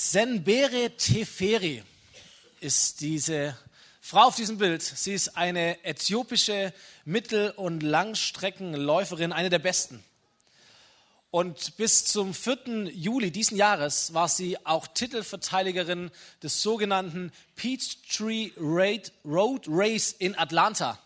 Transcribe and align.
Senbere 0.00 0.96
Teferi 0.96 1.82
ist 2.60 3.00
diese 3.00 3.58
Frau 4.00 4.28
auf 4.28 4.36
diesem 4.36 4.56
Bild. 4.56 4.80
Sie 4.80 5.12
ist 5.12 5.36
eine 5.36 5.84
äthiopische 5.84 6.72
Mittel- 7.04 7.50
und 7.50 7.82
Langstreckenläuferin, 7.82 9.32
eine 9.32 9.50
der 9.50 9.58
besten. 9.58 10.04
Und 11.32 11.76
bis 11.78 12.04
zum 12.04 12.32
4. 12.32 12.92
Juli 12.92 13.32
diesen 13.32 13.56
Jahres 13.56 14.14
war 14.14 14.28
sie 14.28 14.64
auch 14.64 14.86
Titelverteidigerin 14.86 16.12
des 16.44 16.62
sogenannten 16.62 17.32
Peachtree 17.56 18.52
Road 18.56 19.64
Race 19.66 20.12
in 20.12 20.38
Atlanta. 20.38 20.96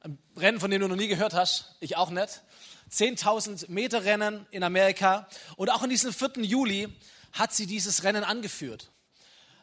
Ein 0.00 0.18
Rennen, 0.36 0.58
von 0.58 0.72
dem 0.72 0.80
du 0.80 0.88
noch 0.88 0.96
nie 0.96 1.06
gehört 1.06 1.34
hast, 1.34 1.76
ich 1.78 1.96
auch 1.96 2.10
nicht. 2.10 2.42
10.000 2.90 3.70
Meter 3.70 4.04
Rennen 4.04 4.44
in 4.50 4.64
Amerika. 4.64 5.28
Und 5.54 5.70
auch 5.70 5.84
in 5.84 5.90
diesem 5.90 6.12
4. 6.12 6.42
Juli 6.42 6.92
hat 7.38 7.54
sie 7.54 7.66
dieses 7.66 8.02
Rennen 8.02 8.24
angeführt. 8.24 8.90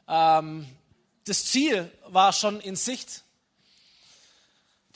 Ähm, 0.08 0.68
das 1.26 1.45
Ziel 1.45 1.91
war 2.08 2.34
schon 2.34 2.59
in 2.59 2.76
Sicht. 2.76 3.23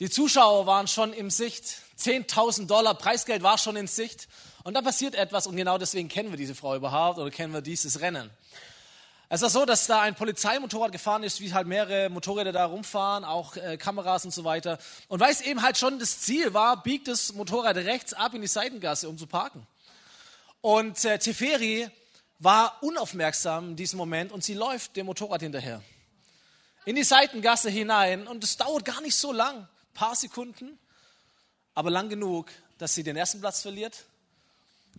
Die 0.00 0.10
Zuschauer 0.10 0.66
waren 0.66 0.86
schon 0.86 1.12
in 1.12 1.30
Sicht. 1.30 1.82
10.000 1.98 2.66
Dollar 2.66 2.94
Preisgeld 2.94 3.42
war 3.42 3.58
schon 3.58 3.76
in 3.76 3.86
Sicht. 3.86 4.28
Und 4.62 4.74
dann 4.74 4.84
passiert 4.84 5.14
etwas 5.14 5.46
und 5.46 5.56
genau 5.56 5.78
deswegen 5.78 6.08
kennen 6.08 6.30
wir 6.30 6.36
diese 6.36 6.54
Frau 6.54 6.76
überhaupt 6.76 7.18
oder 7.18 7.30
kennen 7.30 7.52
wir 7.52 7.62
dieses 7.62 8.00
Rennen. 8.00 8.30
Es 9.30 9.42
war 9.42 9.50
so, 9.50 9.66
dass 9.66 9.86
da 9.86 10.00
ein 10.00 10.14
Polizeimotorrad 10.14 10.90
gefahren 10.90 11.22
ist, 11.22 11.40
wie 11.40 11.52
halt 11.52 11.66
mehrere 11.66 12.08
Motorräder 12.08 12.52
da 12.52 12.64
rumfahren, 12.64 13.24
auch 13.24 13.56
äh, 13.56 13.76
Kameras 13.76 14.24
und 14.24 14.30
so 14.30 14.44
weiter. 14.44 14.78
Und 15.08 15.20
weil 15.20 15.32
es 15.32 15.42
eben 15.42 15.62
halt 15.62 15.76
schon 15.76 15.98
das 15.98 16.20
Ziel 16.20 16.54
war, 16.54 16.82
biegt 16.82 17.08
das 17.08 17.34
Motorrad 17.34 17.76
rechts 17.76 18.14
ab 18.14 18.32
in 18.34 18.40
die 18.40 18.46
Seitengasse, 18.46 19.08
um 19.08 19.18
zu 19.18 19.26
parken. 19.26 19.66
Und 20.62 21.04
äh, 21.04 21.18
Teferi 21.18 21.90
war 22.38 22.82
unaufmerksam 22.82 23.70
in 23.70 23.76
diesem 23.76 23.98
Moment 23.98 24.32
und 24.32 24.44
sie 24.44 24.54
läuft 24.54 24.96
dem 24.96 25.06
Motorrad 25.06 25.42
hinterher. 25.42 25.82
In 26.84 26.96
die 26.96 27.04
Seitengasse 27.04 27.70
hinein 27.70 28.26
und 28.26 28.44
es 28.44 28.56
dauert 28.56 28.84
gar 28.84 29.00
nicht 29.00 29.16
so 29.16 29.32
lang, 29.32 29.68
paar 29.94 30.14
Sekunden, 30.14 30.78
aber 31.74 31.90
lang 31.90 32.08
genug, 32.08 32.50
dass 32.78 32.94
sie 32.94 33.02
den 33.02 33.16
ersten 33.16 33.40
Platz 33.40 33.62
verliert, 33.62 34.04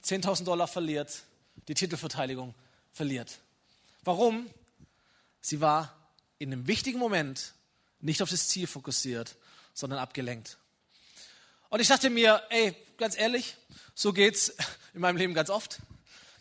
10.000 0.04 0.44
Dollar 0.44 0.68
verliert, 0.68 1.24
die 1.68 1.74
Titelverteidigung 1.74 2.54
verliert. 2.92 3.40
Warum? 4.04 4.50
Sie 5.42 5.62
war 5.62 5.96
in 6.38 6.54
einem 6.54 6.68
wichtigen 6.68 7.00
Moment 7.00 7.54
nicht 8.02 8.22
auf 8.22 8.30
das 8.30 8.48
Ziel 8.48 8.68
fokussiert, 8.68 9.36
sondern 9.74 10.00
abgelenkt. 10.00 10.58
Und 11.70 11.80
ich 11.80 11.88
dachte 11.88 12.10
mir, 12.10 12.42
ey, 12.50 12.76
ganz 12.98 13.18
ehrlich, 13.18 13.56
so 13.94 14.14
geht's 14.14 14.54
in 14.94 15.02
meinem 15.02 15.18
Leben 15.18 15.34
ganz 15.34 15.50
oft. 15.50 15.80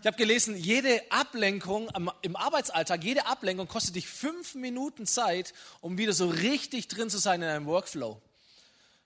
Ich 0.01 0.07
habe 0.07 0.17
gelesen, 0.17 0.57
jede 0.57 1.03
Ablenkung 1.11 1.91
im 2.23 2.37
Arbeitsalltag, 2.37 3.03
jede 3.03 3.27
Ablenkung 3.27 3.67
kostet 3.67 3.97
dich 3.97 4.07
fünf 4.07 4.55
Minuten 4.55 5.07
Zeit, 5.07 5.53
um 5.81 5.99
wieder 5.99 6.13
so 6.13 6.29
richtig 6.29 6.87
drin 6.87 7.11
zu 7.11 7.19
sein 7.19 7.43
in 7.43 7.49
einem 7.49 7.67
Workflow. 7.67 8.21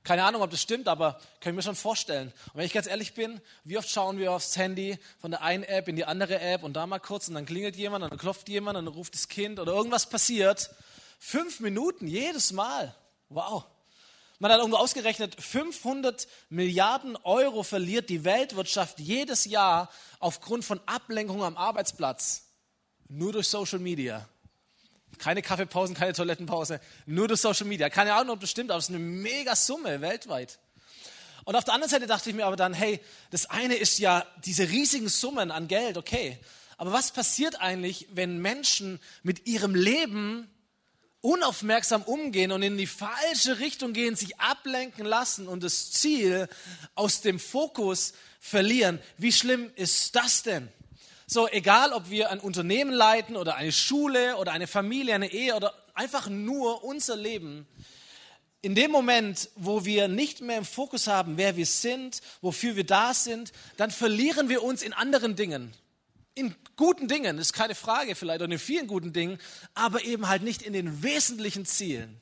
Keine 0.04 0.24
Ahnung, 0.24 0.42
ob 0.42 0.50
das 0.50 0.60
stimmt, 0.60 0.88
aber 0.88 1.18
können 1.40 1.56
wir 1.56 1.62
schon 1.62 1.76
vorstellen. 1.76 2.28
Und 2.48 2.56
wenn 2.56 2.66
ich 2.66 2.74
ganz 2.74 2.86
ehrlich 2.86 3.14
bin, 3.14 3.40
wie 3.64 3.78
oft 3.78 3.88
schauen 3.88 4.18
wir 4.18 4.32
aufs 4.32 4.56
Handy 4.58 4.98
von 5.18 5.30
der 5.30 5.42
einen 5.42 5.62
App 5.62 5.88
in 5.88 5.96
die 5.96 6.04
andere 6.04 6.40
App 6.40 6.62
und 6.62 6.74
da 6.74 6.86
mal 6.86 6.98
kurz 6.98 7.26
und 7.28 7.34
dann 7.34 7.46
klingelt 7.46 7.76
jemand, 7.76 8.04
dann 8.04 8.18
klopft 8.18 8.50
jemand, 8.50 8.76
dann 8.76 8.88
ruft 8.88 9.14
das 9.14 9.28
Kind 9.28 9.60
oder 9.60 9.72
irgendwas 9.72 10.10
passiert. 10.10 10.70
Fünf 11.18 11.60
Minuten 11.60 12.06
jedes 12.06 12.52
Mal. 12.52 12.94
Wow. 13.30 13.64
Man 14.42 14.50
hat 14.50 14.58
irgendwo 14.58 14.78
ausgerechnet, 14.78 15.40
500 15.40 16.26
Milliarden 16.48 17.14
Euro 17.22 17.62
verliert 17.62 18.10
die 18.10 18.24
Weltwirtschaft 18.24 18.98
jedes 18.98 19.44
Jahr 19.44 19.88
aufgrund 20.18 20.64
von 20.64 20.80
Ablenkung 20.84 21.44
am 21.44 21.56
Arbeitsplatz. 21.56 22.48
Nur 23.06 23.32
durch 23.32 23.46
Social 23.46 23.78
Media. 23.78 24.28
Keine 25.18 25.42
Kaffeepausen, 25.42 25.94
keine 25.94 26.12
Toilettenpause, 26.12 26.80
nur 27.06 27.28
durch 27.28 27.40
Social 27.40 27.68
Media. 27.68 27.88
Keine 27.88 28.14
Ahnung, 28.14 28.34
ob 28.34 28.40
das 28.40 28.50
stimmt, 28.50 28.72
aber 28.72 28.78
es 28.78 28.86
ist 28.86 28.96
eine 28.96 28.98
mega 28.98 29.54
Summe 29.54 30.00
weltweit. 30.00 30.58
Und 31.44 31.54
auf 31.54 31.62
der 31.62 31.74
anderen 31.74 31.92
Seite 31.92 32.08
dachte 32.08 32.28
ich 32.28 32.34
mir 32.34 32.46
aber 32.46 32.56
dann, 32.56 32.74
hey, 32.74 32.98
das 33.30 33.48
eine 33.48 33.76
ist 33.76 34.00
ja 34.00 34.26
diese 34.44 34.68
riesigen 34.68 35.08
Summen 35.08 35.52
an 35.52 35.68
Geld, 35.68 35.96
okay. 35.96 36.36
Aber 36.78 36.92
was 36.92 37.12
passiert 37.12 37.60
eigentlich, 37.60 38.08
wenn 38.10 38.38
Menschen 38.38 38.98
mit 39.22 39.46
ihrem 39.46 39.76
Leben 39.76 40.51
unaufmerksam 41.22 42.02
umgehen 42.02 42.52
und 42.52 42.62
in 42.62 42.76
die 42.76 42.86
falsche 42.86 43.60
Richtung 43.60 43.92
gehen, 43.94 44.16
sich 44.16 44.38
ablenken 44.38 45.06
lassen 45.06 45.48
und 45.48 45.62
das 45.62 45.90
Ziel 45.92 46.48
aus 46.94 47.22
dem 47.22 47.38
Fokus 47.38 48.12
verlieren. 48.40 49.00
Wie 49.16 49.32
schlimm 49.32 49.70
ist 49.76 50.14
das 50.16 50.42
denn? 50.42 50.68
So, 51.26 51.48
egal 51.48 51.92
ob 51.92 52.10
wir 52.10 52.30
ein 52.30 52.40
Unternehmen 52.40 52.92
leiten 52.92 53.36
oder 53.36 53.54
eine 53.54 53.72
Schule 53.72 54.36
oder 54.36 54.52
eine 54.52 54.66
Familie, 54.66 55.14
eine 55.14 55.32
Ehe 55.32 55.54
oder 55.54 55.72
einfach 55.94 56.28
nur 56.28 56.84
unser 56.84 57.16
Leben, 57.16 57.66
in 58.60 58.74
dem 58.74 58.90
Moment, 58.90 59.48
wo 59.56 59.84
wir 59.84 60.08
nicht 60.08 60.40
mehr 60.40 60.58
im 60.58 60.64
Fokus 60.64 61.06
haben, 61.06 61.36
wer 61.36 61.56
wir 61.56 61.66
sind, 61.66 62.20
wofür 62.42 62.76
wir 62.76 62.84
da 62.84 63.14
sind, 63.14 63.52
dann 63.76 63.90
verlieren 63.90 64.48
wir 64.48 64.62
uns 64.62 64.82
in 64.82 64.92
anderen 64.92 65.34
Dingen 65.34 65.72
in 66.34 66.54
guten 66.76 67.08
Dingen, 67.08 67.38
ist 67.38 67.52
keine 67.52 67.74
Frage 67.74 68.14
vielleicht, 68.14 68.40
oder 68.40 68.52
in 68.52 68.58
vielen 68.58 68.86
guten 68.86 69.12
Dingen, 69.12 69.38
aber 69.74 70.04
eben 70.04 70.28
halt 70.28 70.42
nicht 70.42 70.62
in 70.62 70.72
den 70.72 71.02
wesentlichen 71.02 71.66
Zielen. 71.66 72.20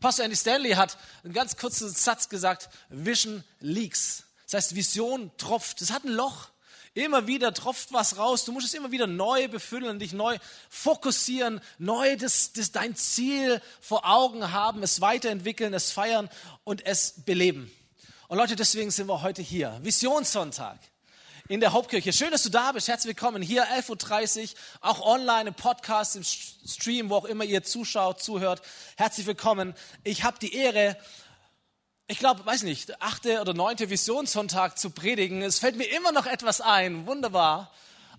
Pastor 0.00 0.24
Andy 0.24 0.36
Stanley 0.36 0.72
hat 0.72 0.96
einen 1.24 1.32
ganz 1.32 1.56
kurzen 1.56 1.90
Satz 1.90 2.28
gesagt, 2.28 2.70
Vision 2.88 3.44
leaks. 3.60 4.24
Das 4.44 4.54
heißt, 4.54 4.74
Vision 4.74 5.30
tropft. 5.36 5.80
Das 5.80 5.92
hat 5.92 6.04
ein 6.04 6.12
Loch. 6.12 6.48
Immer 6.94 7.26
wieder 7.26 7.54
tropft 7.54 7.92
was 7.92 8.16
raus. 8.16 8.44
Du 8.44 8.52
musst 8.52 8.66
es 8.66 8.74
immer 8.74 8.90
wieder 8.90 9.06
neu 9.06 9.46
befüllen, 9.46 9.98
dich 9.98 10.12
neu 10.12 10.38
fokussieren, 10.70 11.60
neu 11.78 12.16
das, 12.16 12.52
das 12.52 12.72
dein 12.72 12.96
Ziel 12.96 13.62
vor 13.80 14.08
Augen 14.08 14.50
haben, 14.50 14.82
es 14.82 15.00
weiterentwickeln, 15.00 15.72
es 15.72 15.92
feiern 15.92 16.28
und 16.64 16.84
es 16.84 17.22
beleben. 17.24 17.70
Und 18.26 18.38
Leute, 18.38 18.56
deswegen 18.56 18.90
sind 18.90 19.06
wir 19.06 19.22
heute 19.22 19.42
hier. 19.42 19.78
Visionssonntag 19.82 20.78
in 21.50 21.58
der 21.58 21.72
Hauptkirche. 21.72 22.12
Schön, 22.12 22.30
dass 22.30 22.44
du 22.44 22.48
da 22.48 22.70
bist. 22.70 22.86
Herzlich 22.86 23.16
willkommen 23.16 23.42
hier, 23.42 23.64
11.30 23.64 24.42
Uhr, 24.42 24.48
auch 24.82 25.00
online 25.04 25.48
im 25.48 25.54
Podcast, 25.54 26.14
im 26.14 26.22
Stream, 26.22 27.10
wo 27.10 27.16
auch 27.16 27.24
immer 27.24 27.42
ihr 27.42 27.64
zuschaut, 27.64 28.22
zuhört. 28.22 28.62
Herzlich 28.96 29.26
willkommen. 29.26 29.74
Ich 30.04 30.22
habe 30.22 30.38
die 30.38 30.54
Ehre, 30.54 30.96
ich 32.06 32.20
glaube, 32.20 32.46
weiß 32.46 32.62
nicht, 32.62 33.02
achte 33.02 33.40
oder 33.40 33.52
neunte 33.52 33.90
Visionssonntag 33.90 34.78
zu 34.78 34.90
predigen. 34.90 35.42
Es 35.42 35.58
fällt 35.58 35.74
mir 35.74 35.90
immer 35.90 36.12
noch 36.12 36.26
etwas 36.26 36.60
ein. 36.60 37.08
Wunderbar 37.08 37.72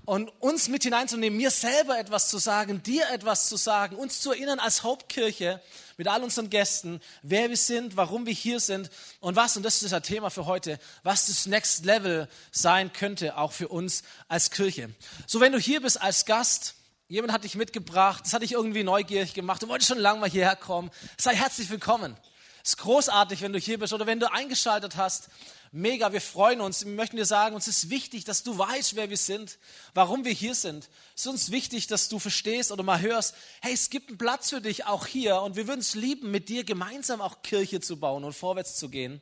und 0.04 0.30
uns 0.42 0.68
mit 0.68 0.84
hineinzunehmen, 0.84 1.38
mir 1.38 1.52
selber 1.52 1.98
etwas 1.98 2.28
zu 2.28 2.38
sagen, 2.38 2.84
dir 2.84 3.10
etwas 3.12 3.48
zu 3.48 3.56
sagen, 3.56 3.96
uns 3.96 4.20
zu 4.20 4.32
erinnern 4.32 4.60
als 4.60 4.84
Hauptkirche 4.84 5.62
mit 6.02 6.08
all 6.08 6.24
unseren 6.24 6.50
Gästen, 6.50 7.00
wer 7.22 7.48
wir 7.50 7.58
sind, 7.58 7.96
warum 7.96 8.26
wir 8.26 8.34
hier 8.34 8.60
sind 8.60 8.90
und 9.20 9.36
was, 9.36 9.56
und 9.56 9.62
das 9.62 9.84
ist 9.84 9.92
das 9.92 10.02
Thema 10.02 10.32
für 10.32 10.48
heute, 10.48 10.80
was 11.04 11.28
das 11.28 11.46
Next 11.46 11.86
Level 11.86 12.28
sein 12.52 12.92
könnte, 12.92 13.38
auch 13.38 13.52
für 13.52 13.68
uns 13.68 14.02
als 14.28 14.50
Kirche. 14.50 14.90
So, 15.28 15.42
wenn 15.42 15.52
du 15.52 15.60
hier 15.60 15.80
bist 15.80 16.02
als 16.02 16.26
Gast, 16.26 16.74
jemand 17.08 17.32
hat 17.32 17.44
dich 17.44 17.54
mitgebracht, 17.54 18.26
das 18.26 18.34
hat 18.34 18.42
dich 18.42 18.54
irgendwie 18.54 18.82
neugierig 18.84 19.36
gemacht, 19.36 19.62
du 19.62 19.68
wolltest 19.68 19.90
schon 19.90 20.00
lange 20.00 20.20
mal 20.20 20.28
hierher 20.28 20.56
kommen, 20.56 20.90
sei 21.20 21.36
herzlich 21.36 21.70
willkommen. 21.70 22.18
Es 22.64 22.72
ist 22.72 22.78
großartig, 22.78 23.42
wenn 23.42 23.54
du 23.54 23.60
hier 23.60 23.78
bist 23.78 23.94
oder 23.94 24.08
wenn 24.08 24.20
du 24.20 24.32
eingeschaltet 24.32 24.96
hast 24.98 25.30
Mega, 25.74 26.12
wir 26.12 26.20
freuen 26.20 26.60
uns. 26.60 26.84
Wir 26.84 26.92
möchten 26.92 27.16
dir 27.16 27.26
sagen, 27.26 27.56
uns 27.56 27.66
ist 27.70 27.90
wichtig, 27.90 28.26
dass 28.26 28.44
du 28.44 28.58
weißt, 28.58 28.98
wer 28.98 29.10
wir 29.10 29.16
sind, 29.16 29.58
warum 29.94 30.26
wir 30.26 30.34
hier 30.34 30.54
sind. 30.54 30.90
Es 31.16 31.22
ist 31.22 31.28
uns 31.28 31.52
wichtig, 31.52 31.88
dass 31.88 32.10
du 32.10 32.20
verstehst 32.20 32.74
oder 32.74 32.84
mal 32.84 33.00
hörst, 33.00 33.36
hey, 33.62 33.74
es 33.74 33.90
gibt 33.90 34.10
einen 34.10 34.18
Platz 34.18 34.50
für 34.50 34.60
dich 34.60 34.86
auch 34.86 35.08
hier 35.08 35.42
und 35.42 35.56
wir 35.56 35.68
würden 35.68 35.80
es 35.80 35.96
lieben, 35.96 36.30
mit 36.30 36.50
dir 36.50 36.66
gemeinsam 36.66 37.22
auch 37.22 37.42
Kirche 37.42 37.80
zu 37.80 37.98
bauen 38.02 38.26
und 38.26 38.34
vorwärts 38.34 38.76
zu 38.76 38.90
gehen. 38.90 39.22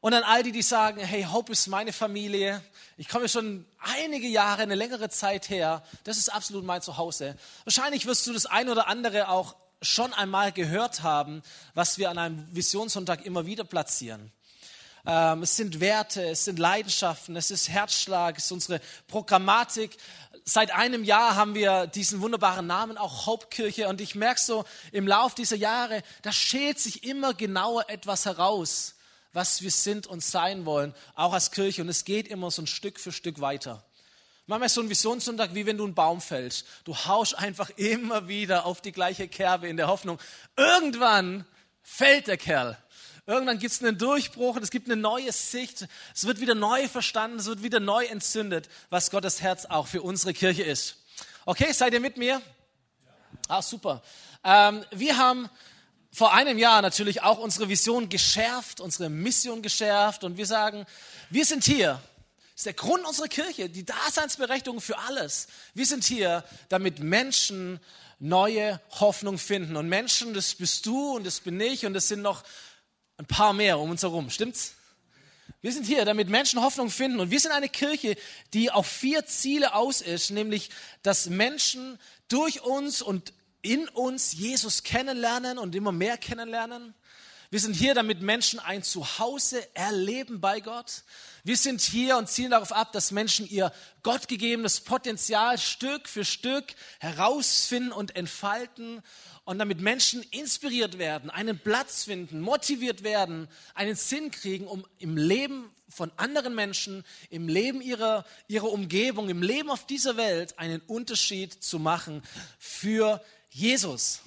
Und 0.00 0.14
an 0.14 0.22
all 0.22 0.44
die, 0.44 0.52
die 0.52 0.62
sagen, 0.62 1.00
hey, 1.00 1.24
Hope 1.24 1.50
ist 1.50 1.66
meine 1.66 1.92
Familie. 1.92 2.62
Ich 2.96 3.08
komme 3.08 3.28
schon 3.28 3.66
einige 3.80 4.28
Jahre, 4.28 4.62
eine 4.62 4.76
längere 4.76 5.08
Zeit 5.08 5.50
her. 5.50 5.82
Das 6.04 6.18
ist 6.18 6.28
absolut 6.28 6.64
mein 6.64 6.82
Zuhause. 6.82 7.36
Wahrscheinlich 7.64 8.06
wirst 8.06 8.28
du 8.28 8.32
das 8.32 8.46
ein 8.46 8.68
oder 8.68 8.86
andere 8.86 9.28
auch 9.28 9.56
schon 9.80 10.12
einmal 10.12 10.52
gehört 10.52 11.02
haben, 11.02 11.42
was 11.74 11.98
wir 11.98 12.10
an 12.10 12.18
einem 12.18 12.48
Visionssonntag 12.54 13.26
immer 13.26 13.44
wieder 13.44 13.64
platzieren. 13.64 14.30
Ähm, 15.04 15.42
es 15.42 15.56
sind 15.56 15.80
Werte, 15.80 16.22
es 16.30 16.44
sind 16.44 16.58
Leidenschaften, 16.58 17.34
es 17.36 17.50
ist 17.50 17.68
Herzschlag, 17.68 18.38
es 18.38 18.44
ist 18.44 18.52
unsere 18.52 18.80
Programmatik. 19.08 19.96
Seit 20.44 20.72
einem 20.72 21.04
Jahr 21.04 21.34
haben 21.34 21.54
wir 21.54 21.86
diesen 21.86 22.20
wunderbaren 22.20 22.66
Namen, 22.66 22.96
auch 22.96 23.26
Hauptkirche. 23.26 23.88
Und 23.88 24.00
ich 24.00 24.14
merke 24.14 24.40
so 24.40 24.64
im 24.92 25.06
Lauf 25.06 25.34
dieser 25.34 25.56
Jahre, 25.56 26.02
da 26.22 26.32
schält 26.32 26.78
sich 26.78 27.04
immer 27.04 27.34
genauer 27.34 27.88
etwas 27.88 28.26
heraus, 28.26 28.94
was 29.32 29.62
wir 29.62 29.70
sind 29.70 30.06
und 30.06 30.22
sein 30.22 30.66
wollen, 30.66 30.94
auch 31.14 31.32
als 31.32 31.50
Kirche. 31.50 31.82
Und 31.82 31.88
es 31.88 32.04
geht 32.04 32.28
immer 32.28 32.50
so 32.50 32.62
ein 32.62 32.66
Stück 32.66 33.00
für 33.00 33.12
Stück 33.12 33.40
weiter. 33.40 33.84
Manchmal 34.46 34.66
ist 34.66 34.74
so 34.74 34.82
ein 34.82 34.90
Visionssonntag, 34.90 35.54
wie 35.54 35.66
wenn 35.66 35.78
du 35.78 35.84
einen 35.84 35.94
Baum 35.94 36.20
fällst. 36.20 36.66
Du 36.84 36.96
haust 36.96 37.38
einfach 37.38 37.70
immer 37.76 38.28
wieder 38.28 38.66
auf 38.66 38.80
die 38.80 38.92
gleiche 38.92 39.28
Kerbe 39.28 39.68
in 39.68 39.76
der 39.76 39.88
Hoffnung, 39.88 40.18
irgendwann 40.56 41.44
fällt 41.82 42.28
der 42.28 42.36
Kerl. 42.36 42.81
Irgendwann 43.24 43.58
gibt 43.58 43.72
es 43.72 43.82
einen 43.82 43.98
Durchbruch 43.98 44.56
es 44.56 44.70
gibt 44.70 44.88
eine 44.88 45.00
neue 45.00 45.30
Sicht. 45.32 45.86
Es 46.14 46.26
wird 46.26 46.40
wieder 46.40 46.56
neu 46.56 46.88
verstanden, 46.88 47.38
es 47.38 47.46
wird 47.46 47.62
wieder 47.62 47.78
neu 47.78 48.04
entzündet, 48.06 48.68
was 48.90 49.10
Gottes 49.10 49.40
Herz 49.40 49.64
auch 49.66 49.86
für 49.86 50.02
unsere 50.02 50.32
Kirche 50.34 50.64
ist. 50.64 50.96
Okay, 51.44 51.72
seid 51.72 51.92
ihr 51.92 52.00
mit 52.00 52.16
mir? 52.16 52.42
Ah, 53.48 53.62
super. 53.62 54.02
Ähm, 54.44 54.84
wir 54.90 55.16
haben 55.18 55.48
vor 56.10 56.34
einem 56.34 56.58
Jahr 56.58 56.82
natürlich 56.82 57.22
auch 57.22 57.38
unsere 57.38 57.68
Vision 57.68 58.08
geschärft, 58.08 58.80
unsere 58.80 59.08
Mission 59.08 59.62
geschärft 59.62 60.24
und 60.24 60.36
wir 60.36 60.46
sagen, 60.46 60.84
wir 61.30 61.44
sind 61.46 61.64
hier. 61.64 62.00
Das 62.52 62.60
ist 62.60 62.66
der 62.66 62.72
Grund 62.74 63.06
unserer 63.06 63.28
Kirche, 63.28 63.68
die 63.70 63.84
Daseinsberechtigung 63.84 64.80
für 64.80 64.98
alles. 64.98 65.46
Wir 65.74 65.86
sind 65.86 66.04
hier, 66.04 66.44
damit 66.68 66.98
Menschen 66.98 67.80
neue 68.18 68.80
Hoffnung 69.00 69.38
finden. 69.38 69.76
Und 69.76 69.88
Menschen, 69.88 70.34
das 70.34 70.54
bist 70.54 70.86
du 70.86 71.16
und 71.16 71.26
das 71.26 71.40
bin 71.40 71.60
ich 71.60 71.86
und 71.86 71.96
es 71.96 72.08
sind 72.08 72.22
noch 72.22 72.44
ein 73.22 73.26
paar 73.26 73.52
mehr 73.52 73.78
um 73.78 73.90
uns 73.90 74.02
herum. 74.02 74.30
Stimmt's? 74.30 74.74
Wir 75.60 75.72
sind 75.72 75.86
hier, 75.86 76.04
damit 76.04 76.28
Menschen 76.28 76.60
Hoffnung 76.60 76.90
finden. 76.90 77.20
Und 77.20 77.30
wir 77.30 77.38
sind 77.38 77.52
eine 77.52 77.68
Kirche, 77.68 78.16
die 78.52 78.72
auf 78.72 78.86
vier 78.86 79.26
Ziele 79.26 79.74
aus 79.74 80.00
ist, 80.00 80.30
nämlich, 80.30 80.70
dass 81.04 81.28
Menschen 81.28 82.00
durch 82.26 82.62
uns 82.62 83.00
und 83.00 83.32
in 83.62 83.88
uns 83.88 84.32
Jesus 84.32 84.82
kennenlernen 84.82 85.58
und 85.58 85.76
immer 85.76 85.92
mehr 85.92 86.18
kennenlernen. 86.18 86.94
Wir 87.50 87.60
sind 87.60 87.76
hier, 87.76 87.94
damit 87.94 88.22
Menschen 88.22 88.58
ein 88.58 88.82
Zuhause 88.82 89.64
erleben 89.76 90.40
bei 90.40 90.58
Gott. 90.58 91.04
Wir 91.44 91.56
sind 91.56 91.80
hier 91.80 92.18
und 92.18 92.28
zielen 92.28 92.52
darauf 92.52 92.70
ab, 92.70 92.92
dass 92.92 93.10
Menschen 93.10 93.48
ihr 93.48 93.72
gottgegebenes 94.04 94.80
Potenzial 94.80 95.58
Stück 95.58 96.08
für 96.08 96.24
Stück 96.24 96.66
herausfinden 97.00 97.90
und 97.90 98.14
entfalten 98.14 99.02
und 99.44 99.58
damit 99.58 99.80
Menschen 99.80 100.22
inspiriert 100.30 100.98
werden, 100.98 101.30
einen 101.30 101.58
Platz 101.58 102.04
finden, 102.04 102.40
motiviert 102.40 103.02
werden, 103.02 103.48
einen 103.74 103.96
Sinn 103.96 104.30
kriegen, 104.30 104.68
um 104.68 104.86
im 104.98 105.16
Leben 105.16 105.68
von 105.88 106.12
anderen 106.16 106.54
Menschen, 106.54 107.04
im 107.28 107.48
Leben 107.48 107.82
ihrer, 107.82 108.24
ihrer 108.46 108.70
Umgebung, 108.70 109.28
im 109.28 109.42
Leben 109.42 109.68
auf 109.68 109.84
dieser 109.84 110.16
Welt 110.16 110.56
einen 110.60 110.80
Unterschied 110.82 111.52
zu 111.52 111.80
machen 111.80 112.22
für 112.60 113.20
Jesus. 113.50 114.20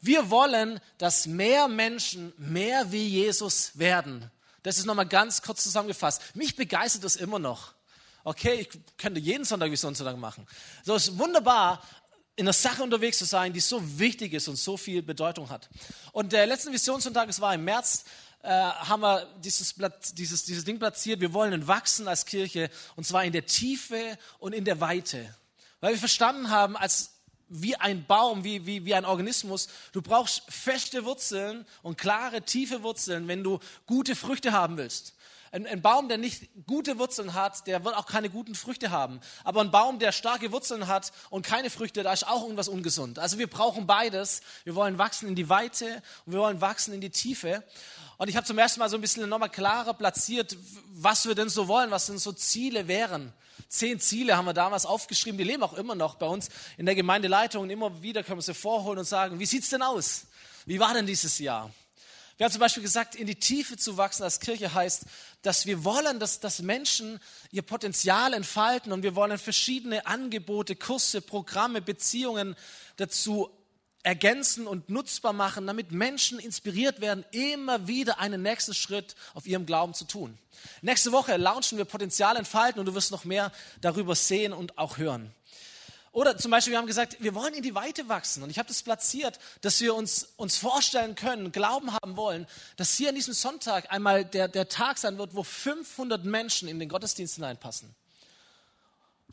Wir 0.00 0.30
wollen, 0.30 0.80
dass 0.96 1.26
mehr 1.26 1.68
Menschen 1.68 2.32
mehr 2.38 2.90
wie 2.90 3.06
Jesus 3.06 3.78
werden. 3.78 4.30
Das 4.62 4.78
ist 4.78 4.86
nochmal 4.86 5.06
ganz 5.06 5.42
kurz 5.42 5.62
zusammengefasst. 5.64 6.22
Mich 6.34 6.56
begeistert 6.56 7.04
das 7.04 7.16
immer 7.16 7.38
noch. 7.38 7.72
Okay, 8.24 8.54
ich 8.60 8.68
könnte 8.96 9.18
jeden 9.18 9.44
Sonntag 9.44 9.70
wie 9.70 9.76
Sonntag 9.76 10.16
machen. 10.16 10.46
So 10.84 10.94
ist 10.94 11.18
wunderbar, 11.18 11.82
in 12.36 12.46
einer 12.46 12.52
Sache 12.52 12.82
unterwegs 12.82 13.18
zu 13.18 13.24
sein, 13.24 13.52
die 13.52 13.60
so 13.60 13.98
wichtig 13.98 14.32
ist 14.32 14.48
und 14.48 14.56
so 14.56 14.76
viel 14.76 15.02
Bedeutung 15.02 15.50
hat. 15.50 15.68
Und 16.12 16.32
der 16.32 16.46
letzte 16.46 16.72
Visionssonntag, 16.72 17.28
es 17.28 17.40
war 17.40 17.54
im 17.54 17.64
März, 17.64 18.04
äh, 18.42 18.48
haben 18.48 19.02
wir 19.02 19.28
dieses, 19.38 19.74
dieses, 20.14 20.44
dieses 20.44 20.64
Ding 20.64 20.78
platziert. 20.78 21.20
Wir 21.20 21.32
wollen 21.32 21.66
wachsen 21.66 22.08
als 22.08 22.24
Kirche 22.24 22.70
und 22.96 23.06
zwar 23.06 23.24
in 23.24 23.32
der 23.32 23.46
Tiefe 23.46 24.18
und 24.38 24.52
in 24.52 24.64
der 24.64 24.80
Weite. 24.80 25.34
Weil 25.80 25.92
wir 25.92 25.98
verstanden 25.98 26.50
haben, 26.50 26.76
als 26.76 27.10
wie 27.52 27.76
ein 27.76 28.06
Baum, 28.06 28.44
wie, 28.44 28.66
wie, 28.66 28.84
wie 28.84 28.94
ein 28.94 29.04
Organismus. 29.04 29.68
Du 29.92 30.00
brauchst 30.00 30.42
feste 30.48 31.04
Wurzeln 31.04 31.66
und 31.82 31.98
klare, 31.98 32.42
tiefe 32.42 32.82
Wurzeln, 32.82 33.28
wenn 33.28 33.44
du 33.44 33.60
gute 33.86 34.16
Früchte 34.16 34.52
haben 34.52 34.78
willst. 34.78 35.14
Ein, 35.54 35.66
ein, 35.66 35.82
Baum, 35.82 36.08
der 36.08 36.16
nicht 36.16 36.48
gute 36.66 36.98
Wurzeln 36.98 37.34
hat, 37.34 37.66
der 37.66 37.84
wird 37.84 37.94
auch 37.94 38.06
keine 38.06 38.30
guten 38.30 38.54
Früchte 38.54 38.90
haben. 38.90 39.20
Aber 39.44 39.60
ein 39.60 39.70
Baum, 39.70 39.98
der 39.98 40.10
starke 40.10 40.50
Wurzeln 40.50 40.88
hat 40.88 41.12
und 41.28 41.44
keine 41.44 41.68
Früchte, 41.68 42.02
da 42.02 42.10
ist 42.10 42.26
auch 42.26 42.42
irgendwas 42.42 42.68
ungesund. 42.68 43.18
Also 43.18 43.38
wir 43.38 43.48
brauchen 43.48 43.86
beides. 43.86 44.40
Wir 44.64 44.74
wollen 44.74 44.96
wachsen 44.96 45.28
in 45.28 45.34
die 45.34 45.50
Weite 45.50 46.02
und 46.24 46.32
wir 46.32 46.40
wollen 46.40 46.62
wachsen 46.62 46.94
in 46.94 47.02
die 47.02 47.10
Tiefe. 47.10 47.62
Und 48.16 48.28
ich 48.28 48.36
habe 48.36 48.46
zum 48.46 48.56
ersten 48.56 48.80
Mal 48.80 48.88
so 48.88 48.96
ein 48.96 49.02
bisschen 49.02 49.28
nochmal 49.28 49.50
klarer 49.50 49.92
platziert, 49.92 50.56
was 50.90 51.26
wir 51.26 51.34
denn 51.34 51.50
so 51.50 51.68
wollen, 51.68 51.90
was 51.90 52.06
denn 52.06 52.16
so 52.16 52.32
Ziele 52.32 52.88
wären. 52.88 53.34
Zehn 53.68 54.00
Ziele 54.00 54.38
haben 54.38 54.46
wir 54.46 54.54
damals 54.54 54.86
aufgeschrieben, 54.86 55.36
die 55.36 55.44
leben 55.44 55.62
auch 55.62 55.74
immer 55.74 55.94
noch 55.94 56.14
bei 56.14 56.26
uns 56.26 56.48
in 56.78 56.86
der 56.86 56.94
Gemeindeleitung 56.94 57.64
und 57.64 57.70
immer 57.70 58.02
wieder 58.02 58.22
können 58.22 58.38
wir 58.38 58.42
sie 58.42 58.54
vorholen 58.54 58.98
und 58.98 59.04
sagen, 59.04 59.38
wie 59.38 59.46
sieht's 59.46 59.68
denn 59.68 59.82
aus? 59.82 60.24
Wie 60.64 60.80
war 60.80 60.94
denn 60.94 61.04
dieses 61.04 61.38
Jahr? 61.38 61.70
Wir 62.42 62.46
haben 62.46 62.54
zum 62.54 62.60
Beispiel 62.60 62.82
gesagt, 62.82 63.14
in 63.14 63.28
die 63.28 63.36
Tiefe 63.36 63.76
zu 63.76 63.96
wachsen 63.98 64.24
als 64.24 64.40
Kirche 64.40 64.74
heißt, 64.74 65.04
dass 65.42 65.64
wir 65.64 65.84
wollen, 65.84 66.18
dass, 66.18 66.40
dass 66.40 66.60
Menschen 66.60 67.20
ihr 67.52 67.62
Potenzial 67.62 68.34
entfalten 68.34 68.90
und 68.90 69.04
wir 69.04 69.14
wollen 69.14 69.38
verschiedene 69.38 70.06
Angebote, 70.06 70.74
Kurse, 70.74 71.20
Programme, 71.20 71.80
Beziehungen 71.80 72.56
dazu 72.96 73.48
ergänzen 74.02 74.66
und 74.66 74.90
nutzbar 74.90 75.32
machen, 75.32 75.68
damit 75.68 75.92
Menschen 75.92 76.40
inspiriert 76.40 77.00
werden, 77.00 77.24
immer 77.30 77.86
wieder 77.86 78.18
einen 78.18 78.42
nächsten 78.42 78.74
Schritt 78.74 79.14
auf 79.34 79.46
ihrem 79.46 79.64
Glauben 79.64 79.94
zu 79.94 80.04
tun. 80.04 80.36
Nächste 80.80 81.12
Woche 81.12 81.36
launchen 81.36 81.78
wir 81.78 81.84
Potenzial 81.84 82.36
entfalten 82.36 82.80
und 82.80 82.86
du 82.86 82.94
wirst 82.96 83.12
noch 83.12 83.24
mehr 83.24 83.52
darüber 83.80 84.16
sehen 84.16 84.52
und 84.52 84.78
auch 84.78 84.98
hören. 84.98 85.32
Oder 86.12 86.36
zum 86.36 86.50
Beispiel, 86.50 86.72
wir 86.72 86.78
haben 86.78 86.86
gesagt, 86.86 87.16
wir 87.20 87.34
wollen 87.34 87.54
in 87.54 87.62
die 87.62 87.74
Weite 87.74 88.08
wachsen. 88.08 88.42
Und 88.42 88.50
ich 88.50 88.58
habe 88.58 88.68
das 88.68 88.82
platziert, 88.82 89.38
dass 89.62 89.80
wir 89.80 89.94
uns, 89.94 90.28
uns 90.36 90.58
vorstellen 90.58 91.14
können, 91.14 91.52
Glauben 91.52 91.92
haben 91.94 92.16
wollen, 92.16 92.46
dass 92.76 92.92
hier 92.94 93.08
an 93.08 93.14
diesem 93.14 93.32
Sonntag 93.32 93.90
einmal 93.90 94.26
der, 94.26 94.46
der 94.48 94.68
Tag 94.68 94.98
sein 94.98 95.16
wird, 95.16 95.34
wo 95.34 95.42
500 95.42 96.24
Menschen 96.24 96.68
in 96.68 96.78
den 96.78 96.90
Gottesdienst 96.90 97.36
hineinpassen. 97.36 97.94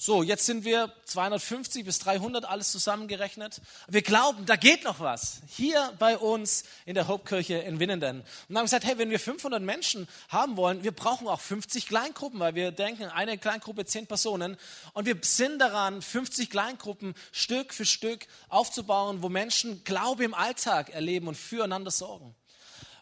So, 0.02 0.24
jetzt 0.24 0.46
sind 0.46 0.64
wir 0.64 0.94
250 1.04 1.84
bis 1.84 2.00
300, 2.00 2.46
alles 2.46 2.72
zusammengerechnet. 2.72 3.60
Wir 3.90 4.02
glauben, 4.02 4.46
da 4.46 4.56
geht 4.56 4.86
noch 4.86 5.02
was. 5.02 5.42
Hier 5.50 5.94
bei 6.00 6.18
uns 6.18 6.64
in 6.86 6.96
der 6.96 7.10
Hauptkirche 7.10 7.56
in 7.56 7.82
Winnenden. 7.82 8.24
Und 8.48 8.58
haben 8.58 8.64
gesagt, 8.64 8.86
hey, 8.86 8.98
wenn 8.98 9.10
wir 9.10 9.20
500 9.20 9.62
Menschen 9.62 10.08
haben 10.30 10.56
wollen, 10.56 10.86
wir 10.86 10.94
brauchen 10.94 11.28
auch 11.28 11.42
50 11.42 11.86
Kleingruppen, 11.86 12.40
weil 12.40 12.56
wir 12.56 12.72
denken, 12.72 13.10
eine 13.10 13.38
Kleingruppe, 13.38 13.84
10 13.84 14.08
Personen. 14.08 14.56
Und 14.94 15.06
wir 15.06 15.18
sind 15.22 15.60
daran, 15.60 16.02
50 16.02 16.50
Kleingruppen 16.50 17.14
Stück 17.34 17.74
für 17.74 17.84
Stück 17.84 18.26
aufzubauen, 18.48 19.22
wo 19.22 19.28
Menschen 19.28 19.84
Glaube 19.84 20.24
im 20.24 20.34
Alltag 20.34 20.92
erleben 20.92 21.28
und 21.28 21.36
füreinander 21.36 21.92
sorgen. 21.92 22.34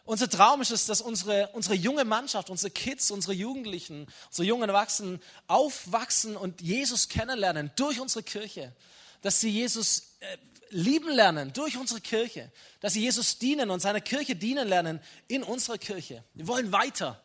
Unser 0.08 0.30
Traum 0.30 0.62
ist 0.62 0.70
es, 0.70 0.86
dass 0.86 1.02
unsere, 1.02 1.48
unsere 1.48 1.74
junge 1.74 2.06
Mannschaft, 2.06 2.48
unsere 2.48 2.70
Kids, 2.70 3.10
unsere 3.10 3.34
Jugendlichen, 3.34 4.06
unsere 4.28 4.48
jungen 4.48 4.70
Erwachsenen 4.70 5.20
aufwachsen 5.48 6.34
und 6.34 6.62
Jesus 6.62 7.10
kennenlernen 7.10 7.70
durch 7.76 8.00
unsere 8.00 8.22
Kirche. 8.22 8.74
Dass 9.20 9.38
sie 9.38 9.50
Jesus 9.50 10.14
äh, 10.20 10.38
lieben 10.70 11.10
lernen 11.10 11.52
durch 11.52 11.76
unsere 11.76 12.00
Kirche. 12.00 12.50
Dass 12.80 12.94
sie 12.94 13.02
Jesus 13.02 13.38
dienen 13.38 13.68
und 13.68 13.80
seiner 13.80 14.00
Kirche 14.00 14.34
dienen 14.34 14.66
lernen 14.66 14.98
in 15.26 15.42
unserer 15.42 15.76
Kirche. 15.76 16.24
Wir 16.32 16.46
wollen 16.46 16.72
weiter. 16.72 17.22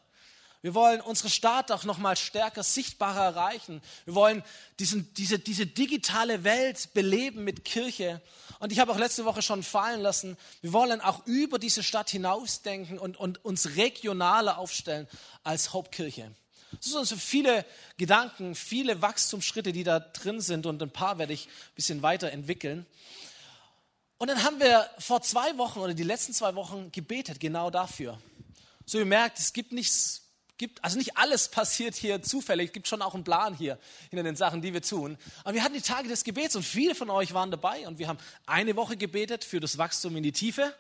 Wir 0.62 0.74
wollen 0.74 1.00
unsere 1.00 1.30
Stadt 1.30 1.72
auch 1.72 1.86
noch 1.86 2.00
mal 2.00 2.18
stärker, 2.18 2.64
sichtbarer 2.64 3.24
erreichen. 3.24 3.82
Wir 4.04 4.16
wollen 4.16 4.44
diesen, 4.80 5.14
diese, 5.14 5.40
diese 5.40 5.68
digitale 5.68 6.44
Welt 6.44 6.94
beleben 6.94 7.46
mit 7.46 7.64
Kirche. 7.64 8.22
Und 8.64 8.72
ich 8.72 8.80
habe 8.80 8.94
auch 8.94 8.98
letzte 8.98 9.26
Woche 9.26 9.42
schon 9.42 9.62
fallen 9.62 10.00
lassen, 10.00 10.38
wir 10.62 10.72
wollen 10.72 11.02
auch 11.02 11.26
über 11.26 11.60
diese 11.60 11.84
Stadt 11.84 12.10
hinausdenken 12.10 12.98
und, 12.98 13.18
und 13.18 13.44
uns 13.44 13.76
regionaler 13.76 14.58
aufstellen 14.58 15.06
als 15.44 15.74
Hauptkirche. 15.74 16.32
Das 16.72 16.92
sind 16.92 17.06
so 17.06 17.18
viele 17.18 17.66
Gedanken, 17.98 18.56
viele 18.56 19.02
Wachstumsschritte, 19.02 19.74
die 19.74 19.84
da 19.84 20.00
drin 20.00 20.40
sind 20.40 20.66
und 20.66 20.82
ein 20.82 20.92
paar 20.92 21.18
werde 21.18 21.34
ich 21.34 21.48
ein 21.48 21.76
bisschen 21.76 22.02
weiterentwickeln. 22.04 22.86
Und 24.18 24.30
dann 24.30 24.42
haben 24.46 24.62
wir 24.62 24.90
vor 24.98 25.22
zwei 25.22 25.58
Wochen 25.58 25.80
oder 25.80 25.94
die 25.94 26.04
letzten 26.04 26.32
zwei 26.32 26.56
Wochen 26.56 26.90
gebetet, 26.94 27.42
genau 27.42 27.70
dafür. 27.70 28.18
So 28.86 28.98
ihr 28.98 29.06
merkt, 29.06 29.40
es 29.40 29.52
gibt 29.52 29.74
nichts 29.74 30.23
gibt, 30.64 30.82
also 30.82 30.98
nicht 30.98 31.18
alles 31.18 31.50
passiert 31.50 31.94
hier 31.94 32.22
zufällig, 32.22 32.68
es 32.68 32.74
gibt 32.74 32.88
schon 32.88 33.02
auch 33.02 33.14
einen 33.14 33.26
Plan 33.26 33.54
hier 33.54 33.78
hinter 34.10 34.24
den 34.24 34.38
Sachen, 34.38 34.62
die 34.62 34.74
wir 34.74 34.82
tun. 34.82 35.18
Aber 35.44 35.54
wir 35.54 35.62
hatten 35.62 35.74
die 35.74 35.82
Tage 35.82 36.08
des 36.08 36.24
Gebets 36.24 36.56
und 36.56 36.64
viele 36.64 36.96
von 36.96 37.10
euch 37.10 37.34
waren 37.34 37.52
dabei 37.52 37.86
und 37.86 38.00
wir 38.00 38.08
haben 38.08 38.20
eine 38.46 38.78
Woche 38.78 38.96
gebetet 38.96 39.44
für 39.44 39.60
das 39.60 39.78
Wachstum 39.78 40.16
in 40.16 40.24
die 40.24 40.32
Tiefe 40.32 40.74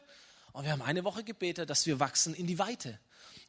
und 0.53 0.63
wir 0.63 0.71
haben 0.71 0.81
eine 0.81 1.03
Woche 1.03 1.25
gebetet, 1.25 1.69
dass 1.69 1.85
wir 1.85 1.99
wachsen 1.99 2.33
in 2.33 2.47
die 2.47 2.59
Weite. 2.59 2.97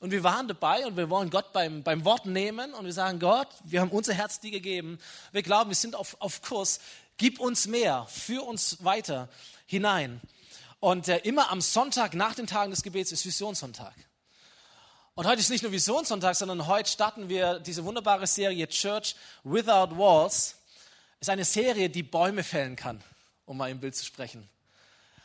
Und 0.00 0.10
wir 0.10 0.24
waren 0.24 0.48
dabei 0.48 0.84
und 0.86 0.96
wir 0.96 1.08
wollen 1.08 1.30
Gott 1.30 1.52
beim, 1.52 1.84
beim 1.84 2.04
Wort 2.04 2.26
nehmen 2.26 2.74
und 2.74 2.84
wir 2.84 2.92
sagen, 2.92 3.20
Gott, 3.20 3.48
wir 3.62 3.80
haben 3.80 3.90
unser 3.90 4.12
Herz 4.12 4.40
dir 4.40 4.50
gegeben. 4.50 4.98
Wir 5.30 5.42
glauben, 5.42 5.70
wir 5.70 5.76
sind 5.76 5.94
auf, 5.94 6.16
auf 6.20 6.42
Kurs. 6.42 6.80
Gib 7.16 7.38
uns 7.38 7.68
mehr, 7.68 8.06
führ 8.10 8.44
uns 8.44 8.82
weiter 8.82 9.28
hinein. 9.66 10.20
Und 10.80 11.08
äh, 11.08 11.18
immer 11.18 11.52
am 11.52 11.60
Sonntag 11.60 12.14
nach 12.14 12.34
den 12.34 12.48
Tagen 12.48 12.72
des 12.72 12.82
Gebets 12.82 13.12
ist 13.12 13.24
Visionssonntag. 13.24 13.94
Und 15.16 15.28
heute 15.28 15.38
ist 15.38 15.50
nicht 15.50 15.62
nur 15.62 15.70
Visionssonntag, 15.70 16.34
sondern 16.34 16.66
heute 16.66 16.90
starten 16.90 17.28
wir 17.28 17.60
diese 17.60 17.84
wunderbare 17.84 18.26
Serie 18.26 18.66
Church 18.66 19.14
Without 19.44 19.96
Walls. 19.96 20.56
Ist 21.20 21.30
eine 21.30 21.44
Serie, 21.44 21.88
die 21.88 22.02
Bäume 22.02 22.42
fällen 22.42 22.74
kann, 22.74 23.00
um 23.46 23.56
mal 23.56 23.70
im 23.70 23.78
Bild 23.78 23.94
zu 23.94 24.04
sprechen. 24.04 24.48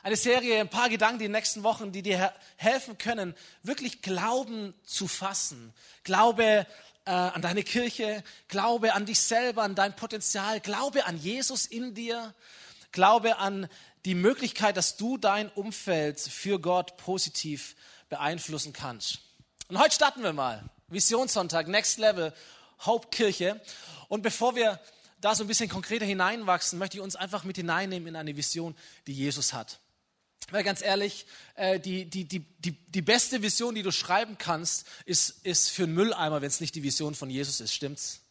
Eine 0.03 0.15
Serie, 0.15 0.60
ein 0.60 0.69
paar 0.69 0.89
Gedanken 0.89 1.17
die 1.17 1.27
nächsten 1.27 1.63
Wochen, 1.63 1.91
die 1.91 2.03
dir 2.03 2.31
helfen 2.58 3.00
können, 3.00 3.34
wirklich 3.63 4.03
Glauben 4.03 4.75
zu 4.86 5.08
fassen. 5.08 5.74
Glaube 6.03 6.67
äh, 7.05 7.10
an 7.10 7.41
deine 7.41 7.63
Kirche, 7.63 8.24
Glaube 8.48 8.93
an 8.93 9.08
dich 9.08 9.19
selber, 9.19 9.63
an 9.63 9.74
dein 9.74 9.96
Potenzial, 9.96 10.60
Glaube 10.60 11.08
an 11.08 11.17
Jesus 11.17 11.65
in 11.65 11.96
dir, 11.96 12.36
Glaube 12.91 13.39
an 13.39 13.67
die 14.05 14.13
Möglichkeit, 14.13 14.77
dass 14.77 14.98
du 14.98 15.17
dein 15.17 15.50
Umfeld 15.50 16.19
für 16.19 16.60
Gott 16.60 16.96
positiv 16.98 17.75
beeinflussen 18.08 18.72
kannst. 18.72 19.22
Und 19.70 19.78
heute 19.78 19.94
starten 19.94 20.24
wir 20.24 20.34
mal. 20.34 20.68
Visionssonntag, 20.88 21.68
Next 21.68 22.00
Level, 22.00 22.34
Hauptkirche. 22.82 23.62
Und 24.08 24.24
bevor 24.24 24.56
wir 24.56 24.80
da 25.22 25.36
so 25.36 25.44
ein 25.44 25.48
bisschen 25.48 25.70
konkreter 25.70 26.06
hineinwachsen, 26.06 26.80
möchte 26.80 26.98
ich 26.98 27.04
uns 27.04 27.16
einfach 27.16 27.44
mit 27.44 27.56
hineinnehmen 27.56 28.08
in 28.08 28.16
eine 28.16 28.36
Vision, 28.36 28.76
die 29.06 29.14
Jesus 29.14 29.54
hat. 29.54 29.80
Weil 30.50 30.64
ganz 30.64 30.82
ehrlich, 30.82 31.28
äh, 31.54 31.80
die, 31.80 32.06
die, 32.06 32.26
die, 32.26 32.40
die, 32.40 32.72
die 32.72 33.02
beste 33.04 33.44
Vision, 33.44 33.76
die 33.76 33.84
du 33.84 33.92
schreiben 33.92 34.40
kannst, 34.40 34.88
ist, 35.06 35.46
ist 35.46 35.70
für 35.70 35.84
einen 35.84 35.94
Mülleimer, 35.94 36.42
wenn 36.42 36.48
es 36.48 36.62
nicht 36.62 36.74
die 36.74 36.82
Vision 36.82 37.14
von 37.14 37.30
Jesus 37.30 37.62
ist. 37.62 37.72
Stimmt's? 37.72 38.22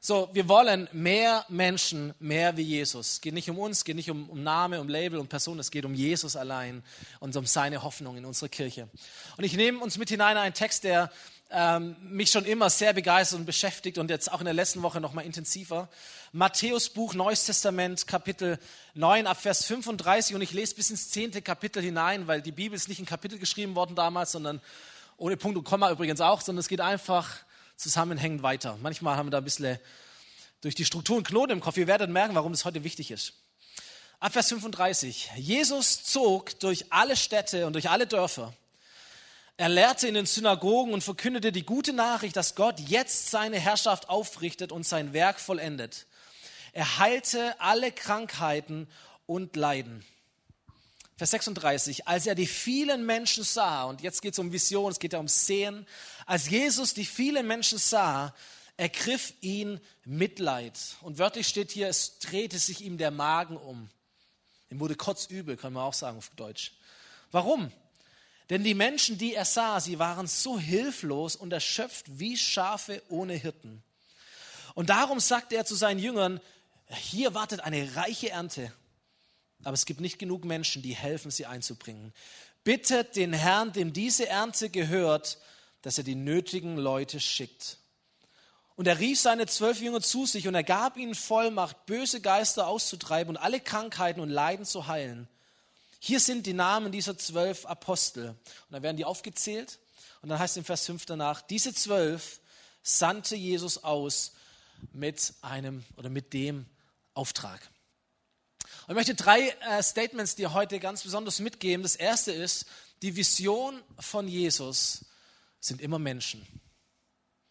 So, 0.00 0.28
wir 0.32 0.48
wollen 0.48 0.88
mehr 0.92 1.44
Menschen, 1.48 2.14
mehr 2.20 2.56
wie 2.56 2.62
Jesus. 2.62 3.14
Es 3.14 3.20
geht 3.20 3.34
nicht 3.34 3.50
um 3.50 3.58
uns, 3.58 3.78
es 3.78 3.84
geht 3.84 3.96
nicht 3.96 4.10
um, 4.10 4.30
um 4.30 4.44
Name, 4.44 4.80
um 4.80 4.88
Label, 4.88 5.18
um 5.18 5.26
Person, 5.26 5.58
es 5.58 5.72
geht 5.72 5.84
um 5.84 5.92
Jesus 5.92 6.36
allein 6.36 6.84
und 7.18 7.34
um 7.34 7.46
seine 7.46 7.82
Hoffnung 7.82 8.16
in 8.16 8.24
unserer 8.24 8.48
Kirche. 8.48 8.88
Und 9.36 9.42
ich 9.42 9.54
nehme 9.54 9.80
uns 9.80 9.98
mit 9.98 10.08
hinein 10.08 10.36
einen 10.36 10.54
Text, 10.54 10.84
der 10.84 11.10
ähm, 11.50 11.96
mich 12.00 12.30
schon 12.30 12.44
immer 12.44 12.70
sehr 12.70 12.92
begeistert 12.92 13.40
und 13.40 13.46
beschäftigt 13.46 13.98
und 13.98 14.08
jetzt 14.08 14.30
auch 14.30 14.38
in 14.38 14.44
der 14.44 14.54
letzten 14.54 14.82
Woche 14.82 15.00
noch 15.00 15.14
mal 15.14 15.22
intensiver. 15.22 15.88
Matthäus 16.30 16.90
Buch, 16.90 17.14
Neues 17.14 17.46
Testament, 17.46 18.06
Kapitel 18.06 18.60
9 18.94 19.26
ab 19.26 19.40
Vers 19.40 19.64
35 19.64 20.36
und 20.36 20.42
ich 20.42 20.52
lese 20.52 20.76
bis 20.76 20.90
ins 20.90 21.10
zehnte 21.10 21.42
Kapitel 21.42 21.82
hinein, 21.82 22.28
weil 22.28 22.40
die 22.40 22.52
Bibel 22.52 22.76
ist 22.76 22.88
nicht 22.88 23.00
in 23.00 23.06
Kapitel 23.06 23.40
geschrieben 23.40 23.74
worden 23.74 23.96
damals, 23.96 24.30
sondern 24.30 24.60
ohne 25.16 25.36
Punkt 25.36 25.58
und 25.58 25.64
Komma 25.64 25.90
übrigens 25.90 26.20
auch, 26.20 26.40
sondern 26.40 26.60
es 26.60 26.68
geht 26.68 26.80
einfach 26.80 27.38
zusammenhängend 27.78 28.42
weiter. 28.42 28.76
Manchmal 28.82 29.16
haben 29.16 29.28
wir 29.28 29.30
da 29.30 29.38
ein 29.38 29.44
bisschen 29.44 29.78
durch 30.60 30.74
die 30.74 30.84
Strukturen 30.84 31.22
Knoten 31.22 31.52
im 31.52 31.60
Kopf. 31.60 31.76
Ihr 31.76 31.86
werdet 31.86 32.10
merken, 32.10 32.34
warum 32.34 32.52
das 32.52 32.64
heute 32.64 32.84
wichtig 32.84 33.10
ist. 33.10 33.34
Ab 34.20 34.32
Vers 34.32 34.48
35. 34.48 35.30
Jesus 35.36 36.02
zog 36.02 36.58
durch 36.58 36.92
alle 36.92 37.16
Städte 37.16 37.66
und 37.66 37.74
durch 37.74 37.88
alle 37.88 38.06
Dörfer. 38.06 38.52
Er 39.56 39.68
lehrte 39.68 40.08
in 40.08 40.14
den 40.14 40.26
Synagogen 40.26 40.92
und 40.92 41.02
verkündete 41.02 41.52
die 41.52 41.64
gute 41.64 41.92
Nachricht, 41.92 42.36
dass 42.36 42.54
Gott 42.56 42.80
jetzt 42.80 43.30
seine 43.30 43.58
Herrschaft 43.58 44.08
aufrichtet 44.08 44.72
und 44.72 44.84
sein 44.84 45.12
Werk 45.12 45.40
vollendet. 45.40 46.06
Er 46.72 46.98
heilte 46.98 47.60
alle 47.60 47.92
Krankheiten 47.92 48.88
und 49.26 49.56
Leiden. 49.56 50.04
Vers 51.18 51.32
36, 51.32 52.06
als 52.06 52.28
er 52.28 52.36
die 52.36 52.46
vielen 52.46 53.04
Menschen 53.04 53.42
sah, 53.42 53.82
und 53.82 54.02
jetzt 54.02 54.22
geht 54.22 54.34
es 54.34 54.38
um 54.38 54.52
Vision, 54.52 54.92
es 54.92 55.00
geht 55.00 55.14
ja 55.14 55.18
um 55.18 55.26
Sehen, 55.26 55.84
als 56.26 56.48
Jesus 56.48 56.94
die 56.94 57.04
vielen 57.04 57.44
Menschen 57.44 57.78
sah, 57.78 58.32
ergriff 58.76 59.34
ihn 59.40 59.80
Mitleid. 60.04 60.78
Und 61.00 61.18
wörtlich 61.18 61.48
steht 61.48 61.72
hier, 61.72 61.88
es 61.88 62.20
drehte 62.20 62.60
sich 62.60 62.82
ihm 62.82 62.98
der 62.98 63.10
Magen 63.10 63.56
um. 63.56 63.90
Ihm 64.70 64.78
wurde 64.78 64.94
kotzübel, 64.94 65.56
kann 65.56 65.72
man 65.72 65.82
auch 65.82 65.92
sagen 65.92 66.18
auf 66.18 66.30
Deutsch. 66.36 66.74
Warum? 67.32 67.72
Denn 68.48 68.62
die 68.62 68.74
Menschen, 68.74 69.18
die 69.18 69.34
er 69.34 69.44
sah, 69.44 69.80
sie 69.80 69.98
waren 69.98 70.28
so 70.28 70.56
hilflos 70.56 71.34
und 71.34 71.52
erschöpft 71.52 72.06
wie 72.20 72.36
Schafe 72.36 73.02
ohne 73.08 73.34
Hirten. 73.34 73.82
Und 74.74 74.90
darum 74.90 75.18
sagte 75.18 75.56
er 75.56 75.64
zu 75.64 75.74
seinen 75.74 75.98
Jüngern, 75.98 76.40
hier 76.86 77.34
wartet 77.34 77.58
eine 77.58 77.96
reiche 77.96 78.30
Ernte 78.30 78.72
aber 79.64 79.74
es 79.74 79.86
gibt 79.86 80.00
nicht 80.00 80.18
genug 80.18 80.44
Menschen, 80.44 80.82
die 80.82 80.94
helfen, 80.94 81.30
sie 81.30 81.46
einzubringen. 81.46 82.12
Bittet 82.64 83.16
den 83.16 83.32
Herrn, 83.32 83.72
dem 83.72 83.92
diese 83.92 84.28
Ernte 84.28 84.70
gehört, 84.70 85.38
dass 85.82 85.98
er 85.98 86.04
die 86.04 86.14
nötigen 86.14 86.76
Leute 86.76 87.20
schickt. 87.20 87.78
Und 88.76 88.86
er 88.86 89.00
rief 89.00 89.18
seine 89.18 89.46
zwölf 89.46 89.80
Jünger 89.80 90.00
zu 90.00 90.24
sich 90.24 90.46
und 90.46 90.54
er 90.54 90.62
gab 90.62 90.96
ihnen 90.96 91.16
Vollmacht, 91.16 91.86
böse 91.86 92.20
Geister 92.20 92.68
auszutreiben 92.68 93.36
und 93.36 93.42
alle 93.42 93.58
Krankheiten 93.58 94.20
und 94.20 94.30
Leiden 94.30 94.64
zu 94.64 94.86
heilen. 94.86 95.28
Hier 95.98 96.20
sind 96.20 96.46
die 96.46 96.52
Namen 96.52 96.92
dieser 96.92 97.18
zwölf 97.18 97.66
Apostel. 97.66 98.28
Und 98.28 98.38
dann 98.70 98.82
werden 98.84 98.96
die 98.96 99.04
aufgezählt. 99.04 99.80
Und 100.22 100.28
dann 100.28 100.38
heißt 100.38 100.56
im 100.56 100.64
Vers 100.64 100.86
5 100.86 101.06
danach, 101.06 101.42
diese 101.42 101.74
zwölf 101.74 102.40
sandte 102.82 103.34
Jesus 103.34 103.82
aus 103.82 104.32
mit 104.92 105.34
einem 105.42 105.84
oder 105.96 106.08
mit 106.08 106.32
dem 106.32 106.66
Auftrag. 107.14 107.60
Und 108.88 108.92
ich 108.92 108.96
möchte 108.96 109.14
drei 109.14 109.50
äh, 109.50 109.82
Statements 109.82 110.34
dir 110.34 110.54
heute 110.54 110.80
ganz 110.80 111.02
besonders 111.02 111.40
mitgeben. 111.40 111.82
Das 111.82 111.94
erste 111.94 112.32
ist, 112.32 112.64
die 113.02 113.16
Vision 113.16 113.82
von 114.00 114.26
Jesus 114.26 115.04
sind 115.60 115.82
immer 115.82 115.98
Menschen. 115.98 116.40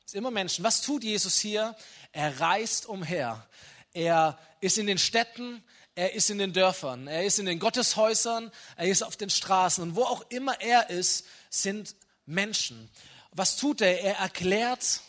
Es 0.04 0.14
sind 0.14 0.18
immer 0.18 0.32
Menschen. 0.32 0.64
Was 0.64 0.82
tut 0.82 1.04
Jesus 1.04 1.38
hier? 1.38 1.76
Er 2.12 2.40
reist 2.40 2.88
umher. 2.88 3.48
Er 3.94 4.40
ist 4.62 4.80
in 4.80 4.88
den 4.88 4.98
Städten, 4.98 5.64
er 5.94 6.16
ist 6.16 6.32
in 6.32 6.40
den 6.40 6.54
Dörfern, 6.54 7.06
er 7.06 7.24
ist 7.24 7.38
in 7.38 7.46
den 7.46 7.60
Gotteshäusern, 7.60 8.52
er 8.76 8.88
ist 8.88 9.04
auf 9.04 9.16
den 9.16 9.30
Straßen. 9.30 9.84
Und 9.84 9.96
wo 9.96 10.06
auch 10.06 10.26
immer 10.30 10.60
er 10.60 10.90
ist, 10.90 11.24
sind 11.52 11.96
Menschen. 12.26 12.90
Was 13.30 13.58
tut 13.58 13.82
er? 13.82 14.02
Er 14.02 14.16
erklärt 14.16 15.02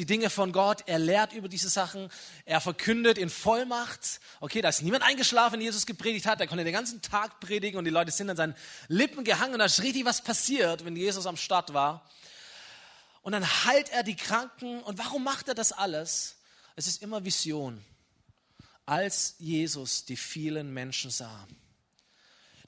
die 0.00 0.06
Dinge 0.06 0.30
von 0.30 0.50
Gott, 0.50 0.84
er 0.86 0.98
lehrt 0.98 1.34
über 1.34 1.46
diese 1.46 1.68
Sachen, 1.68 2.08
er 2.46 2.62
verkündet 2.62 3.18
in 3.18 3.28
Vollmacht. 3.28 4.20
Okay, 4.40 4.62
da 4.62 4.70
ist 4.70 4.80
niemand 4.80 5.04
eingeschlafen, 5.04 5.54
wenn 5.54 5.60
Jesus 5.60 5.84
gepredigt 5.84 6.24
hat, 6.24 6.40
er 6.40 6.46
konnte 6.46 6.64
den 6.64 6.72
ganzen 6.72 7.02
Tag 7.02 7.38
predigen 7.38 7.76
und 7.76 7.84
die 7.84 7.90
Leute 7.90 8.10
sind 8.10 8.30
an 8.30 8.36
seinen 8.36 8.54
Lippen 8.88 9.24
gehangen 9.24 9.52
und 9.52 9.58
da 9.58 9.66
ist 9.66 9.82
richtig 9.82 10.06
was 10.06 10.22
passiert, 10.22 10.86
wenn 10.86 10.96
Jesus 10.96 11.26
am 11.26 11.36
Start 11.36 11.74
war. 11.74 12.08
Und 13.20 13.32
dann 13.32 13.44
heilt 13.66 13.90
er 13.90 14.02
die 14.02 14.16
Kranken 14.16 14.82
und 14.82 14.96
warum 14.96 15.22
macht 15.22 15.48
er 15.48 15.54
das 15.54 15.70
alles? 15.70 16.36
Es 16.76 16.86
ist 16.86 17.02
immer 17.02 17.22
Vision, 17.26 17.84
als 18.86 19.34
Jesus 19.38 20.06
die 20.06 20.16
vielen 20.16 20.72
Menschen 20.72 21.10
sah. 21.10 21.46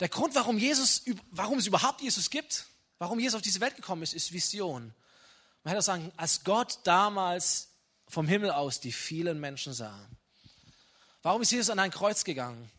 Der 0.01 0.11
Grund, 0.11 0.35
warum, 0.35 0.59
Jesus, 0.59 1.03
warum 1.31 1.61
es 1.61 1.67
überhaupt 1.67 2.03
Jesus 2.03 2.29
gibt, 2.29 2.67
warum 2.99 3.19
Jesus 3.19 3.37
auf 3.37 3.43
diese 3.43 3.61
Welt 3.61 3.77
gekommen 3.77 4.03
ist, 4.03 4.12
ist 4.12 4.35
Vision. 4.35 4.93
Man 5.64 5.73
hätte 5.73 5.83
sagen, 5.83 6.12
als 6.16 6.45
Gott 6.45 6.81
damals 6.85 7.69
vom 8.09 8.26
Himmel 8.26 8.50
aus 8.50 8.81
die 8.81 8.92
vielen 8.92 9.40
Menschen 9.40 9.73
sah. 9.73 9.99
Warum 11.23 11.42
ist 11.42 11.52
Jesus 11.52 11.71
an 11.71 11.78
ein 11.78 11.90
Kreuz 11.90 12.25
gegangen? 12.25 12.71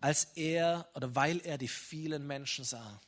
Als 0.00 0.24
er 0.34 0.88
oder 0.94 1.14
weil 1.14 1.40
er 1.40 1.58
die 1.58 1.68
vielen 1.68 2.26
Menschen 2.26 2.64
sah. 2.64 3.00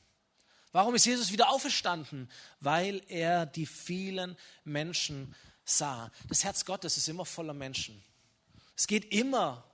Warum 0.72 0.94
ist 0.94 1.06
Jesus 1.06 1.32
wieder 1.32 1.48
auferstanden? 1.50 2.30
Weil 2.60 3.02
er 3.08 3.46
die 3.46 3.66
vielen 3.66 4.36
Menschen 4.64 5.34
sah. 5.64 6.12
Das 6.28 6.44
Herz 6.44 6.64
Gottes 6.64 6.96
ist 6.96 7.08
immer 7.08 7.24
voller 7.24 7.54
Menschen. 7.54 8.02
Es 8.76 8.86
geht 8.86 9.12
immer 9.12 9.64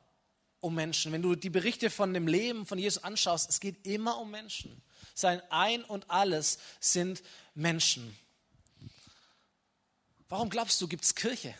um 0.60 0.74
Menschen. 0.74 1.12
Wenn 1.12 1.22
du 1.22 1.34
die 1.34 1.50
Berichte 1.50 1.90
von 1.90 2.14
dem 2.14 2.26
Leben 2.26 2.66
von 2.66 2.78
Jesus 2.78 3.02
anschaust, 3.02 3.50
es 3.50 3.60
geht 3.60 3.86
immer 3.86 4.18
um 4.18 4.30
Menschen. 4.30 4.80
Sein 5.14 5.42
Ein 5.50 5.84
und 5.84 6.08
alles 6.10 6.58
sind 6.80 7.22
Menschen. 7.54 8.16
Warum 10.28 10.50
glaubst 10.50 10.80
du, 10.80 10.88
gibt 10.88 11.04
es 11.04 11.14
Kirche? 11.14 11.54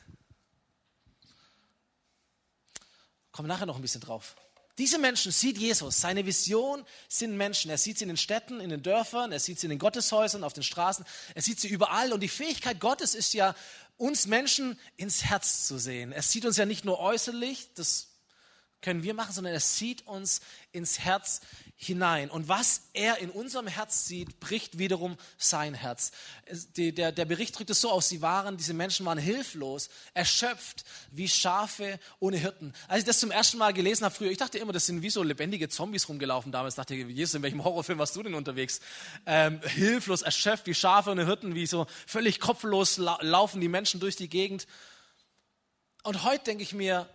Kommen 3.33 3.49
nachher 3.49 3.67
noch 3.67 3.77
ein 3.77 3.83
bisschen 3.83 4.01
drauf. 4.01 4.37
Diese 4.79 4.99
Menschen 4.99 5.31
sieht 5.31 5.57
Jesus. 5.57 6.01
Seine 6.01 6.27
Vision 6.27 6.85
sind 7.09 7.37
Menschen. 7.37 7.71
Er 7.71 7.79
sieht 7.79 7.99
sie 7.99 8.05
in 8.05 8.09
den 8.09 8.17
Städten, 8.17 8.61
in 8.61 8.71
den 8.71 8.83
Dörfern, 8.83 9.31
er 9.31 9.39
sieht 9.39 9.61
sie 9.61 9.67
in 9.67 9.71
den 9.71 9.79
Gotteshäusern, 9.79 10.43
auf 10.43 10.53
den 10.53 10.65
Straßen. 10.65 11.05
Er 11.35 11.43
sieht 11.43 11.61
sie 11.61 11.69
überall. 11.69 12.13
Und 12.13 12.21
die 12.21 12.29
Fähigkeit 12.29 12.81
Gottes 12.81 13.15
ist 13.15 13.35
ja, 13.35 13.55
uns 13.97 14.27
Menschen 14.27 14.79
ins 14.97 15.25
Herz 15.25 15.67
zu 15.67 15.79
sehen. 15.79 16.11
Er 16.11 16.23
sieht 16.23 16.45
uns 16.45 16.57
ja 16.57 16.67
nicht 16.67 16.85
nur 16.85 16.99
äußerlich, 16.99 17.71
das 17.75 18.09
können 18.83 19.03
wir 19.03 19.15
machen, 19.15 19.33
sondern 19.33 19.55
er 19.55 19.61
sieht 19.61 20.07
uns 20.07 20.41
ins 20.73 20.99
Herz 20.99 21.41
hinein. 21.77 22.31
Und 22.31 22.49
was 22.49 22.83
er 22.93 23.19
in 23.19 23.31
unserem 23.31 23.67
Herz 23.67 24.07
sieht, 24.07 24.41
bricht 24.41 24.79
wiederum 24.79 25.17
sein 25.37 25.75
Herz. 25.75 26.13
Der, 26.77 27.13
der 27.13 27.25
Bericht 27.25 27.59
drückt 27.59 27.71
es 27.71 27.81
so 27.81 27.91
aus, 27.91 28.09
sie 28.09 28.23
waren, 28.23 28.57
diese 28.57 28.75
Menschen 28.75 29.05
waren 29.07 29.19
hilflos, 29.19 29.89
erschöpft, 30.15 30.85
wie 31.11 31.29
Schafe 31.29 31.99
ohne 32.21 32.37
Hirten. 32.37 32.73
Als 32.89 33.01
ich 33.01 33.05
das 33.07 33.19
zum 33.19 33.31
ersten 33.31 33.59
Mal 33.59 33.73
gelesen 33.73 34.05
habe 34.05 34.15
früher, 34.15 34.31
ich 34.31 34.39
dachte 34.39 34.59
immer, 34.59 34.73
das 34.73 34.87
sind 34.87 35.03
wie 35.03 35.11
so 35.11 35.23
lebendige 35.23 35.69
Zombies 35.69 36.09
rumgelaufen 36.09 36.53
damals. 36.53 36.75
Ich 36.75 36.77
dachte, 36.77 36.95
Jesus, 36.95 37.35
in 37.35 37.43
welchem 37.43 37.65
Horrorfilm 37.65 37.99
warst 37.99 38.15
du 38.17 38.23
denn 38.23 38.35
unterwegs? 38.35 38.81
Ähm, 39.27 39.61
hilflos, 39.63 40.23
erschöpft, 40.23 40.67
wie 40.67 40.75
Schafe 40.75 41.11
ohne 41.11 41.27
Hirten, 41.27 41.55
wie 41.55 41.67
so 41.67 41.87
völlig 42.07 42.41
kopflos 42.41 42.99
laufen 42.99 43.61
die 43.61 43.69
Menschen 43.69 44.01
durch 44.01 44.17
die 44.17 44.29
Gegend. 44.29 44.67
Und 46.05 46.23
heute 46.23 46.45
denke 46.45 46.63
ich 46.63 46.73
mir, 46.73 47.09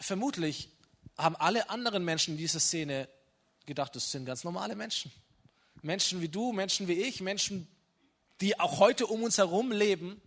vermutlich 0.00 0.73
haben 1.16 1.36
alle 1.36 1.70
anderen 1.70 2.04
Menschen 2.04 2.34
in 2.34 2.38
dieser 2.38 2.60
Szene 2.60 3.08
gedacht, 3.66 3.94
das 3.94 4.10
sind 4.10 4.24
ganz 4.24 4.44
normale 4.44 4.74
Menschen. 4.76 5.12
Menschen 5.82 6.20
wie 6.20 6.28
du, 6.28 6.52
Menschen 6.52 6.88
wie 6.88 6.94
ich, 6.94 7.20
Menschen, 7.20 7.68
die 8.40 8.58
auch 8.58 8.78
heute 8.78 9.06
um 9.06 9.22
uns 9.22 9.38
herum 9.38 9.70
leben. 9.70 10.20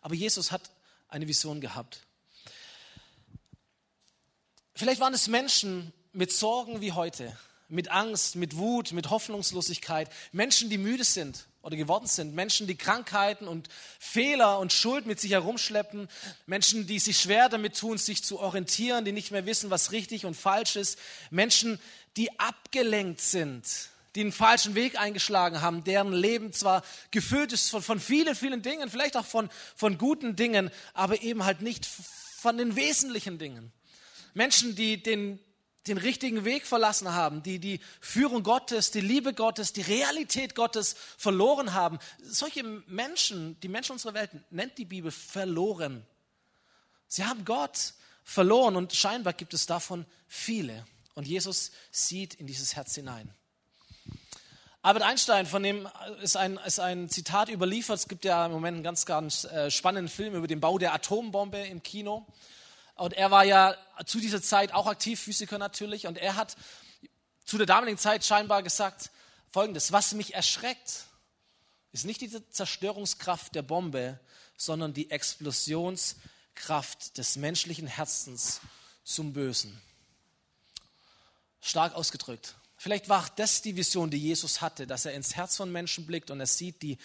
Aber 0.00 0.14
Jesus 0.14 0.52
hat 0.52 0.70
eine 1.08 1.28
Vision 1.28 1.60
gehabt. 1.60 2.02
Vielleicht 4.74 5.00
waren 5.00 5.14
es 5.14 5.28
Menschen 5.28 5.92
mit 6.12 6.32
Sorgen 6.32 6.80
wie 6.80 6.92
heute, 6.92 7.36
mit 7.68 7.88
Angst, 7.88 8.36
mit 8.36 8.56
Wut, 8.56 8.92
mit 8.92 9.10
Hoffnungslosigkeit, 9.10 10.10
Menschen, 10.32 10.70
die 10.70 10.78
müde 10.78 11.04
sind, 11.04 11.46
oder 11.66 11.76
geworden 11.76 12.06
sind. 12.06 12.32
Menschen, 12.32 12.68
die 12.68 12.76
Krankheiten 12.76 13.48
und 13.48 13.68
Fehler 13.98 14.60
und 14.60 14.72
Schuld 14.72 15.04
mit 15.04 15.18
sich 15.18 15.32
herumschleppen. 15.32 16.08
Menschen, 16.46 16.86
die 16.86 17.00
sich 17.00 17.20
schwer 17.20 17.48
damit 17.48 17.76
tun, 17.76 17.98
sich 17.98 18.22
zu 18.22 18.38
orientieren, 18.38 19.04
die 19.04 19.10
nicht 19.10 19.32
mehr 19.32 19.46
wissen, 19.46 19.68
was 19.68 19.90
richtig 19.90 20.24
und 20.24 20.36
falsch 20.36 20.76
ist. 20.76 20.96
Menschen, 21.30 21.80
die 22.16 22.38
abgelenkt 22.38 23.20
sind, 23.20 23.64
die 24.14 24.20
einen 24.20 24.30
falschen 24.30 24.76
Weg 24.76 24.98
eingeschlagen 24.98 25.60
haben, 25.60 25.82
deren 25.82 26.12
Leben 26.12 26.52
zwar 26.52 26.84
gefüllt 27.10 27.52
ist 27.52 27.68
von, 27.70 27.82
von 27.82 27.98
vielen, 27.98 28.36
vielen 28.36 28.62
Dingen, 28.62 28.88
vielleicht 28.88 29.16
auch 29.16 29.26
von, 29.26 29.50
von 29.74 29.98
guten 29.98 30.36
Dingen, 30.36 30.70
aber 30.94 31.20
eben 31.22 31.44
halt 31.44 31.62
nicht 31.62 31.84
von 31.84 32.58
den 32.58 32.76
wesentlichen 32.76 33.38
Dingen. 33.38 33.72
Menschen, 34.34 34.76
die 34.76 35.02
den, 35.02 35.40
den 35.86 35.98
richtigen 35.98 36.44
Weg 36.44 36.66
verlassen 36.66 37.12
haben, 37.12 37.42
die 37.42 37.58
die 37.58 37.80
Führung 38.00 38.42
Gottes, 38.42 38.90
die 38.90 39.00
Liebe 39.00 39.34
Gottes, 39.34 39.72
die 39.72 39.82
Realität 39.82 40.54
Gottes 40.54 40.96
verloren 41.16 41.74
haben. 41.74 41.98
Solche 42.22 42.62
Menschen, 42.62 43.58
die 43.60 43.68
Menschen 43.68 43.92
unserer 43.92 44.14
Welt, 44.14 44.30
nennt 44.50 44.78
die 44.78 44.84
Bibel 44.84 45.10
verloren. 45.10 46.04
Sie 47.08 47.24
haben 47.24 47.44
Gott 47.44 47.94
verloren 48.24 48.76
und 48.76 48.92
scheinbar 48.92 49.32
gibt 49.32 49.54
es 49.54 49.66
davon 49.66 50.04
viele. 50.26 50.84
Und 51.14 51.26
Jesus 51.26 51.70
sieht 51.90 52.34
in 52.34 52.46
dieses 52.46 52.76
Herz 52.76 52.94
hinein. 52.94 53.32
Albert 54.82 55.02
Einstein, 55.02 55.46
von 55.46 55.62
dem 55.62 55.88
ist 56.22 56.36
ein, 56.36 56.58
ist 56.64 56.78
ein 56.78 57.08
Zitat 57.08 57.48
überliefert. 57.48 57.98
Es 57.98 58.06
gibt 58.06 58.24
ja 58.24 58.46
im 58.46 58.52
Moment 58.52 58.76
einen 58.76 58.84
ganz, 58.84 59.04
ganz 59.04 59.44
äh, 59.44 59.68
spannenden 59.68 60.08
Film 60.08 60.34
über 60.34 60.46
den 60.46 60.60
Bau 60.60 60.78
der 60.78 60.94
Atombombe 60.94 61.58
im 61.58 61.82
Kino. 61.82 62.24
Und 62.96 63.12
er 63.12 63.30
war 63.30 63.44
ja 63.44 63.76
zu 64.06 64.20
dieser 64.20 64.42
Zeit 64.42 64.72
auch 64.72 64.86
aktiv, 64.86 65.20
Physiker 65.20 65.58
natürlich. 65.58 66.06
Und 66.06 66.18
er 66.18 66.36
hat 66.36 66.56
zu 67.44 67.58
der 67.58 67.66
damaligen 67.66 67.98
Zeit 67.98 68.24
scheinbar 68.24 68.62
gesagt, 68.62 69.10
folgendes, 69.50 69.92
was 69.92 70.14
mich 70.14 70.34
erschreckt, 70.34 71.04
ist 71.92 72.04
nicht 72.04 72.20
die 72.20 72.30
Zerstörungskraft 72.50 73.54
der 73.54 73.62
Bombe, 73.62 74.18
sondern 74.56 74.92
die 74.92 75.10
Explosionskraft 75.10 77.18
des 77.18 77.36
menschlichen 77.36 77.86
Herzens 77.86 78.60
zum 79.04 79.32
Bösen. 79.32 79.80
Stark 81.60 81.94
ausgedrückt. 81.94 82.54
Vielleicht 82.76 83.08
war 83.08 83.28
das 83.36 83.62
die 83.62 83.76
Vision, 83.76 84.10
die 84.10 84.18
Jesus 84.18 84.60
hatte, 84.60 84.86
dass 84.86 85.04
er 85.04 85.14
ins 85.14 85.36
Herz 85.36 85.56
von 85.56 85.72
Menschen 85.72 86.06
blickt 86.06 86.30
und 86.30 86.40
er 86.40 86.46
sieht 86.46 86.82
die 86.82 86.98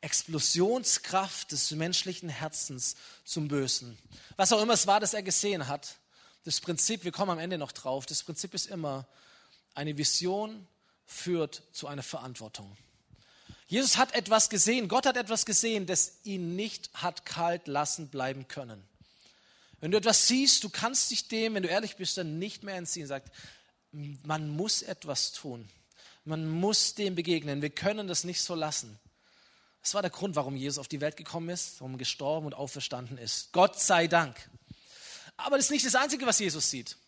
Explosionskraft 0.00 1.52
des 1.52 1.70
menschlichen 1.72 2.28
Herzens 2.28 2.96
zum 3.24 3.48
Bösen. 3.48 3.98
Was 4.36 4.52
auch 4.52 4.62
immer 4.62 4.74
es 4.74 4.86
war, 4.86 5.00
das 5.00 5.14
er 5.14 5.22
gesehen 5.22 5.66
hat, 5.66 5.96
das 6.44 6.60
Prinzip, 6.60 7.04
wir 7.04 7.12
kommen 7.12 7.32
am 7.32 7.38
Ende 7.38 7.58
noch 7.58 7.72
drauf, 7.72 8.06
das 8.06 8.22
Prinzip 8.22 8.54
ist 8.54 8.66
immer, 8.66 9.06
eine 9.74 9.96
Vision 9.98 10.66
führt 11.04 11.62
zu 11.72 11.88
einer 11.88 12.02
Verantwortung. 12.02 12.76
Jesus 13.66 13.98
hat 13.98 14.14
etwas 14.14 14.48
gesehen, 14.48 14.88
Gott 14.88 15.04
hat 15.04 15.16
etwas 15.16 15.44
gesehen, 15.44 15.86
das 15.86 16.18
ihn 16.24 16.56
nicht 16.56 16.90
hat 16.94 17.26
kalt 17.26 17.66
lassen 17.66 18.08
bleiben 18.08 18.48
können. 18.48 18.82
Wenn 19.80 19.90
du 19.90 19.98
etwas 19.98 20.26
siehst, 20.26 20.64
du 20.64 20.70
kannst 20.70 21.10
dich 21.10 21.28
dem, 21.28 21.54
wenn 21.54 21.62
du 21.62 21.68
ehrlich 21.68 21.96
bist, 21.96 22.16
dann 22.16 22.38
nicht 22.38 22.62
mehr 22.62 22.74
entziehen. 22.74 23.06
Sagt, 23.06 23.32
man 23.92 24.48
muss 24.48 24.82
etwas 24.82 25.32
tun. 25.32 25.68
Man 26.24 26.48
muss 26.48 26.94
dem 26.94 27.14
begegnen. 27.14 27.62
Wir 27.62 27.70
können 27.70 28.08
das 28.08 28.24
nicht 28.24 28.42
so 28.42 28.54
lassen. 28.54 28.98
Das 29.88 29.94
war 29.94 30.02
der 30.02 30.10
Grund, 30.10 30.36
warum 30.36 30.54
Jesus 30.54 30.76
auf 30.76 30.86
die 30.86 31.00
Welt 31.00 31.16
gekommen 31.16 31.48
ist, 31.48 31.80
warum 31.80 31.96
gestorben 31.96 32.44
und 32.44 32.52
auferstanden 32.52 33.16
ist. 33.16 33.52
Gott 33.52 33.80
sei 33.80 34.06
Dank. 34.06 34.36
Aber 35.38 35.56
das 35.56 35.64
ist 35.64 35.70
nicht 35.70 35.86
das 35.86 35.94
Einzige, 35.94 36.26
was 36.26 36.38
Jesus 36.38 36.68
sieht. 36.68 36.98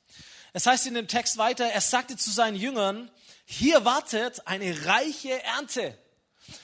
Es 0.55 0.65
heißt 0.65 0.87
in 0.87 0.95
dem 0.95 1.07
Text 1.07 1.37
weiter, 1.37 1.67
er 1.67 1.83
sagte 1.83 2.17
zu 2.17 2.31
seinen 2.31 2.57
Jüngern, 2.57 3.11
hier 3.45 3.85
wartet 3.85 4.47
eine 4.47 4.87
reiche 4.87 5.43
Ernte. 5.43 5.99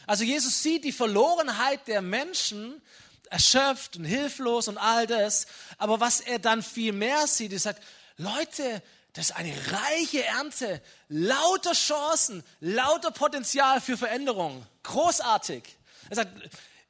Also 0.06 0.24
Jesus 0.24 0.62
sieht 0.62 0.84
die 0.84 0.92
Verlorenheit 0.92 1.86
der 1.86 2.00
Menschen, 2.00 2.80
erschöpft 3.28 3.96
und 3.96 4.06
hilflos 4.06 4.68
und 4.68 4.78
all 4.78 5.06
das. 5.06 5.46
Aber 5.76 6.00
was 6.00 6.20
er 6.20 6.38
dann 6.38 6.62
viel 6.62 6.94
mehr 6.94 7.26
sieht, 7.26 7.52
ist, 7.52 7.64
sagt, 7.64 7.82
Leute, 8.16 8.82
das 9.12 9.26
ist 9.26 9.36
eine 9.36 9.54
reiche 9.70 10.24
Ernte, 10.24 10.80
lauter 11.10 11.74
Chancen, 11.74 12.42
lauter 12.60 13.10
Potenzial 13.10 13.82
für 13.82 13.98
Veränderung. 13.98 14.64
Großartig. 14.82 15.75
Er 16.10 16.16
sagt, 16.16 16.32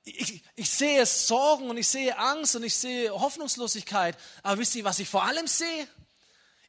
ich, 0.04 0.42
ich 0.54 0.70
sehe 0.70 1.04
Sorgen 1.04 1.68
und 1.68 1.76
ich 1.76 1.88
sehe 1.88 2.16
Angst 2.16 2.54
und 2.54 2.62
ich 2.62 2.74
sehe 2.76 3.10
Hoffnungslosigkeit. 3.10 4.16
Aber 4.42 4.58
wisst 4.58 4.74
ihr, 4.76 4.84
was 4.84 4.98
ich 4.98 5.08
vor 5.08 5.24
allem 5.24 5.46
sehe? 5.46 5.88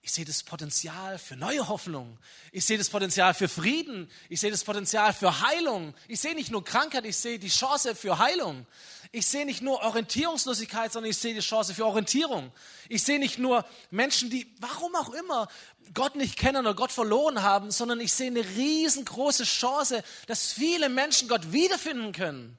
Ich 0.02 0.14
sehe 0.14 0.26
das 0.26 0.42
Potenzial 0.42 1.20
für 1.20 1.36
neue 1.36 1.68
Hoffnung. 1.68 2.18
Ich 2.54 2.66
sehe 2.66 2.78
das 2.78 2.90
Potenzial 2.90 3.34
für 3.34 3.50
Frieden. 3.50 4.10
Ich 4.30 4.40
sehe 4.40 4.50
das 4.50 4.64
Potenzial 4.64 5.14
für 5.14 5.42
Heilung. 5.42 5.94
Ich 6.08 6.22
sehe 6.22 6.34
nicht 6.34 6.50
nur 6.50 6.64
Krankheit, 6.64 7.06
ich 7.06 7.18
sehe 7.18 7.38
die 7.38 7.50
Chance 7.50 7.94
für 7.94 8.18
Heilung. 8.18 8.66
Ich 9.12 9.26
sehe 9.26 9.46
nicht 9.46 9.62
nur 9.62 9.82
Orientierungslosigkeit, 9.82 10.92
sondern 10.92 11.12
ich 11.12 11.18
sehe 11.18 11.34
die 11.34 11.40
Chance 11.40 11.74
für 11.74 11.86
Orientierung. 11.86 12.52
Ich 12.90 13.04
sehe 13.04 13.20
nicht 13.20 13.40
nur 13.40 13.66
Menschen, 13.90 14.30
die, 14.30 14.54
warum 14.60 14.96
auch 14.96 15.10
immer, 15.10 15.48
Gott 15.94 16.16
nicht 16.16 16.38
kennen 16.38 16.66
oder 16.66 16.76
Gott 16.76 16.92
verloren 16.92 17.42
haben, 17.42 17.72
sondern 17.72 18.00
ich 18.00 18.14
sehe 18.14 18.28
eine 18.28 18.46
riesengroße 18.46 19.46
Chance, 19.46 20.04
dass 20.28 20.52
viele 20.52 20.90
Menschen 20.90 21.28
Gott 21.28 21.52
wiederfinden 21.52 22.12
können. 22.12 22.58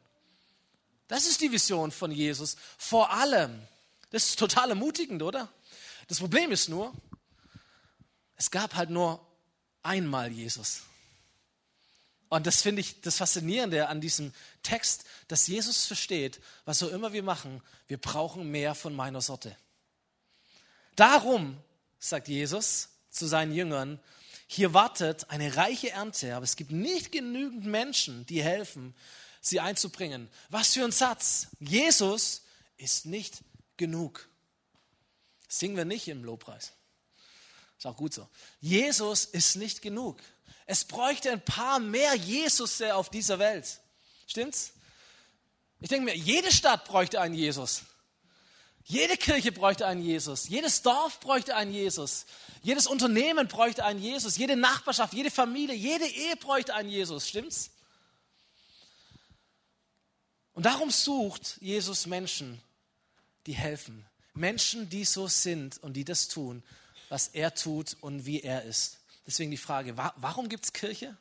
Das 1.08 1.26
ist 1.26 1.40
die 1.40 1.52
Vision 1.52 1.90
von 1.90 2.10
Jesus. 2.10 2.56
Vor 2.76 3.10
allem. 3.12 3.62
Das 4.10 4.26
ist 4.26 4.38
total 4.38 4.70
ermutigend, 4.70 5.22
oder? 5.22 5.48
Das 6.06 6.20
Problem 6.20 6.50
ist 6.50 6.68
nur, 6.68 6.92
es 8.36 8.50
gab 8.50 8.74
halt 8.74 8.88
nur 8.88 9.20
einmal 9.82 10.32
Jesus. 10.32 10.82
Und 12.28 12.46
das 12.46 12.62
finde 12.62 12.80
ich 12.80 13.00
das 13.00 13.16
Faszinierende 13.16 13.88
an 13.88 14.00
diesem 14.00 14.32
Text, 14.62 15.04
dass 15.28 15.46
Jesus 15.46 15.86
versteht, 15.86 16.40
was 16.64 16.82
auch 16.82 16.90
immer 16.90 17.12
wir 17.12 17.22
machen, 17.22 17.62
wir 17.86 17.98
brauchen 17.98 18.50
mehr 18.50 18.74
von 18.74 18.94
meiner 18.94 19.22
Sorte. 19.22 19.56
Darum, 20.94 21.56
sagt 21.98 22.28
Jesus 22.28 22.90
zu 23.10 23.26
seinen 23.26 23.54
Jüngern, 23.54 23.98
hier 24.46 24.74
wartet 24.74 25.30
eine 25.30 25.56
reiche 25.56 25.90
Ernte, 25.90 26.34
aber 26.34 26.44
es 26.44 26.56
gibt 26.56 26.70
nicht 26.70 27.12
genügend 27.12 27.66
Menschen, 27.66 28.24
die 28.26 28.42
helfen, 28.42 28.94
sie 29.40 29.60
einzubringen. 29.60 30.28
Was 30.48 30.74
für 30.74 30.84
ein 30.84 30.92
Satz. 30.92 31.48
Jesus 31.60 32.42
ist 32.76 33.06
nicht 33.06 33.42
genug. 33.76 34.28
Das 35.46 35.58
singen 35.58 35.76
wir 35.76 35.84
nicht 35.84 36.08
im 36.08 36.24
Lobpreis. 36.24 36.72
Ist 37.76 37.86
auch 37.86 37.96
gut 37.96 38.12
so. 38.12 38.28
Jesus 38.60 39.24
ist 39.24 39.56
nicht 39.56 39.82
genug. 39.82 40.20
Es 40.70 40.84
bräuchte 40.84 41.32
ein 41.32 41.40
paar 41.40 41.80
mehr 41.80 42.14
Jesus 42.14 42.82
auf 42.82 43.08
dieser 43.08 43.38
Welt. 43.38 43.80
Stimmt's? 44.26 44.74
Ich 45.80 45.88
denke 45.88 46.04
mir, 46.04 46.14
jede 46.14 46.52
Stadt 46.52 46.84
bräuchte 46.84 47.22
einen 47.22 47.32
Jesus. 47.32 47.84
Jede 48.84 49.16
Kirche 49.16 49.50
bräuchte 49.50 49.86
einen 49.86 50.02
Jesus. 50.02 50.46
Jedes 50.50 50.82
Dorf 50.82 51.20
bräuchte 51.20 51.56
einen 51.56 51.72
Jesus. 51.72 52.26
Jedes 52.62 52.86
Unternehmen 52.86 53.48
bräuchte 53.48 53.82
einen 53.82 53.98
Jesus. 53.98 54.36
Jede 54.36 54.56
Nachbarschaft, 54.56 55.14
jede 55.14 55.30
Familie, 55.30 55.74
jede 55.74 56.06
Ehe 56.06 56.36
bräuchte 56.36 56.74
einen 56.74 56.90
Jesus. 56.90 57.26
Stimmt's? 57.26 57.70
Und 60.52 60.66
darum 60.66 60.90
sucht 60.90 61.56
Jesus 61.62 62.04
Menschen, 62.04 62.60
die 63.46 63.54
helfen. 63.54 64.04
Menschen, 64.34 64.90
die 64.90 65.06
so 65.06 65.28
sind 65.28 65.78
und 65.82 65.94
die 65.94 66.04
das 66.04 66.28
tun, 66.28 66.62
was 67.08 67.28
er 67.28 67.54
tut 67.54 67.96
und 68.02 68.26
wie 68.26 68.42
er 68.42 68.64
ist. 68.64 68.97
Deswegen 69.28 69.50
die 69.50 69.58
Frage, 69.58 69.94
warum 69.94 70.48
gibt 70.48 70.64
es 70.64 70.72
Kirche? 70.72 71.14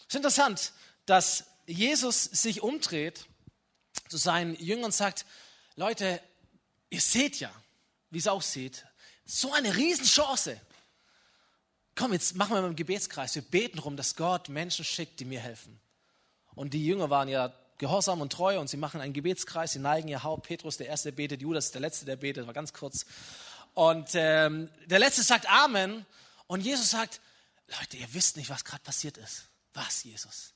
Es 0.00 0.06
ist 0.08 0.14
interessant, 0.14 0.72
dass 1.04 1.44
Jesus 1.66 2.24
sich 2.24 2.62
umdreht 2.62 3.26
zu 4.08 4.16
seinen 4.16 4.54
Jüngern 4.54 4.86
und 4.86 4.94
sagt, 4.94 5.26
Leute, 5.76 6.18
ihr 6.88 7.00
seht 7.02 7.40
ja, 7.40 7.52
wie 8.08 8.20
es 8.20 8.26
aussieht, 8.26 8.86
so 9.26 9.52
eine 9.52 9.76
Riesenchance. 9.76 10.58
Komm, 11.94 12.14
jetzt 12.14 12.36
machen 12.36 12.54
wir 12.54 12.62
mal 12.62 12.68
einen 12.68 12.76
Gebetskreis. 12.76 13.34
Wir 13.34 13.42
beten 13.42 13.76
darum, 13.76 13.98
dass 13.98 14.16
Gott 14.16 14.48
Menschen 14.48 14.86
schickt, 14.86 15.20
die 15.20 15.26
mir 15.26 15.40
helfen. 15.40 15.78
Und 16.54 16.72
die 16.72 16.86
Jünger 16.86 17.10
waren 17.10 17.28
ja 17.28 17.52
gehorsam 17.76 18.22
und 18.22 18.32
treu 18.32 18.58
und 18.58 18.68
sie 18.68 18.78
machen 18.78 19.02
einen 19.02 19.12
Gebetskreis, 19.12 19.72
sie 19.72 19.78
neigen 19.78 20.08
ihr 20.08 20.22
Haupt. 20.22 20.46
Petrus, 20.46 20.78
der 20.78 20.86
Erste, 20.86 21.12
betet, 21.12 21.42
Judas, 21.42 21.70
der 21.70 21.82
Letzte, 21.82 22.06
der 22.06 22.16
betet, 22.16 22.46
war 22.46 22.54
ganz 22.54 22.72
kurz. 22.72 23.04
Und 23.74 24.10
ähm, 24.14 24.70
der 24.86 24.98
Letzte 24.98 25.22
sagt 25.22 25.50
Amen. 25.50 26.06
Und 26.46 26.60
Jesus 26.60 26.90
sagt, 26.90 27.20
Leute, 27.68 27.96
ihr 27.96 28.12
wisst 28.14 28.36
nicht, 28.36 28.50
was 28.50 28.64
gerade 28.64 28.82
passiert 28.82 29.16
ist. 29.16 29.48
Was, 29.72 30.04
Jesus? 30.04 30.54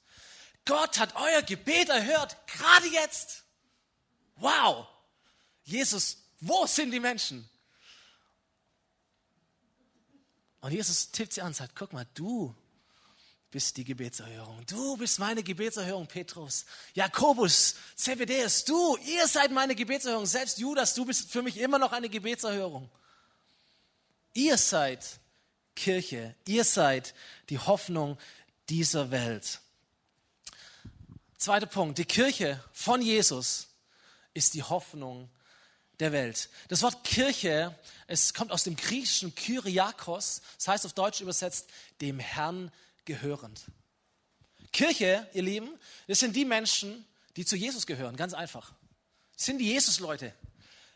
Gott 0.65 0.99
hat 0.99 1.17
euer 1.17 1.43
Gebet 1.43 1.89
erhört, 1.89 2.37
gerade 2.47 2.87
jetzt. 2.89 3.45
Wow. 4.37 4.87
Jesus, 5.65 6.19
wo 6.41 6.67
sind 6.67 6.93
die 6.93 7.01
Menschen? 7.01 7.49
Und 10.61 10.73
Jesus 10.73 11.11
tippt 11.11 11.33
sie 11.33 11.41
an 11.41 11.49
und 11.49 11.57
sagt, 11.57 11.75
guck 11.75 11.93
mal, 11.93 12.07
du 12.15 12.55
bist 13.51 13.77
die 13.77 13.85
Gebetserhörung. 13.85 14.65
Du 14.67 14.97
bist 14.97 15.19
meine 15.19 15.43
Gebetserhörung, 15.43 16.07
Petrus. 16.07 16.67
Jakobus, 16.95 17.77
Zebedeus, 17.95 18.65
du, 18.65 18.97
ihr 18.99 19.27
seid 19.27 19.51
meine 19.51 19.75
Gebetserhörung. 19.75 20.27
Selbst 20.27 20.59
Judas, 20.59 20.95
du 20.95 21.05
bist 21.05 21.31
für 21.31 21.43
mich 21.43 21.57
immer 21.59 21.79
noch 21.79 21.93
eine 21.93 22.09
Gebetserhörung. 22.09 22.91
Ihr 24.39 24.57
seid 24.57 25.19
Kirche, 25.75 26.37
ihr 26.47 26.63
seid 26.63 27.13
die 27.49 27.59
Hoffnung 27.59 28.17
dieser 28.69 29.11
Welt. 29.11 29.59
Zweiter 31.39 31.67
Punkt, 31.67 31.99
die 31.99 32.05
Kirche 32.05 32.63
von 32.73 33.03
Jesus 33.03 33.67
ist 34.35 34.55
die 34.55 34.63
Hoffnung 34.63 35.29
der 35.99 36.13
Welt. 36.13 36.51
Das 36.69 36.83
Wort 36.83 37.03
Kirche, 37.03 37.77
es 38.07 38.33
kommt 38.33 38.53
aus 38.53 38.63
dem 38.63 38.77
griechischen 38.77 39.35
Kyriakos, 39.35 40.41
das 40.55 40.69
heißt 40.69 40.87
auf 40.87 40.93
Deutsch 40.93 41.21
übersetzt, 41.21 41.69
dem 42.01 42.21
Herrn 42.21 42.71
gehörend. 43.07 43.65
Kirche, 44.71 45.29
ihr 45.35 45.43
Lieben, 45.43 45.69
das 46.07 46.21
sind 46.21 46.37
die 46.37 46.45
Menschen, 46.45 47.05
die 47.35 47.45
zu 47.45 47.57
Jesus 47.57 47.89
gehören, 47.89 48.15
ganz 48.15 48.35
einfach. 48.35 48.73
Das 49.35 49.47
sind 49.47 49.59
die 49.59 49.67
Jesus-Leute. 49.67 50.33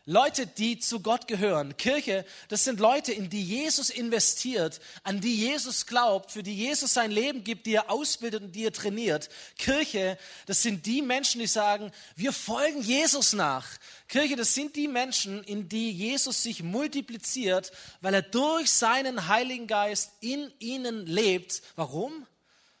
Leute, 0.05 0.45
die 0.45 0.79
zu 0.79 0.99
Gott 0.99 1.29
gehören. 1.29 1.77
Kirche, 1.77 2.25
das 2.49 2.65
sind 2.65 2.81
Leute, 2.81 3.13
in 3.13 3.29
die 3.29 3.41
Jesus 3.41 3.89
investiert, 3.89 4.81
an 5.03 5.21
die 5.21 5.33
Jesus 5.33 5.85
glaubt, 5.85 6.31
für 6.31 6.43
die 6.43 6.55
Jesus 6.55 6.93
sein 6.93 7.09
Leben 7.09 7.45
gibt, 7.45 7.65
die 7.65 7.75
er 7.75 7.89
ausbildet 7.89 8.43
und 8.43 8.51
die 8.51 8.65
er 8.65 8.73
trainiert. 8.73 9.29
Kirche, 9.57 10.17
das 10.45 10.61
sind 10.61 10.85
die 10.85 11.01
Menschen, 11.01 11.39
die 11.39 11.47
sagen, 11.47 11.89
wir 12.17 12.33
folgen 12.33 12.81
Jesus 12.81 13.31
nach. 13.31 13.65
Kirche, 14.09 14.35
das 14.35 14.53
sind 14.53 14.75
die 14.75 14.89
Menschen, 14.89 15.41
in 15.45 15.69
die 15.69 15.91
Jesus 15.91 16.43
sich 16.43 16.63
multipliziert, 16.63 17.71
weil 18.01 18.13
er 18.13 18.23
durch 18.23 18.71
seinen 18.71 19.29
Heiligen 19.29 19.67
Geist 19.67 20.11
in 20.19 20.51
ihnen 20.59 21.05
lebt. 21.05 21.61
Warum? 21.77 22.27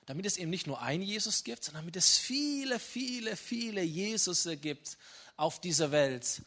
Damit 0.07 0.25
es 0.25 0.35
eben 0.35 0.51
nicht 0.51 0.67
nur 0.67 0.81
ein 0.81 1.01
Jesus 1.01 1.45
gibt, 1.45 1.63
sondern 1.63 1.83
damit 1.83 1.95
es 1.95 2.17
viele, 2.17 2.79
viele, 2.79 3.37
viele 3.37 3.81
Jesus 3.81 4.45
gibt 4.59 4.97
auf 5.37 5.61
dieser 5.61 5.91
Welt 5.91 6.41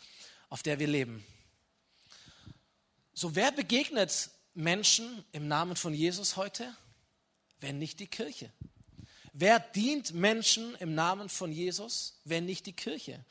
auf 0.48 0.62
der 0.62 0.78
wir 0.78 0.86
leben. 0.86 1.24
So, 3.14 3.34
wer 3.34 3.52
begegnet 3.52 4.30
Menschen 4.54 5.24
im 5.32 5.48
Namen 5.48 5.76
von 5.76 5.94
Jesus 5.94 6.36
heute, 6.36 6.74
wenn 7.60 7.78
nicht 7.78 8.00
die 8.00 8.06
Kirche? 8.06 8.52
Wer 9.38 9.60
dient 9.60 10.14
Menschen 10.14 10.74
im 10.76 10.94
Namen 10.94 11.28
von 11.28 11.52
Jesus, 11.52 12.20
wenn 12.24 12.46
nicht 12.46 12.64
die 12.64 12.72
Kirche? 12.72 13.22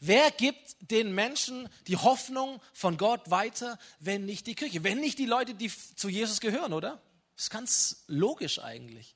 Wer 0.00 0.32
gibt 0.32 0.76
den 0.80 1.14
Menschen 1.14 1.68
die 1.86 1.96
Hoffnung 1.96 2.60
von 2.72 2.96
Gott 2.96 3.30
weiter, 3.30 3.78
wenn 4.00 4.24
nicht 4.26 4.48
die 4.48 4.56
Kirche? 4.56 4.82
Wenn 4.82 4.98
nicht 4.98 5.20
die 5.20 5.26
Leute, 5.26 5.54
die 5.54 5.70
zu 5.94 6.08
Jesus 6.08 6.40
gehören, 6.40 6.72
oder? 6.72 7.00
Das 7.36 7.44
ist 7.44 7.50
ganz 7.50 8.04
logisch 8.08 8.58
eigentlich. 8.58 9.14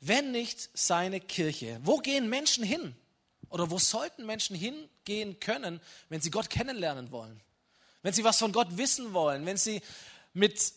Wenn 0.00 0.30
nicht 0.30 0.68
seine 0.74 1.20
Kirche. 1.20 1.80
Wo 1.82 1.96
gehen 1.96 2.28
Menschen 2.28 2.62
hin? 2.62 2.94
Oder 3.50 3.70
wo 3.70 3.78
sollten 3.78 4.24
Menschen 4.24 4.56
hingehen 4.56 5.38
können, 5.40 5.80
wenn 6.08 6.20
sie 6.20 6.30
Gott 6.30 6.48
kennenlernen 6.48 7.10
wollen? 7.10 7.40
Wenn 8.02 8.14
sie 8.14 8.24
was 8.24 8.38
von 8.38 8.52
Gott 8.52 8.78
wissen 8.78 9.12
wollen, 9.12 9.44
wenn 9.44 9.56
sie 9.56 9.82
mit 10.32 10.72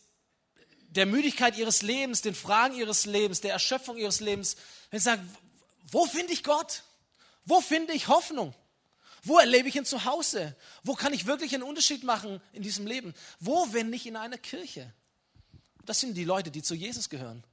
der 0.89 1.05
Müdigkeit 1.05 1.57
ihres 1.57 1.81
Lebens, 1.81 2.21
den 2.21 2.35
Fragen 2.35 2.75
ihres 2.75 3.05
Lebens, 3.05 3.41
der 3.41 3.53
Erschöpfung 3.53 3.97
ihres 3.97 4.19
Lebens, 4.19 4.57
wenn 4.89 4.99
sie 4.99 5.05
sagen, 5.05 5.37
wo 5.91 6.05
finde 6.05 6.33
ich 6.33 6.43
Gott? 6.43 6.83
Wo 7.45 7.61
finde 7.61 7.93
ich 7.93 8.07
Hoffnung? 8.07 8.53
Wo 9.23 9.37
erlebe 9.37 9.69
ich 9.69 9.75
ihn 9.75 9.85
zu 9.85 10.03
Hause? 10.05 10.55
Wo 10.83 10.95
kann 10.95 11.13
ich 11.13 11.25
wirklich 11.25 11.53
einen 11.53 11.63
Unterschied 11.63 12.03
machen 12.03 12.41
in 12.51 12.63
diesem 12.63 12.85
Leben? 12.85 13.13
Wo, 13.39 13.71
wenn 13.71 13.89
nicht 13.89 14.05
in 14.05 14.15
einer 14.15 14.37
Kirche? 14.37 14.91
Das 15.85 15.99
sind 15.99 16.15
die 16.15 16.25
Leute, 16.25 16.51
die 16.51 16.61
zu 16.61 16.75
Jesus 16.75 17.09
gehören. 17.09 17.43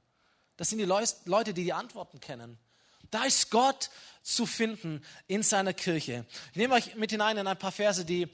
Das 0.57 0.69
sind 0.69 0.79
die 0.79 0.85
Leute, 0.85 1.53
die 1.53 1.63
die 1.63 1.73
Antworten 1.73 2.19
kennen. 2.19 2.57
Da 3.11 3.25
ist 3.25 3.51
Gott 3.51 3.89
zu 4.23 4.45
finden 4.45 5.03
in 5.27 5.43
seiner 5.43 5.73
Kirche. 5.73 6.25
Ich 6.51 6.57
nehme 6.57 6.75
euch 6.75 6.95
mit 6.95 7.11
hinein 7.11 7.37
in 7.37 7.45
ein 7.45 7.59
paar 7.59 7.71
Verse, 7.71 8.05
die, 8.05 8.27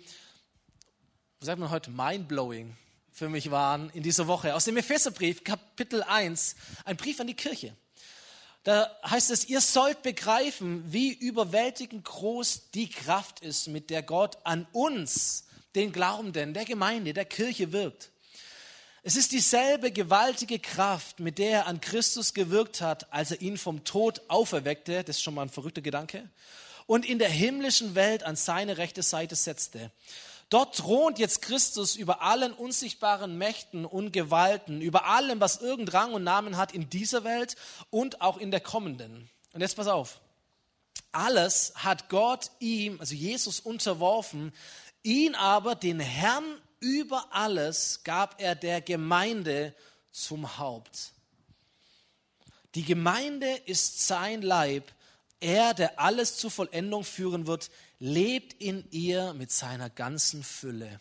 wie 1.39 1.45
sagt 1.45 1.59
man 1.59 1.71
heute, 1.71 1.89
mindblowing 1.89 2.77
für 3.11 3.27
mich 3.27 3.49
waren 3.49 3.89
in 3.89 4.03
dieser 4.03 4.27
Woche. 4.27 4.53
Aus 4.53 4.65
dem 4.65 4.77
Epheserbrief, 4.77 5.43
Kapitel 5.43 6.03
1, 6.03 6.55
ein 6.85 6.95
Brief 6.95 7.19
an 7.19 7.25
die 7.25 7.33
Kirche. 7.33 7.75
Da 8.63 8.95
heißt 9.03 9.31
es, 9.31 9.49
ihr 9.49 9.61
sollt 9.61 10.03
begreifen, 10.03 10.83
wie 10.93 11.13
überwältigend 11.13 12.05
groß 12.05 12.69
die 12.71 12.89
Kraft 12.89 13.39
ist, 13.39 13.69
mit 13.69 13.89
der 13.89 14.03
Gott 14.03 14.37
an 14.43 14.67
uns, 14.73 15.45
den 15.73 15.91
Glaubenden, 15.91 16.53
der 16.53 16.65
Gemeinde, 16.65 17.13
der 17.13 17.25
Kirche 17.25 17.71
wirkt. 17.71 18.11
Es 19.07 19.15
ist 19.15 19.31
dieselbe 19.31 19.93
gewaltige 19.93 20.59
Kraft, 20.59 21.21
mit 21.21 21.37
der 21.37 21.51
er 21.51 21.67
an 21.67 21.79
Christus 21.79 22.33
gewirkt 22.33 22.81
hat, 22.81 23.13
als 23.13 23.31
er 23.31 23.41
ihn 23.41 23.57
vom 23.57 23.85
Tod 23.85 24.19
auferweckte, 24.27 25.01
das 25.01 25.15
ist 25.15 25.23
schon 25.23 25.33
mal 25.33 25.43
ein 25.43 25.49
verrückter 25.49 25.79
Gedanke, 25.79 26.29
und 26.87 27.05
in 27.05 27.17
der 27.17 27.29
himmlischen 27.29 27.95
Welt 27.95 28.23
an 28.23 28.35
seine 28.35 28.77
rechte 28.77 29.03
Seite 29.03 29.37
setzte. 29.37 29.91
Dort 30.49 30.75
thront 30.75 31.19
jetzt 31.19 31.41
Christus 31.41 31.95
über 31.95 32.21
allen 32.21 32.51
unsichtbaren 32.51 33.37
Mächten 33.37 33.85
und 33.85 34.11
Gewalten, 34.11 34.81
über 34.81 35.05
allem, 35.05 35.39
was 35.39 35.61
irgend 35.61 35.93
Rang 35.93 36.11
und 36.11 36.25
Namen 36.25 36.57
hat 36.57 36.73
in 36.73 36.89
dieser 36.89 37.23
Welt 37.23 37.55
und 37.89 38.19
auch 38.19 38.35
in 38.35 38.51
der 38.51 38.59
kommenden. 38.59 39.29
Und 39.53 39.61
jetzt 39.61 39.77
pass 39.77 39.87
auf. 39.87 40.19
Alles 41.13 41.71
hat 41.75 42.09
Gott 42.09 42.51
ihm, 42.59 42.99
also 42.99 43.15
Jesus, 43.15 43.61
unterworfen, 43.61 44.51
ihn 45.01 45.33
aber, 45.33 45.75
den 45.75 46.01
Herrn 46.01 46.43
über 46.79 47.33
alles 47.33 48.03
gab 48.03 48.41
er 48.41 48.55
der 48.55 48.81
Gemeinde 48.81 49.75
zum 50.11 50.57
Haupt. 50.57 51.13
Die 52.75 52.83
Gemeinde 52.83 53.49
ist 53.65 54.07
sein 54.07 54.41
Leib. 54.41 54.93
Er, 55.39 55.73
der 55.73 55.99
alles 55.99 56.37
zur 56.37 56.51
Vollendung 56.51 57.03
führen 57.03 57.47
wird, 57.47 57.69
lebt 57.99 58.53
in 58.53 58.89
ihr 58.91 59.33
mit 59.33 59.51
seiner 59.51 59.89
ganzen 59.89 60.43
Fülle. 60.43 60.99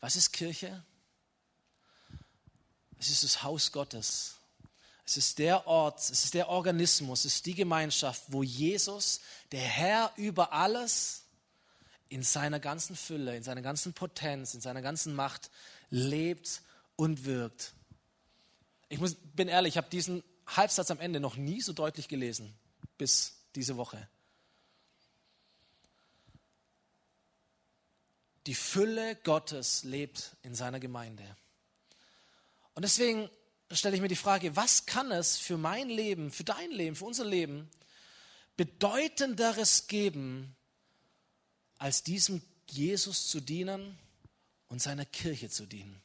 Was 0.00 0.16
ist 0.16 0.32
Kirche? 0.32 0.84
Es 2.98 3.10
ist 3.10 3.24
das 3.24 3.42
Haus 3.42 3.72
Gottes. 3.72 4.34
Es 5.04 5.16
ist 5.16 5.38
der 5.38 5.66
Ort, 5.66 6.00
es 6.00 6.24
ist 6.24 6.34
der 6.34 6.48
Organismus, 6.48 7.24
es 7.24 7.36
ist 7.36 7.46
die 7.46 7.54
Gemeinschaft, 7.54 8.24
wo 8.28 8.42
Jesus, 8.42 9.20
der 9.52 9.62
Herr 9.62 10.12
über 10.16 10.52
alles, 10.52 11.22
in 12.08 12.22
seiner 12.22 12.60
ganzen 12.60 12.96
Fülle, 12.96 13.36
in 13.36 13.42
seiner 13.42 13.62
ganzen 13.62 13.92
Potenz, 13.92 14.54
in 14.54 14.60
seiner 14.60 14.82
ganzen 14.82 15.14
Macht 15.14 15.50
lebt 15.90 16.62
und 16.96 17.24
wirkt. 17.24 17.74
Ich 18.88 18.98
muss, 18.98 19.14
bin 19.14 19.48
ehrlich, 19.48 19.74
ich 19.74 19.76
habe 19.76 19.90
diesen 19.90 20.22
Halbsatz 20.46 20.90
am 20.90 21.00
Ende 21.00 21.20
noch 21.20 21.36
nie 21.36 21.60
so 21.60 21.72
deutlich 21.72 22.08
gelesen, 22.08 22.54
bis 22.96 23.36
diese 23.54 23.76
Woche. 23.76 24.08
Die 28.46 28.54
Fülle 28.54 29.16
Gottes 29.16 29.84
lebt 29.84 30.36
in 30.42 30.54
seiner 30.54 30.80
Gemeinde. 30.80 31.36
Und 32.74 32.82
deswegen 32.82 33.28
stelle 33.70 33.94
ich 33.94 34.00
mir 34.00 34.08
die 34.08 34.16
Frage, 34.16 34.56
was 34.56 34.86
kann 34.86 35.10
es 35.10 35.36
für 35.36 35.58
mein 35.58 35.90
Leben, 35.90 36.30
für 36.30 36.44
dein 36.44 36.70
Leben, 36.70 36.96
für 36.96 37.04
unser 37.04 37.26
Leben 37.26 37.68
bedeutenderes 38.56 39.86
geben, 39.86 40.56
als 41.78 42.02
diesem 42.02 42.42
Jesus 42.68 43.28
zu 43.28 43.40
dienen 43.40 43.96
und 44.68 44.82
seiner 44.82 45.06
Kirche 45.06 45.48
zu 45.48 45.66
dienen. 45.66 46.00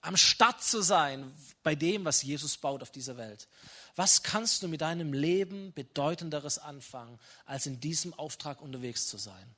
Am 0.00 0.16
Start 0.16 0.62
zu 0.62 0.82
sein 0.82 1.34
bei 1.62 1.74
dem, 1.74 2.04
was 2.04 2.22
Jesus 2.22 2.58
baut 2.58 2.82
auf 2.82 2.90
dieser 2.90 3.16
Welt. 3.16 3.48
Was 3.96 4.22
kannst 4.22 4.62
du 4.62 4.68
mit 4.68 4.82
deinem 4.82 5.12
Leben 5.12 5.72
bedeutenderes 5.72 6.58
anfangen, 6.58 7.18
als 7.46 7.66
in 7.66 7.80
diesem 7.80 8.12
Auftrag 8.14 8.60
unterwegs 8.60 9.08
zu 9.08 9.16
sein? 9.16 9.54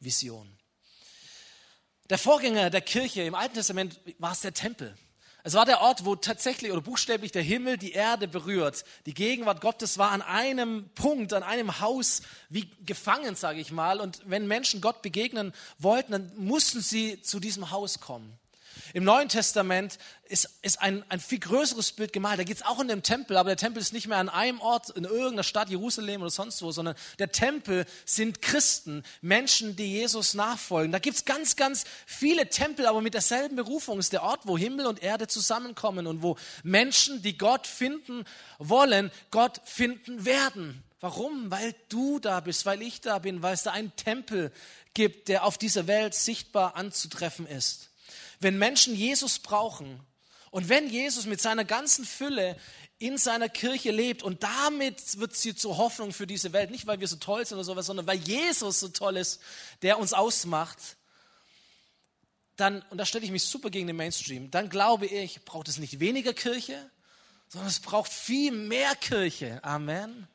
Vision. 0.00 0.48
Der 2.10 2.18
Vorgänger 2.18 2.70
der 2.70 2.80
Kirche 2.80 3.22
im 3.22 3.34
Alten 3.34 3.54
Testament 3.54 4.00
war 4.18 4.32
es 4.32 4.40
der 4.40 4.54
Tempel. 4.54 4.96
Es 5.44 5.54
war 5.54 5.64
der 5.64 5.80
Ort, 5.80 6.04
wo 6.04 6.16
tatsächlich 6.16 6.72
oder 6.72 6.80
buchstäblich 6.80 7.32
der 7.32 7.42
Himmel 7.42 7.78
die 7.78 7.92
Erde 7.92 8.28
berührt. 8.28 8.84
Die 9.06 9.14
Gegenwart 9.14 9.60
Gottes 9.60 9.96
war 9.96 10.10
an 10.10 10.20
einem 10.20 10.90
Punkt, 10.94 11.32
an 11.32 11.42
einem 11.42 11.80
Haus 11.80 12.22
wie 12.48 12.68
gefangen, 12.84 13.36
sage 13.36 13.60
ich 13.60 13.70
mal. 13.70 14.00
Und 14.00 14.20
wenn 14.24 14.46
Menschen 14.46 14.80
Gott 14.80 15.00
begegnen 15.00 15.54
wollten, 15.78 16.12
dann 16.12 16.32
mussten 16.36 16.80
sie 16.80 17.22
zu 17.22 17.40
diesem 17.40 17.70
Haus 17.70 18.00
kommen. 18.00 18.38
Im 18.94 19.04
Neuen 19.04 19.28
Testament 19.28 19.98
ist, 20.24 20.48
ist 20.62 20.80
ein, 20.80 21.04
ein 21.08 21.20
viel 21.20 21.38
größeres 21.38 21.92
Bild 21.92 22.12
gemalt. 22.12 22.38
Da 22.38 22.44
geht 22.44 22.56
es 22.56 22.62
auch 22.64 22.80
in 22.80 22.88
den 22.88 23.02
Tempel, 23.02 23.36
aber 23.36 23.50
der 23.50 23.56
Tempel 23.56 23.80
ist 23.80 23.92
nicht 23.92 24.08
mehr 24.08 24.18
an 24.18 24.28
einem 24.28 24.60
Ort, 24.60 24.90
in 24.90 25.04
irgendeiner 25.04 25.42
Stadt, 25.42 25.70
Jerusalem 25.70 26.22
oder 26.22 26.30
sonst 26.30 26.62
wo, 26.62 26.70
sondern 26.70 26.94
der 27.18 27.32
Tempel 27.32 27.86
sind 28.04 28.42
Christen, 28.42 29.02
Menschen, 29.20 29.76
die 29.76 29.92
Jesus 29.92 30.34
nachfolgen. 30.34 30.92
Da 30.92 30.98
gibt 30.98 31.16
es 31.16 31.24
ganz, 31.24 31.56
ganz 31.56 31.84
viele 32.06 32.48
Tempel, 32.48 32.86
aber 32.86 33.00
mit 33.00 33.14
derselben 33.14 33.56
Berufung 33.56 33.98
ist 33.98 34.12
der 34.12 34.22
Ort, 34.22 34.40
wo 34.44 34.58
Himmel 34.58 34.86
und 34.86 35.02
Erde 35.02 35.26
zusammenkommen 35.26 36.06
und 36.06 36.22
wo 36.22 36.36
Menschen, 36.62 37.22
die 37.22 37.38
Gott 37.38 37.66
finden 37.66 38.24
wollen, 38.58 39.10
Gott 39.30 39.60
finden 39.64 40.24
werden. 40.24 40.82
Warum? 41.00 41.50
Weil 41.50 41.74
du 41.88 42.18
da 42.18 42.40
bist, 42.40 42.66
weil 42.66 42.82
ich 42.82 43.00
da 43.00 43.20
bin, 43.20 43.42
weil 43.42 43.54
es 43.54 43.62
da 43.62 43.70
einen 43.70 43.94
Tempel 43.94 44.52
gibt, 44.94 45.28
der 45.28 45.44
auf 45.44 45.56
dieser 45.56 45.86
Welt 45.86 46.14
sichtbar 46.14 46.74
anzutreffen 46.74 47.46
ist. 47.46 47.87
Wenn 48.40 48.58
Menschen 48.58 48.94
Jesus 48.94 49.38
brauchen 49.38 50.00
und 50.50 50.68
wenn 50.68 50.88
Jesus 50.88 51.26
mit 51.26 51.40
seiner 51.40 51.64
ganzen 51.64 52.04
Fülle 52.04 52.56
in 52.98 53.16
seiner 53.16 53.48
Kirche 53.48 53.90
lebt 53.90 54.22
und 54.22 54.42
damit 54.42 55.18
wird 55.18 55.36
sie 55.36 55.54
zur 55.54 55.76
Hoffnung 55.76 56.12
für 56.12 56.26
diese 56.26 56.52
Welt, 56.52 56.70
nicht 56.70 56.86
weil 56.86 57.00
wir 57.00 57.06
so 57.06 57.16
toll 57.16 57.46
sind 57.46 57.56
oder 57.56 57.64
sowas, 57.64 57.86
sondern 57.86 58.06
weil 58.06 58.18
Jesus 58.18 58.80
so 58.80 58.88
toll 58.88 59.16
ist, 59.16 59.40
der 59.82 59.98
uns 59.98 60.12
ausmacht, 60.12 60.78
dann, 62.56 62.82
und 62.90 62.98
da 62.98 63.06
stelle 63.06 63.24
ich 63.24 63.30
mich 63.30 63.44
super 63.44 63.70
gegen 63.70 63.86
den 63.86 63.96
Mainstream, 63.96 64.50
dann 64.50 64.68
glaube 64.68 65.06
ich, 65.06 65.44
braucht 65.44 65.68
es 65.68 65.78
nicht 65.78 66.00
weniger 66.00 66.32
Kirche, 66.32 66.90
sondern 67.48 67.68
es 67.68 67.80
braucht 67.80 68.12
viel 68.12 68.50
mehr 68.50 68.94
Kirche. 68.96 69.62
Amen. 69.62 70.26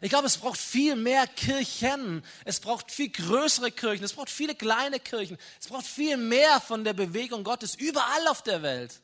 Ich 0.00 0.10
glaube, 0.10 0.26
es 0.26 0.38
braucht 0.38 0.58
viel 0.58 0.94
mehr 0.96 1.26
Kirchen. 1.26 2.22
Es 2.44 2.60
braucht 2.60 2.92
viel 2.92 3.10
größere 3.10 3.70
Kirchen. 3.72 4.04
Es 4.04 4.12
braucht 4.12 4.30
viele 4.30 4.54
kleine 4.54 5.00
Kirchen. 5.00 5.38
Es 5.60 5.68
braucht 5.68 5.86
viel 5.86 6.16
mehr 6.16 6.60
von 6.60 6.84
der 6.84 6.92
Bewegung 6.92 7.44
Gottes 7.44 7.74
überall 7.74 8.28
auf 8.28 8.42
der 8.42 8.62
Welt. 8.62 9.00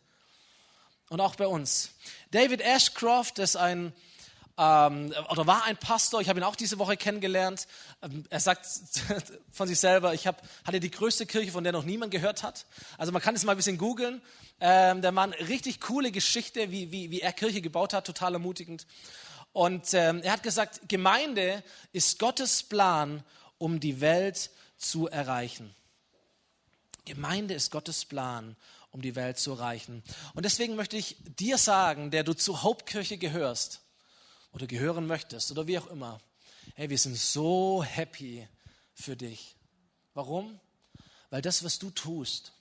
Und 1.09 1.21
auch 1.21 1.35
bei 1.35 1.47
uns. 1.47 1.91
David 2.31 2.61
Ashcroft 2.61 3.39
ist 3.39 3.57
ein 3.57 3.93
ähm, 4.57 5.13
oder 5.31 5.49
war 5.49 5.65
ein 5.65 5.77
Pastor, 5.77 6.21
ich 6.21 6.29
habe 6.29 6.39
ihn 6.39 6.45
auch 6.45 6.55
diese 6.55 6.79
Woche 6.79 6.97
kennengelernt. 6.97 7.67
Ähm, 8.03 8.25
er 8.31 8.39
sagt 8.39 8.67
von 9.51 9.67
sich 9.67 9.81
selber, 9.81 10.15
ich 10.15 10.29
hab, 10.29 10.43
hatte 10.65 10.79
die 10.79 10.93
größte 10.93 11.27
Kirche, 11.27 11.51
von 11.51 11.65
der 11.65 11.73
noch 11.73 11.85
niemand 11.85 12.13
gehört 12.13 12.45
hat. 12.45 12.67
Also 12.97 13.11
man 13.11 13.21
kann 13.21 13.35
es 13.35 13.45
mal 13.45 13.53
ein 13.53 13.57
bisschen 13.57 13.79
googeln. 13.79 14.23
Ähm, 14.61 15.03
der 15.03 15.11
Mann, 15.11 15.33
richtig 15.33 15.81
coole 15.81 16.13
Geschichte, 16.13 16.71
wie, 16.71 16.93
wie, 16.93 17.11
wie 17.11 17.21
er 17.21 17.33
Kirche 17.33 17.63
gebaut 17.63 17.93
hat, 17.93 18.07
total 18.07 18.35
ermutigend. 18.35 18.87
Und 19.55 19.95
ähm, 19.95 20.21
er 20.23 20.33
hat 20.33 20.43
gesagt, 20.43 20.83
Gemeinde 20.89 21.65
ist 21.93 22.19
Gottes 22.19 22.63
Plan, 22.63 23.25
um 23.57 23.81
die 23.81 24.03
Welt 24.03 24.51
zu 24.77 25.09
erreichen. 25.09 25.75
Gemeinde 27.07 27.55
ist 27.55 27.71
Gottes 27.71 28.05
Plan, 28.05 28.57
um 28.91 29.01
die 29.01 29.15
Welt 29.15 29.39
zu 29.39 29.53
erreichen. 29.53 30.03
Und 30.35 30.45
deswegen 30.45 30.77
möchte 30.77 30.99
ich 30.99 31.17
dir 31.39 31.57
sagen, 31.57 32.11
der 32.11 32.23
du 32.23 32.35
zur 32.35 32.63
Hauptkirche 32.63 33.17
gehörst, 33.17 33.81
oder 34.55 34.67
gehören 34.67 35.07
möchtest 35.07 35.51
oder 35.51 35.67
wie 35.67 35.79
auch 35.79 35.89
immer, 35.89 36.21
hey, 36.75 36.89
wir 36.89 36.99
sind 36.99 37.17
so 37.17 37.83
happy 37.83 38.47
für 38.95 39.17
dich. 39.17 39.57
Warum? 40.15 40.59
Weil 41.31 41.43
das, 41.43 41.65
was 41.65 41.79
du 41.79 41.91
tust, 41.91 42.53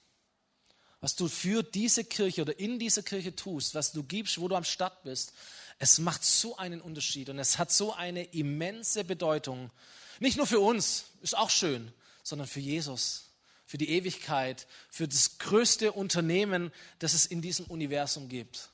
was 1.00 1.16
du 1.16 1.28
für 1.28 1.62
diese 1.62 2.04
Kirche 2.04 2.42
oder 2.42 2.58
in 2.60 2.80
dieser 2.80 3.04
Kirche 3.04 3.36
tust, 3.36 3.76
was 3.76 3.92
du 3.92 4.04
gibst, 4.04 4.42
wo 4.42 4.48
du 4.48 4.56
am 4.56 4.64
Start 4.64 5.04
bist, 5.04 5.34
es 5.80 6.00
macht 6.00 6.24
so 6.24 6.58
einen 6.58 6.82
Unterschied 6.82 7.30
und 7.30 7.40
es 7.40 7.58
hat 7.58 7.72
so 7.72 7.94
eine 7.94 8.24
immense 8.26 9.04
Bedeutung. 9.04 9.72
Nicht 10.20 10.38
nur 10.38 10.48
für 10.48 10.60
uns, 10.60 11.06
ist 11.22 11.38
auch 11.38 11.50
schön, 11.50 11.92
sondern 12.24 12.48
für 12.48 12.60
Jesus, 12.60 13.32
für 13.66 13.78
die 13.78 13.90
Ewigkeit, 13.90 14.68
für 14.90 15.08
das 15.08 15.38
größte 15.40 15.92
Unternehmen, 15.92 16.72
das 17.00 17.14
es 17.14 17.26
in 17.26 17.42
diesem 17.42 17.66
Universum 17.66 18.30
gibt 18.30 18.70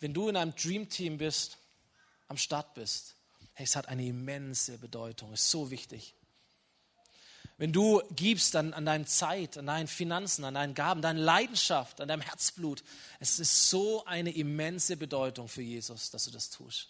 wenn 0.00 0.14
du 0.14 0.28
in 0.28 0.36
einem 0.36 0.54
Dream 0.54 0.88
Team 0.88 1.18
bist, 1.18 1.58
am 2.28 2.36
Start 2.36 2.74
bist, 2.74 3.16
hey, 3.54 3.64
es 3.64 3.76
hat 3.76 3.88
eine 3.88 4.04
immense 4.04 4.78
Bedeutung, 4.78 5.32
ist 5.32 5.50
so 5.50 5.70
wichtig. 5.70 6.14
Wenn 7.58 7.72
du 7.72 8.02
gibst 8.14 8.54
an, 8.54 8.74
an 8.74 8.84
deiner 8.84 9.06
Zeit, 9.06 9.56
an 9.56 9.66
deinen 9.66 9.88
Finanzen, 9.88 10.44
an 10.44 10.54
deinen 10.54 10.74
Gaben, 10.74 11.00
deine 11.00 11.20
Leidenschaft, 11.20 12.00
an 12.00 12.08
deinem 12.08 12.20
Herzblut, 12.20 12.84
es 13.18 13.38
ist 13.38 13.70
so 13.70 14.04
eine 14.04 14.30
immense 14.30 14.96
Bedeutung 14.96 15.48
für 15.48 15.62
Jesus, 15.62 16.10
dass 16.10 16.24
du 16.26 16.30
das 16.30 16.50
tust. 16.50 16.88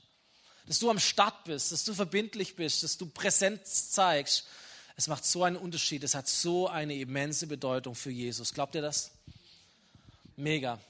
Dass 0.66 0.80
du 0.80 0.90
am 0.90 0.98
Start 0.98 1.44
bist, 1.44 1.70
dass 1.70 1.84
du 1.84 1.94
verbindlich 1.94 2.56
bist, 2.56 2.82
dass 2.82 2.98
du 2.98 3.06
Präsenz 3.06 3.90
zeigst. 3.90 4.46
Es 4.96 5.06
macht 5.06 5.24
so 5.24 5.44
einen 5.44 5.56
Unterschied, 5.56 6.02
es 6.02 6.16
hat 6.16 6.26
so 6.26 6.68
eine 6.68 6.96
immense 6.96 7.46
Bedeutung 7.46 7.94
für 7.94 8.10
Jesus. 8.10 8.52
Glaubt 8.52 8.74
ihr 8.74 8.82
das? 8.82 9.12
Mega. 10.36 10.80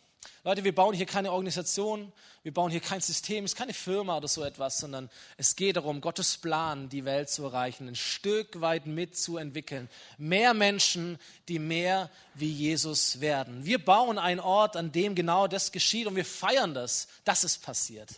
Leute, 0.46 0.62
wir 0.62 0.76
bauen 0.76 0.94
hier 0.94 1.06
keine 1.06 1.32
Organisation, 1.32 2.12
wir 2.44 2.54
bauen 2.54 2.70
hier 2.70 2.78
kein 2.78 3.00
System, 3.00 3.44
es 3.44 3.54
ist 3.54 3.58
keine 3.58 3.74
Firma 3.74 4.16
oder 4.16 4.28
so 4.28 4.44
etwas, 4.44 4.78
sondern 4.78 5.10
es 5.36 5.56
geht 5.56 5.74
darum, 5.74 6.00
Gottes 6.00 6.36
Plan, 6.36 6.88
die 6.88 7.04
Welt 7.04 7.28
zu 7.28 7.42
erreichen, 7.42 7.88
ein 7.88 7.96
Stück 7.96 8.60
weit 8.60 8.86
mitzuentwickeln. 8.86 9.90
Mehr 10.18 10.54
Menschen, 10.54 11.18
die 11.48 11.58
mehr 11.58 12.08
wie 12.34 12.48
Jesus 12.48 13.20
werden. 13.20 13.64
Wir 13.64 13.84
bauen 13.84 14.18
einen 14.18 14.38
Ort, 14.38 14.76
an 14.76 14.92
dem 14.92 15.16
genau 15.16 15.48
das 15.48 15.72
geschieht 15.72 16.06
und 16.06 16.14
wir 16.14 16.24
feiern 16.24 16.74
das, 16.74 17.08
dass 17.24 17.42
es 17.42 17.58
passiert. 17.58 18.10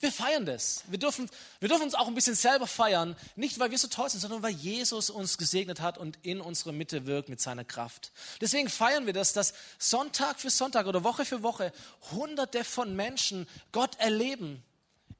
Wir 0.00 0.10
feiern 0.10 0.46
das. 0.46 0.84
Wir 0.86 0.98
dürfen, 0.98 1.28
wir 1.60 1.68
dürfen 1.68 1.84
uns 1.84 1.94
auch 1.94 2.08
ein 2.08 2.14
bisschen 2.14 2.34
selber 2.34 2.66
feiern, 2.66 3.16
nicht 3.36 3.58
weil 3.58 3.70
wir 3.70 3.78
so 3.78 3.88
toll 3.88 4.08
sind, 4.08 4.20
sondern 4.20 4.42
weil 4.42 4.54
Jesus 4.54 5.10
uns 5.10 5.36
gesegnet 5.36 5.82
hat 5.82 5.98
und 5.98 6.18
in 6.22 6.40
unserer 6.40 6.72
Mitte 6.72 7.04
wirkt 7.04 7.28
mit 7.28 7.42
seiner 7.42 7.64
Kraft. 7.64 8.12
Deswegen 8.40 8.70
feiern 8.70 9.04
wir 9.04 9.12
das, 9.12 9.34
dass 9.34 9.52
Sonntag 9.78 10.40
für 10.40 10.48
Sonntag 10.48 10.86
oder 10.86 11.04
Woche 11.04 11.26
für 11.26 11.42
Woche 11.42 11.73
hunderte 12.12 12.64
von 12.64 12.94
Menschen 12.96 13.48
Gott 13.72 13.98
erleben 13.98 14.62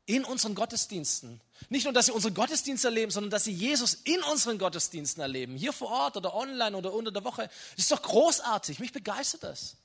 in 0.07 0.25
unseren 0.25 0.55
Gottesdiensten. 0.55 1.41
Nicht 1.71 1.85
nur, 1.85 1.93
dass 1.93 2.07
sie 2.07 2.13
unseren 2.13 2.35
Gottesdienst 2.35 2.85
erleben, 2.85 3.11
sondern 3.11 3.31
dass 3.31 3.45
sie 3.45 3.53
Jesus 3.53 3.95
in 4.05 4.23
unseren 4.25 4.59
Gottesdiensten 4.59 5.23
erleben. 5.23 5.57
Hier 5.57 5.73
vor 5.73 5.91
Ort 5.91 6.17
oder 6.17 6.35
online 6.35 6.77
oder 6.77 6.93
unter 6.93 7.11
der 7.11 7.25
Woche. 7.25 7.49
Das 7.77 7.85
ist 7.85 7.93
doch 7.93 8.03
großartig. 8.03 8.81
Mich 8.81 8.93
begeistert 8.93 9.45
das. 9.45 9.77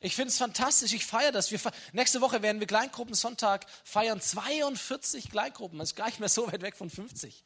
Ich 0.00 0.14
finde 0.14 0.30
es 0.30 0.38
fantastisch. 0.38 0.92
Ich 0.92 1.04
feiere 1.04 1.32
das. 1.32 1.50
Wir, 1.50 1.60
nächste 1.92 2.20
Woche 2.20 2.42
werden 2.42 2.60
wir 2.60 2.66
Kleingruppen 2.66 3.14
Sonntag 3.14 3.66
feiern. 3.84 4.20
42 4.20 5.30
Kleingruppen. 5.30 5.78
Das 5.78 5.90
ist 5.90 5.96
gar 5.96 6.06
nicht 6.06 6.20
mehr 6.20 6.28
so 6.28 6.50
weit 6.50 6.62
weg 6.62 6.76
von 6.76 6.88
50. 6.88 7.44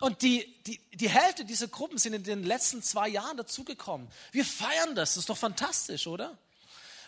Und 0.00 0.22
die, 0.22 0.62
die, 0.64 0.80
die 0.94 1.08
Hälfte 1.08 1.44
dieser 1.44 1.68
Gruppen 1.68 1.98
sind 1.98 2.14
in 2.14 2.24
den 2.24 2.42
letzten 2.42 2.82
zwei 2.82 3.08
Jahren 3.08 3.36
dazugekommen. 3.36 4.08
Wir 4.30 4.44
feiern 4.44 4.94
das. 4.94 5.10
Das 5.10 5.18
ist 5.18 5.28
doch 5.28 5.36
fantastisch, 5.36 6.06
oder? 6.06 6.36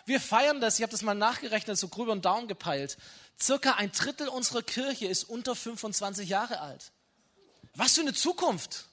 Wir 0.05 0.21
feiern 0.21 0.61
das, 0.61 0.77
ich 0.77 0.83
habe 0.83 0.91
das 0.91 1.01
mal 1.01 1.15
nachgerechnet, 1.15 1.77
so 1.77 1.87
grüber 1.87 2.11
und 2.11 2.25
down 2.25 2.47
gepeilt. 2.47 2.97
Circa 3.41 3.73
ein 3.73 3.91
Drittel 3.91 4.27
unserer 4.27 4.61
Kirche 4.61 5.07
ist 5.07 5.23
unter 5.23 5.55
25 5.55 6.29
Jahre 6.29 6.61
alt. 6.61 6.91
Was 7.73 7.93
für 7.93 8.01
eine 8.01 8.13
Zukunft. 8.13 8.85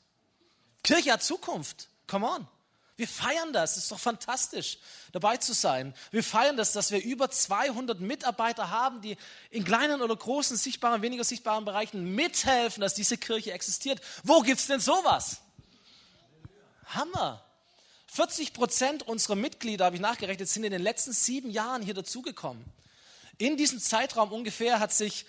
Kirche 0.83 1.13
hat 1.13 1.23
Zukunft. 1.23 1.89
Come 2.07 2.29
on. 2.29 2.49
Wir 2.97 3.09
feiern 3.09 3.53
das. 3.53 3.73
Es 3.73 3.85
ist 3.85 3.93
doch 3.93 3.99
fantastisch, 3.99 4.79
dabei 5.13 5.37
zu 5.37 5.55
sein. 5.55 5.95
Wir 6.11 6.23
feiern 6.23 6.57
das, 6.57 6.73
dass 6.73 6.91
wir 6.91 7.03
über 7.03 7.31
200 7.31 8.01
Mitarbeiter 8.01 8.71
haben, 8.71 9.01
die 9.01 9.17
in 9.51 9.65
kleinen 9.65 10.03
oder 10.03 10.15
großen, 10.15 10.57
sichtbaren, 10.57 11.03
weniger 11.03 11.25
sichtbaren 11.25 11.65
Bereichen 11.65 12.15
mithelfen, 12.15 12.81
dass 12.81 12.95
diese 12.95 13.17
Kirche 13.17 13.53
existiert. 13.53 14.01
Wo 14.25 14.41
gibt 14.41 14.61
es 14.61 14.67
denn 14.67 14.81
sowas? 14.81 15.39
Hammer. 16.87 17.45
40 18.15 18.53
Prozent 18.53 19.09
unserer 19.09 19.37
Mitglieder, 19.37 19.87
habe 19.87 19.97
ich 19.97 20.03
nachgerechnet, 20.03 20.47
sind 20.47 20.65
in 20.65 20.71
den 20.71 20.83
letzten 20.83 21.13
sieben 21.13 21.51
Jahren 21.51 21.81
hier 21.81 21.95
dazugekommen. 21.95 22.63
In 23.39 23.57
diesem 23.57 23.81
Zeitraum 23.81 24.33
ungefähr 24.33 24.81
hat 24.81 24.93
sich 24.93 25.25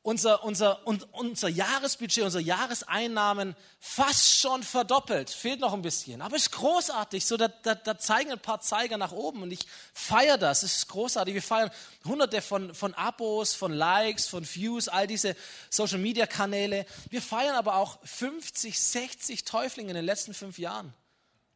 unser, 0.00 0.42
unser, 0.44 0.86
unser 0.86 1.48
Jahresbudget, 1.50 2.24
unsere 2.24 2.42
Jahreseinnahmen 2.42 3.54
fast 3.80 4.40
schon 4.40 4.62
verdoppelt. 4.62 5.28
Fehlt 5.28 5.60
noch 5.60 5.74
ein 5.74 5.82
bisschen. 5.82 6.22
Aber 6.22 6.36
es 6.36 6.44
ist 6.44 6.52
großartig. 6.52 7.26
So, 7.26 7.36
da, 7.36 7.48
da, 7.48 7.74
da 7.74 7.98
zeigen 7.98 8.32
ein 8.32 8.38
paar 8.38 8.62
Zeiger 8.62 8.96
nach 8.96 9.12
oben 9.12 9.42
und 9.42 9.50
ich 9.50 9.66
feiere 9.92 10.38
das. 10.38 10.62
Es 10.62 10.76
ist 10.76 10.88
großartig. 10.88 11.34
Wir 11.34 11.42
feiern 11.42 11.70
hunderte 12.06 12.40
von, 12.40 12.74
von 12.74 12.94
Abos, 12.94 13.52
von 13.52 13.74
Likes, 13.74 14.26
von 14.26 14.42
Views, 14.42 14.88
all 14.88 15.06
diese 15.06 15.36
Social 15.68 15.98
Media 15.98 16.26
Kanäle. 16.26 16.86
Wir 17.10 17.20
feiern 17.20 17.56
aber 17.56 17.74
auch 17.74 17.98
50, 18.04 18.80
60 18.80 19.44
Täuflinge 19.44 19.90
in 19.90 19.96
den 19.96 20.06
letzten 20.06 20.32
fünf 20.32 20.58
Jahren. 20.58 20.94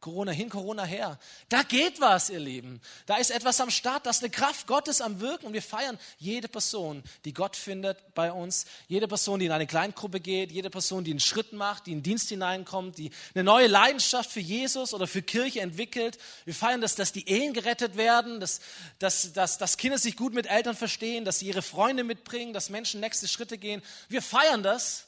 Corona 0.05 0.31
hin, 0.31 0.49
Corona 0.49 0.83
her. 0.83 1.17
Da 1.49 1.63
geht 1.63 1.99
was, 1.99 2.29
ihr 2.29 2.39
Lieben. 2.39 2.79
Da 3.07 3.15
ist 3.17 3.31
etwas 3.31 3.59
am 3.59 3.71
Start, 3.71 4.05
da 4.05 4.11
ist 4.11 4.21
eine 4.21 4.29
Kraft 4.29 4.67
Gottes 4.67 5.01
am 5.01 5.19
Wirken 5.19 5.47
und 5.47 5.53
wir 5.53 5.63
feiern 5.63 5.97
jede 6.19 6.47
Person, 6.47 7.01
die 7.25 7.33
Gott 7.33 7.55
findet 7.55 8.13
bei 8.13 8.31
uns, 8.31 8.67
jede 8.87 9.07
Person, 9.07 9.39
die 9.39 9.47
in 9.47 9.51
eine 9.51 9.65
Kleingruppe 9.65 10.19
geht, 10.19 10.51
jede 10.51 10.69
Person, 10.69 11.03
die 11.03 11.09
einen 11.09 11.19
Schritt 11.19 11.53
macht, 11.53 11.87
die 11.87 11.91
in 11.91 11.97
den 11.97 12.03
Dienst 12.03 12.29
hineinkommt, 12.29 12.99
die 12.99 13.09
eine 13.33 13.43
neue 13.43 13.65
Leidenschaft 13.65 14.29
für 14.29 14.41
Jesus 14.41 14.93
oder 14.93 15.07
für 15.07 15.23
Kirche 15.23 15.61
entwickelt. 15.61 16.19
Wir 16.45 16.53
feiern 16.53 16.81
das, 16.81 16.93
dass 16.93 17.11
die 17.11 17.27
Ehen 17.27 17.53
gerettet 17.53 17.97
werden, 17.97 18.39
dass, 18.39 18.59
dass, 18.99 19.33
dass, 19.33 19.57
dass 19.57 19.75
Kinder 19.75 19.97
sich 19.97 20.17
gut 20.17 20.35
mit 20.35 20.45
Eltern 20.45 20.75
verstehen, 20.75 21.25
dass 21.25 21.39
sie 21.39 21.47
ihre 21.47 21.63
Freunde 21.63 22.03
mitbringen, 22.03 22.53
dass 22.53 22.69
Menschen 22.69 22.99
nächste 22.99 23.27
Schritte 23.27 23.57
gehen. 23.57 23.81
Wir 24.07 24.21
feiern 24.21 24.61
das, 24.61 25.07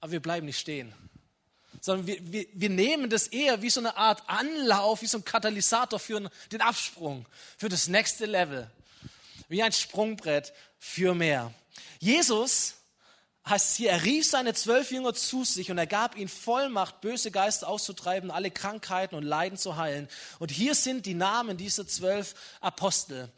aber 0.00 0.12
wir 0.12 0.20
bleiben 0.20 0.44
nicht 0.44 0.58
stehen 0.58 0.92
sondern 1.82 2.06
wir, 2.06 2.32
wir, 2.32 2.46
wir 2.54 2.70
nehmen 2.70 3.10
das 3.10 3.26
eher 3.26 3.60
wie 3.60 3.68
so 3.68 3.80
eine 3.80 3.96
Art 3.96 4.22
Anlauf, 4.28 5.02
wie 5.02 5.06
so 5.06 5.18
ein 5.18 5.24
Katalysator 5.24 5.98
für 5.98 6.30
den 6.52 6.60
Absprung, 6.60 7.26
für 7.58 7.68
das 7.68 7.88
nächste 7.88 8.24
Level. 8.24 8.70
Wie 9.48 9.64
ein 9.64 9.72
Sprungbrett 9.72 10.52
für 10.78 11.12
mehr. 11.12 11.52
Jesus 11.98 12.76
heißt 13.44 13.76
hier, 13.76 13.90
er 13.90 14.04
rief 14.04 14.24
seine 14.30 14.54
zwölf 14.54 14.92
Jünger 14.92 15.12
zu 15.12 15.42
sich 15.42 15.72
und 15.72 15.78
er 15.78 15.88
gab 15.88 16.16
ihnen 16.16 16.28
Vollmacht, 16.28 17.00
böse 17.00 17.32
Geister 17.32 17.66
auszutreiben, 17.66 18.30
alle 18.30 18.52
Krankheiten 18.52 19.16
und 19.16 19.24
Leiden 19.24 19.58
zu 19.58 19.76
heilen. 19.76 20.08
Und 20.38 20.52
hier 20.52 20.76
sind 20.76 21.04
die 21.04 21.14
Namen 21.14 21.56
dieser 21.56 21.86
zwölf 21.88 22.36
Apostel. 22.60 23.28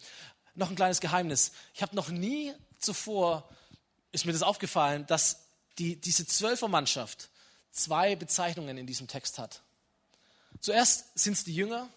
Noch 0.54 0.68
ein 0.68 0.76
kleines 0.76 1.00
Geheimnis. 1.00 1.52
Ich 1.72 1.80
habe 1.80 1.96
noch 1.96 2.10
nie 2.10 2.52
zuvor, 2.78 3.48
ist 4.12 4.26
mir 4.26 4.32
das 4.34 4.42
aufgefallen, 4.42 5.06
dass 5.06 5.46
die, 5.78 5.98
diese 5.98 6.26
Zwölfermannschaft, 6.26 7.30
zwei 7.74 8.16
Bezeichnungen 8.16 8.78
in 8.78 8.86
diesem 8.86 9.08
Text 9.08 9.38
hat. 9.38 9.60
Zuerst 10.60 11.18
sind 11.18 11.34
es 11.34 11.44
die 11.44 11.54
Jünger, 11.54 11.88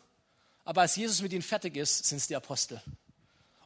aber 0.65 0.81
als 0.81 0.97
Jesus 0.97 1.21
mit 1.21 1.31
ihnen 1.31 1.41
fertig 1.41 1.77
ist, 1.77 2.05
sind 2.05 2.17
es 2.17 2.27
die 2.27 2.35
Apostel. 2.35 2.81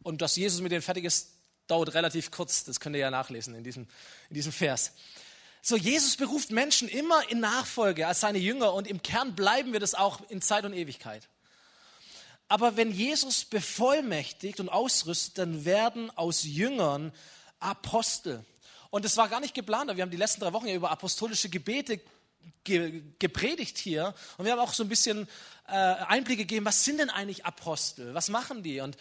Und 0.04 0.22
dass 0.22 0.36
Jesus 0.36 0.62
mit 0.62 0.72
ihnen 0.72 0.82
fertig 0.82 1.06
ist, 1.06 1.30
dauert 1.68 1.94
relativ 1.94 2.30
kurz. 2.30 2.64
Das 2.66 2.80
könnt 2.80 2.96
ihr 2.96 3.00
ja 3.02 3.12
nachlesen 3.12 3.56
in 3.56 3.64
diesem, 3.64 3.88
in 4.30 4.36
diesem 4.36 4.52
Vers. 4.52 4.92
So, 5.64 5.78
Jesus 5.78 6.18
beruft 6.18 6.52
Menschen 6.52 6.90
immer 6.90 7.30
in 7.30 7.40
Nachfolge 7.40 8.08
als 8.08 8.20
seine 8.20 8.40
Jünger 8.40 8.74
und 8.74 8.88
im 8.88 9.02
Kern 9.02 9.36
bleiben 9.36 9.74
wir 9.74 9.80
das 9.80 9.94
auch 9.94 10.22
in 10.30 10.42
Zeit 10.42 10.66
und 10.66 10.74
Ewigkeit. 10.74 11.28
Aber 12.48 12.76
wenn 12.76 12.92
Jesus 12.92 13.46
bevollmächtigt 13.46 14.60
und 14.60 14.70
ausrüstet, 14.70 15.38
dann 15.38 15.64
werden 15.64 16.10
aus 16.18 16.44
Jüngern 16.44 17.14
Apostel. 17.60 18.44
Und 18.92 19.06
es 19.06 19.18
war 19.18 19.30
gar 19.30 19.40
nicht 19.40 19.56
geplant. 19.56 19.96
Wir 19.96 20.04
haben 20.04 20.12
die 20.12 20.18
letzten 20.18 20.42
drei 20.42 20.54
Wochen 20.54 20.68
ja 20.68 20.76
über 20.76 20.92
apostolische 20.92 21.50
Gebete 21.50 22.02
ge 22.64 23.02
gepredigt 23.18 23.78
hier. 23.78 24.14
Und 24.38 24.46
wir 24.46 24.52
haben 24.52 24.60
auch 24.60 24.74
so 24.74 24.84
ein 24.84 24.90
bisschen 24.90 25.28
äh, 25.68 25.72
Einblick 25.72 26.38
gegeben, 26.38 26.66
was 26.66 26.84
sind 26.84 27.00
denn 27.00 27.10
eigentlich 27.10 27.46
Apostel? 27.46 28.14
Was 28.14 28.30
machen 28.30 28.64
die? 28.64 28.82
Und 28.82 28.98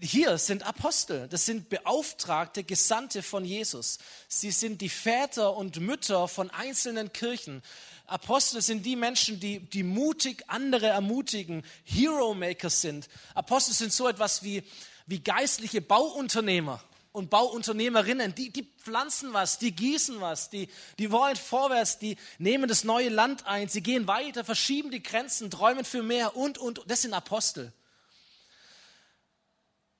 hier 0.00 0.38
sind 0.38 0.66
Apostel, 0.66 1.28
das 1.28 1.44
sind 1.44 1.68
Beauftragte, 1.68 2.64
Gesandte 2.64 3.22
von 3.22 3.44
Jesus. 3.44 3.98
Sie 4.26 4.50
sind 4.50 4.80
die 4.80 4.88
Väter 4.88 5.54
und 5.54 5.78
Mütter 5.78 6.26
von 6.26 6.48
einzelnen 6.50 7.12
Kirchen. 7.12 7.62
Apostel 8.06 8.62
sind 8.62 8.86
die 8.86 8.96
Menschen, 8.96 9.38
die, 9.38 9.60
die 9.60 9.82
mutig 9.82 10.44
andere 10.46 10.86
ermutigen, 10.86 11.62
Hero 11.84 12.32
Makers 12.34 12.80
sind. 12.80 13.08
Apostel 13.34 13.74
sind 13.74 13.92
so 13.92 14.08
etwas 14.08 14.42
wie, 14.42 14.62
wie 15.06 15.20
geistliche 15.20 15.82
Bauunternehmer 15.82 16.82
und 17.12 17.28
Bauunternehmerinnen, 17.28 18.34
die, 18.34 18.50
die 18.50 18.62
pflanzen 18.62 19.34
was, 19.34 19.58
die 19.58 19.72
gießen 19.72 20.20
was, 20.20 20.48
die, 20.48 20.68
die 20.98 21.10
wollen 21.10 21.36
vorwärts, 21.36 21.98
die 21.98 22.16
nehmen 22.38 22.68
das 22.68 22.84
neue 22.84 23.10
Land 23.10 23.46
ein, 23.46 23.68
sie 23.68 23.82
gehen 23.82 24.06
weiter, 24.06 24.44
verschieben 24.44 24.90
die 24.90 25.02
Grenzen, 25.02 25.50
träumen 25.50 25.84
für 25.84 26.02
mehr 26.02 26.36
und, 26.36 26.56
und, 26.56 26.82
das 26.86 27.02
sind 27.02 27.12
Apostel. 27.12 27.72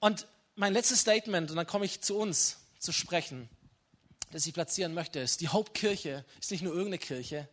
Und 0.01 0.27
mein 0.57 0.73
letztes 0.73 1.01
Statement, 1.01 1.51
und 1.51 1.57
dann 1.57 1.67
komme 1.67 1.85
ich 1.85 2.01
zu 2.01 2.17
uns 2.17 2.59
zu 2.79 2.93
sprechen, 2.93 3.49
das 4.33 4.47
ich 4.47 4.55
platzieren 4.55 4.95
möchte, 4.95 5.21
ist, 5.21 5.43
die 5.43 5.49
Hauptkirche 5.49 6.25
ist 6.41 6.51
nicht 6.51 6.63
nur 6.63 6.73
irgendeine 6.73 6.99
Kirche, 6.99 7.49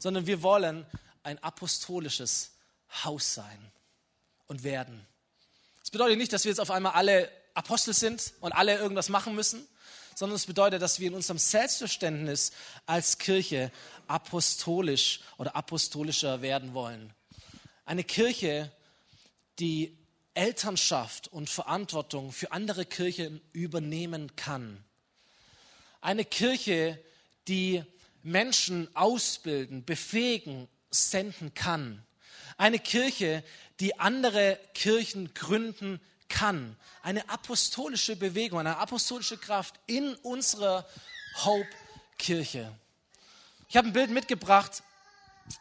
sondern 0.00 0.26
wir 0.26 0.42
wollen 0.42 0.84
ein 1.22 1.42
apostolisches 1.42 2.50
Haus 3.04 3.34
sein 3.34 3.72
und 4.48 4.64
werden. 4.64 5.06
Das 5.80 5.90
bedeutet 5.92 6.18
nicht, 6.18 6.32
dass 6.32 6.44
wir 6.44 6.50
jetzt 6.50 6.60
auf 6.60 6.72
einmal 6.72 6.92
alle 6.92 7.30
Apostel 7.56 7.94
sind 7.94 8.34
und 8.40 8.52
alle 8.52 8.78
irgendwas 8.78 9.08
machen 9.08 9.34
müssen, 9.34 9.66
sondern 10.14 10.36
es 10.36 10.46
bedeutet, 10.46 10.82
dass 10.82 11.00
wir 11.00 11.08
in 11.08 11.14
unserem 11.14 11.38
Selbstverständnis 11.38 12.52
als 12.86 13.18
Kirche 13.18 13.70
apostolisch 14.06 15.20
oder 15.38 15.56
apostolischer 15.56 16.42
werden 16.42 16.74
wollen. 16.74 17.12
Eine 17.84 18.04
Kirche, 18.04 18.72
die 19.58 19.96
Elternschaft 20.34 21.28
und 21.28 21.48
Verantwortung 21.48 22.32
für 22.32 22.52
andere 22.52 22.84
Kirchen 22.84 23.40
übernehmen 23.52 24.36
kann. 24.36 24.84
Eine 26.00 26.24
Kirche, 26.24 27.02
die 27.48 27.82
Menschen 28.22 28.94
ausbilden, 28.94 29.84
befähigen, 29.84 30.68
senden 30.90 31.54
kann. 31.54 32.04
Eine 32.58 32.78
Kirche, 32.78 33.42
die 33.80 33.98
andere 33.98 34.58
Kirchen 34.74 35.32
gründen 35.34 36.00
kann. 36.28 36.76
Eine 37.02 37.28
apostolische 37.28 38.16
Bewegung, 38.16 38.60
eine 38.60 38.78
apostolische 38.78 39.38
Kraft 39.38 39.74
in 39.86 40.14
unserer 40.16 40.86
Hope-Kirche. 41.44 42.72
Ich 43.68 43.76
habe 43.76 43.88
ein 43.88 43.92
Bild 43.92 44.10
mitgebracht 44.10 44.82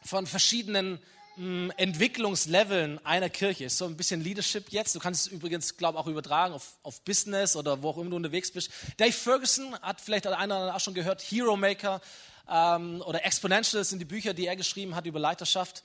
von 0.04 0.28
verschiedenen 0.28 1.00
Entwicklungsleveln 1.38 3.06
einer 3.06 3.30
Kirche. 3.30 3.70
So 3.70 3.86
ein 3.86 3.98
bisschen 3.98 4.22
Leadership 4.22 4.70
jetzt. 4.70 4.96
Du 4.96 5.00
kannst 5.00 5.28
es 5.28 5.32
übrigens, 5.32 5.76
glaube 5.76 5.98
ich, 5.98 6.04
auch 6.04 6.08
übertragen 6.08 6.54
auf, 6.54 6.78
auf 6.82 7.02
Business 7.02 7.58
oder 7.58 7.82
wo 7.82 7.90
auch 7.90 7.98
immer 7.98 8.12
du 8.12 8.16
unterwegs 8.16 8.52
bist. 8.52 8.72
Dave 8.96 9.12
Ferguson 9.12 9.78
hat 9.82 10.00
vielleicht 10.00 10.28
einer 10.28 10.74
auch 10.74 10.80
schon 10.80 10.94
gehört, 10.94 11.22
Hero 11.22 11.58
Maker 11.58 12.00
ähm, 12.50 13.02
oder 13.02 13.26
Exponential 13.26 13.84
sind 13.84 14.00
die 14.00 14.06
Bücher, 14.06 14.34
die 14.34 14.48
er 14.48 14.56
geschrieben 14.56 14.96
hat 14.96 15.06
über 15.06 15.20
Leiterschaft. 15.20 15.84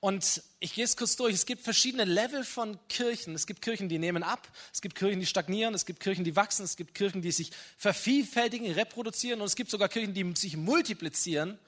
Und 0.00 0.42
ich 0.60 0.74
gehe 0.74 0.84
es 0.84 0.96
kurz 0.96 1.16
durch. 1.16 1.34
Es 1.34 1.46
gibt 1.46 1.62
verschiedene 1.62 2.04
Level 2.04 2.44
von 2.44 2.78
Kirchen. 2.88 3.34
Es 3.34 3.46
gibt 3.46 3.62
Kirchen, 3.62 3.88
die 3.88 3.98
nehmen 3.98 4.22
ab. 4.22 4.46
Es 4.72 4.82
gibt 4.82 4.94
Kirchen, 4.94 5.20
die 5.20 5.26
stagnieren. 5.26 5.74
Es 5.74 5.86
gibt 5.86 6.00
Kirchen, 6.00 6.24
die 6.24 6.36
wachsen. 6.36 6.64
Es 6.64 6.76
gibt 6.76 6.94
Kirchen, 6.94 7.22
die 7.22 7.32
sich 7.32 7.50
vervielfältigen, 7.78 8.70
reproduzieren. 8.72 9.40
Und 9.40 9.46
es 9.46 9.56
gibt 9.56 9.70
sogar 9.70 9.88
Kirchen, 9.88 10.14
die 10.14 10.34
sich 10.36 10.56
multiplizieren. 10.56 11.58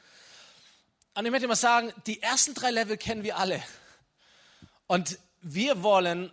Und 1.15 1.25
ich 1.25 1.31
möchte 1.31 1.49
mal 1.49 1.57
sagen, 1.57 1.93
die 2.07 2.23
ersten 2.23 2.55
drei 2.55 2.71
Level 2.71 2.97
kennen 2.97 3.25
wir 3.25 3.39
alle. 3.39 3.63
Und 4.87 5.19
wir 5.41 5.83
wollen 5.83 6.31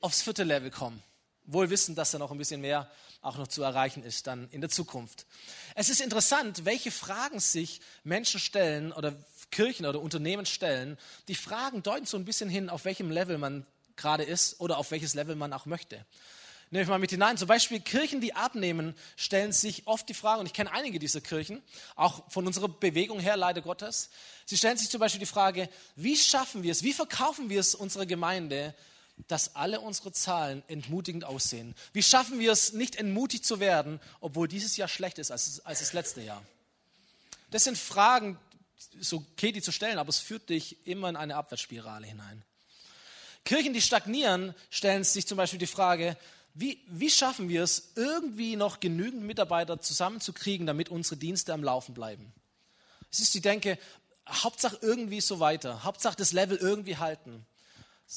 aufs 0.00 0.22
vierte 0.22 0.44
Level 0.44 0.70
kommen. 0.70 1.02
Wohl 1.44 1.70
wissen, 1.70 1.94
dass 1.94 2.10
da 2.10 2.18
noch 2.18 2.30
ein 2.30 2.38
bisschen 2.38 2.60
mehr 2.60 2.90
auch 3.22 3.36
noch 3.36 3.48
zu 3.48 3.62
erreichen 3.62 4.02
ist 4.02 4.26
dann 4.26 4.48
in 4.50 4.60
der 4.60 4.70
Zukunft. 4.70 5.26
Es 5.74 5.90
ist 5.90 6.00
interessant, 6.00 6.64
welche 6.64 6.90
Fragen 6.90 7.40
sich 7.40 7.80
Menschen 8.02 8.40
stellen 8.40 8.92
oder 8.92 9.14
Kirchen 9.50 9.86
oder 9.86 10.00
Unternehmen 10.00 10.46
stellen. 10.46 10.98
Die 11.28 11.34
Fragen 11.34 11.82
deuten 11.82 12.06
so 12.06 12.16
ein 12.16 12.24
bisschen 12.24 12.48
hin, 12.48 12.70
auf 12.70 12.84
welchem 12.84 13.10
Level 13.10 13.38
man 13.38 13.66
gerade 13.96 14.24
ist 14.24 14.60
oder 14.60 14.78
auf 14.78 14.90
welches 14.90 15.14
Level 15.14 15.36
man 15.36 15.52
auch 15.52 15.66
möchte. 15.66 16.04
Nehme 16.72 16.84
ich 16.84 16.88
mal 16.88 17.00
mit 17.00 17.10
hinein. 17.10 17.36
Zum 17.36 17.48
Beispiel 17.48 17.80
Kirchen, 17.80 18.20
die 18.20 18.34
abnehmen, 18.34 18.94
stellen 19.16 19.52
sich 19.52 19.88
oft 19.88 20.08
die 20.08 20.14
Frage, 20.14 20.40
und 20.40 20.46
ich 20.46 20.52
kenne 20.52 20.72
einige 20.72 21.00
dieser 21.00 21.20
Kirchen, 21.20 21.60
auch 21.96 22.30
von 22.30 22.46
unserer 22.46 22.68
Bewegung 22.68 23.18
her, 23.18 23.36
leider 23.36 23.60
Gottes, 23.60 24.08
sie 24.46 24.56
stellen 24.56 24.76
sich 24.76 24.88
zum 24.88 25.00
Beispiel 25.00 25.18
die 25.18 25.26
Frage, 25.26 25.68
wie 25.96 26.16
schaffen 26.16 26.62
wir 26.62 26.70
es, 26.70 26.84
wie 26.84 26.92
verkaufen 26.92 27.50
wir 27.50 27.58
es 27.58 27.74
unserer 27.74 28.06
Gemeinde, 28.06 28.72
dass 29.28 29.56
alle 29.56 29.80
unsere 29.80 30.12
Zahlen 30.12 30.62
entmutigend 30.68 31.24
aussehen? 31.24 31.74
Wie 31.92 32.02
schaffen 32.02 32.38
wir 32.38 32.52
es, 32.52 32.72
nicht 32.72 32.96
entmutigt 32.96 33.44
zu 33.44 33.60
werden, 33.60 34.00
obwohl 34.20 34.48
dieses 34.48 34.76
Jahr 34.76 34.88
schlecht 34.88 35.18
ist 35.18 35.30
als, 35.30 35.64
als 35.64 35.80
das 35.80 35.92
letzte 35.92 36.20
Jahr? 36.20 36.42
Das 37.50 37.64
sind 37.64 37.76
Fragen, 37.76 38.38
so 39.00 39.24
okay, 39.32 39.52
die 39.52 39.62
zu 39.62 39.72
stellen, 39.72 39.98
aber 39.98 40.08
es 40.08 40.18
führt 40.18 40.48
dich 40.48 40.86
immer 40.86 41.08
in 41.08 41.16
eine 41.16 41.36
Abwärtsspirale 41.36 42.06
hinein. 42.06 42.42
Kirchen, 43.44 43.72
die 43.72 43.82
stagnieren, 43.82 44.54
stellen 44.70 45.04
sich 45.04 45.26
zum 45.26 45.36
Beispiel 45.36 45.58
die 45.58 45.66
Frage, 45.66 46.16
wie, 46.54 46.80
wie 46.88 47.10
schaffen 47.10 47.48
wir 47.48 47.62
es, 47.62 47.92
irgendwie 47.94 48.56
noch 48.56 48.80
genügend 48.80 49.22
Mitarbeiter 49.22 49.80
zusammenzukriegen, 49.80 50.66
damit 50.66 50.88
unsere 50.88 51.16
Dienste 51.16 51.52
am 51.52 51.62
Laufen 51.62 51.94
bleiben? 51.94 52.32
Es 53.10 53.20
ist 53.20 53.34
die 53.34 53.40
Denke, 53.40 53.78
Hauptsache 54.28 54.78
irgendwie 54.82 55.20
so 55.20 55.40
weiter, 55.40 55.84
Hauptsache 55.84 56.16
das 56.16 56.32
Level 56.32 56.56
irgendwie 56.56 56.96
halten. 56.96 57.46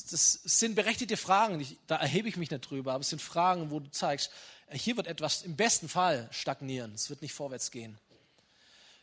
Das 0.09 0.39
sind 0.43 0.73
berechtigte 0.73 1.17
Fragen, 1.17 1.63
da 1.85 1.97
erhebe 1.97 2.27
ich 2.27 2.35
mich 2.35 2.49
nicht 2.49 2.67
drüber, 2.67 2.93
aber 2.93 3.01
es 3.01 3.09
sind 3.09 3.21
Fragen, 3.21 3.69
wo 3.69 3.79
du 3.79 3.91
zeigst, 3.91 4.31
hier 4.71 4.97
wird 4.97 5.05
etwas 5.05 5.43
im 5.43 5.55
besten 5.55 5.87
Fall 5.87 6.27
stagnieren, 6.31 6.93
es 6.95 7.11
wird 7.11 7.21
nicht 7.21 7.33
vorwärts 7.33 7.69
gehen. 7.69 7.99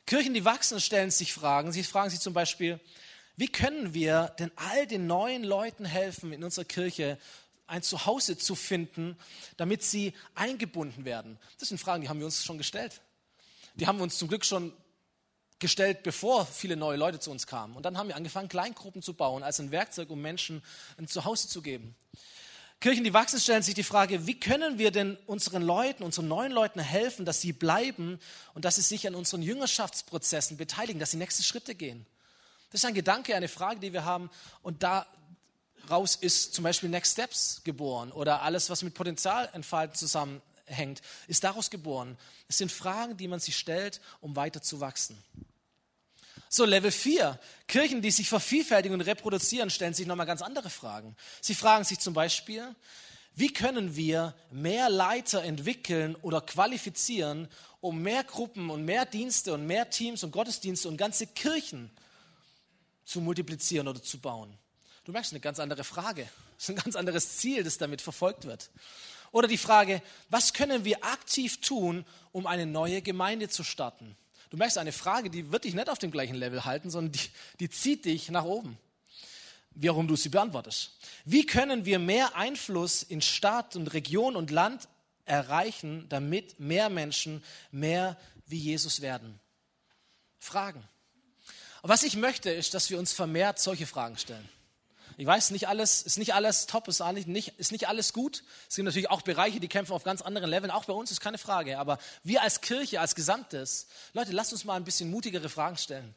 Kirchen, 0.06 0.34
die 0.34 0.44
wachsen, 0.44 0.80
stellen 0.80 1.12
sich 1.12 1.32
Fragen. 1.32 1.70
Sie 1.70 1.84
fragen 1.84 2.10
sich 2.10 2.18
zum 2.18 2.34
Beispiel, 2.34 2.80
wie 3.36 3.46
können 3.46 3.94
wir 3.94 4.34
denn 4.40 4.50
all 4.56 4.88
den 4.88 5.06
neuen 5.06 5.44
Leuten 5.44 5.84
helfen 5.84 6.32
in 6.32 6.42
unserer 6.42 6.64
Kirche, 6.64 7.18
ein 7.68 7.84
Zuhause 7.84 8.36
zu 8.36 8.56
finden, 8.56 9.16
damit 9.56 9.84
sie 9.84 10.12
eingebunden 10.34 11.04
werden? 11.04 11.38
Das 11.60 11.68
sind 11.68 11.78
Fragen, 11.78 12.02
die 12.02 12.08
haben 12.08 12.18
wir 12.18 12.26
uns 12.26 12.44
schon 12.44 12.58
gestellt. 12.58 13.00
Die 13.76 13.86
haben 13.86 13.98
wir 13.98 14.02
uns 14.02 14.18
zum 14.18 14.26
Glück 14.26 14.44
schon 14.44 14.72
gestellt, 15.60 16.02
bevor 16.02 16.46
viele 16.46 16.76
neue 16.76 16.96
Leute 16.96 17.20
zu 17.20 17.30
uns 17.30 17.46
kamen. 17.46 17.76
Und 17.76 17.84
dann 17.84 17.96
haben 17.96 18.08
wir 18.08 18.16
angefangen, 18.16 18.48
Kleingruppen 18.48 19.02
zu 19.02 19.14
bauen, 19.14 19.42
als 19.42 19.60
ein 19.60 19.70
Werkzeug, 19.70 20.10
um 20.10 20.20
Menschen 20.20 20.62
ein 20.98 21.06
Zuhause 21.06 21.48
zu 21.48 21.62
geben. 21.62 21.94
Kirchen, 22.80 23.04
die 23.04 23.12
wachsen, 23.12 23.38
stellen 23.38 23.62
sich 23.62 23.74
die 23.74 23.82
Frage, 23.82 24.26
wie 24.26 24.40
können 24.40 24.78
wir 24.78 24.90
denn 24.90 25.18
unseren 25.26 25.60
Leuten, 25.60 26.02
unseren 26.02 26.28
neuen 26.28 26.50
Leuten 26.50 26.80
helfen, 26.80 27.26
dass 27.26 27.42
sie 27.42 27.52
bleiben 27.52 28.18
und 28.54 28.64
dass 28.64 28.76
sie 28.76 28.82
sich 28.82 29.06
an 29.06 29.14
unseren 29.14 29.42
Jüngerschaftsprozessen 29.42 30.56
beteiligen, 30.56 30.98
dass 30.98 31.10
sie 31.10 31.18
nächste 31.18 31.42
Schritte 31.42 31.74
gehen. 31.74 32.06
Das 32.70 32.80
ist 32.80 32.86
ein 32.86 32.94
Gedanke, 32.94 33.36
eine 33.36 33.48
Frage, 33.48 33.80
die 33.80 33.92
wir 33.92 34.06
haben. 34.06 34.30
Und 34.62 34.82
da, 34.82 35.06
raus 35.90 36.16
ist 36.16 36.54
zum 36.54 36.64
Beispiel 36.64 36.88
Next 36.88 37.12
Steps 37.12 37.60
geboren 37.64 38.12
oder 38.12 38.40
alles, 38.42 38.70
was 38.70 38.82
mit 38.82 38.94
Potenzialentfalten 38.94 39.94
zusammenhängt, 39.96 41.02
ist 41.26 41.44
daraus 41.44 41.68
geboren. 41.68 42.16
Es 42.48 42.56
sind 42.56 42.72
Fragen, 42.72 43.16
die 43.18 43.28
man 43.28 43.40
sich 43.40 43.58
stellt, 43.58 44.00
um 44.22 44.36
weiter 44.36 44.62
zu 44.62 44.80
wachsen. 44.80 45.22
So, 46.52 46.64
Level 46.64 46.90
4. 46.90 47.38
Kirchen, 47.68 48.02
die 48.02 48.10
sich 48.10 48.28
vervielfältigen 48.28 48.98
und 48.98 49.06
reproduzieren, 49.06 49.70
stellen 49.70 49.94
sich 49.94 50.08
nochmal 50.08 50.26
ganz 50.26 50.42
andere 50.42 50.68
Fragen. 50.68 51.14
Sie 51.40 51.54
fragen 51.54 51.84
sich 51.84 52.00
zum 52.00 52.12
Beispiel, 52.12 52.74
wie 53.36 53.52
können 53.52 53.94
wir 53.94 54.34
mehr 54.50 54.90
Leiter 54.90 55.44
entwickeln 55.44 56.16
oder 56.16 56.40
qualifizieren, 56.40 57.46
um 57.80 58.02
mehr 58.02 58.24
Gruppen 58.24 58.68
und 58.68 58.84
mehr 58.84 59.06
Dienste 59.06 59.54
und 59.54 59.64
mehr 59.68 59.90
Teams 59.90 60.24
und 60.24 60.32
Gottesdienste 60.32 60.88
und 60.88 60.96
ganze 60.96 61.28
Kirchen 61.28 61.88
zu 63.04 63.20
multiplizieren 63.20 63.86
oder 63.86 64.02
zu 64.02 64.18
bauen? 64.18 64.52
Du 65.04 65.12
merkst 65.12 65.32
eine 65.32 65.40
ganz 65.40 65.60
andere 65.60 65.84
Frage. 65.84 66.28
Das 66.60 66.68
ist 66.68 66.76
ein 66.76 66.84
ganz 66.84 66.96
anderes 66.96 67.38
Ziel, 67.38 67.64
das 67.64 67.78
damit 67.78 68.02
verfolgt 68.02 68.44
wird. 68.44 68.68
Oder 69.32 69.48
die 69.48 69.56
Frage, 69.56 70.02
was 70.28 70.52
können 70.52 70.84
wir 70.84 71.02
aktiv 71.02 71.62
tun, 71.62 72.04
um 72.32 72.46
eine 72.46 72.66
neue 72.66 73.00
Gemeinde 73.00 73.48
zu 73.48 73.64
starten? 73.64 74.14
Du 74.50 74.56
merkst 74.56 74.78
eine 74.78 74.92
Frage, 74.92 75.30
die 75.30 75.52
wird 75.52 75.64
dich 75.64 75.74
nicht 75.74 75.88
auf 75.88 75.98
dem 75.98 76.10
gleichen 76.10 76.34
Level 76.34 76.64
halten, 76.64 76.90
sondern 76.90 77.12
die, 77.12 77.30
die 77.60 77.70
zieht 77.70 78.04
dich 78.04 78.30
nach 78.30 78.44
oben. 78.44 78.78
Warum 79.72 80.08
du 80.08 80.16
sie 80.16 80.28
beantwortest. 80.28 80.98
Wie 81.24 81.46
können 81.46 81.84
wir 81.84 82.00
mehr 82.00 82.34
Einfluss 82.34 83.04
in 83.04 83.22
Stadt 83.22 83.76
und 83.76 83.86
Region 83.94 84.34
und 84.34 84.50
Land 84.50 84.88
erreichen, 85.24 86.06
damit 86.08 86.58
mehr 86.58 86.90
Menschen 86.90 87.44
mehr 87.70 88.18
wie 88.46 88.58
Jesus 88.58 89.00
werden? 89.00 89.38
Fragen. 90.40 90.82
Und 91.82 91.88
was 91.88 92.02
ich 92.02 92.16
möchte, 92.16 92.50
ist, 92.50 92.74
dass 92.74 92.90
wir 92.90 92.98
uns 92.98 93.12
vermehrt 93.12 93.60
solche 93.60 93.86
Fragen 93.86 94.18
stellen. 94.18 94.48
Ich 95.20 95.26
weiß, 95.26 95.50
nicht 95.50 95.68
alles, 95.68 96.00
ist 96.00 96.16
nicht 96.16 96.32
alles 96.32 96.64
top, 96.64 96.88
ist 96.88 97.02
nicht, 97.26 97.48
ist 97.58 97.72
nicht 97.72 97.88
alles 97.88 98.14
gut. 98.14 98.42
Es 98.70 98.76
gibt 98.76 98.86
natürlich 98.86 99.10
auch 99.10 99.20
Bereiche, 99.20 99.60
die 99.60 99.68
kämpfen 99.68 99.92
auf 99.92 100.02
ganz 100.02 100.22
anderen 100.22 100.48
Leveln. 100.48 100.70
Auch 100.70 100.86
bei 100.86 100.94
uns 100.94 101.10
ist 101.10 101.20
keine 101.20 101.36
Frage. 101.36 101.78
Aber 101.78 101.98
wir 102.24 102.40
als 102.40 102.62
Kirche, 102.62 103.00
als 103.00 103.14
Gesamtes, 103.14 103.86
Leute, 104.14 104.32
lasst 104.32 104.54
uns 104.54 104.64
mal 104.64 104.76
ein 104.76 104.84
bisschen 104.84 105.10
mutigere 105.10 105.50
Fragen 105.50 105.76
stellen. 105.76 106.14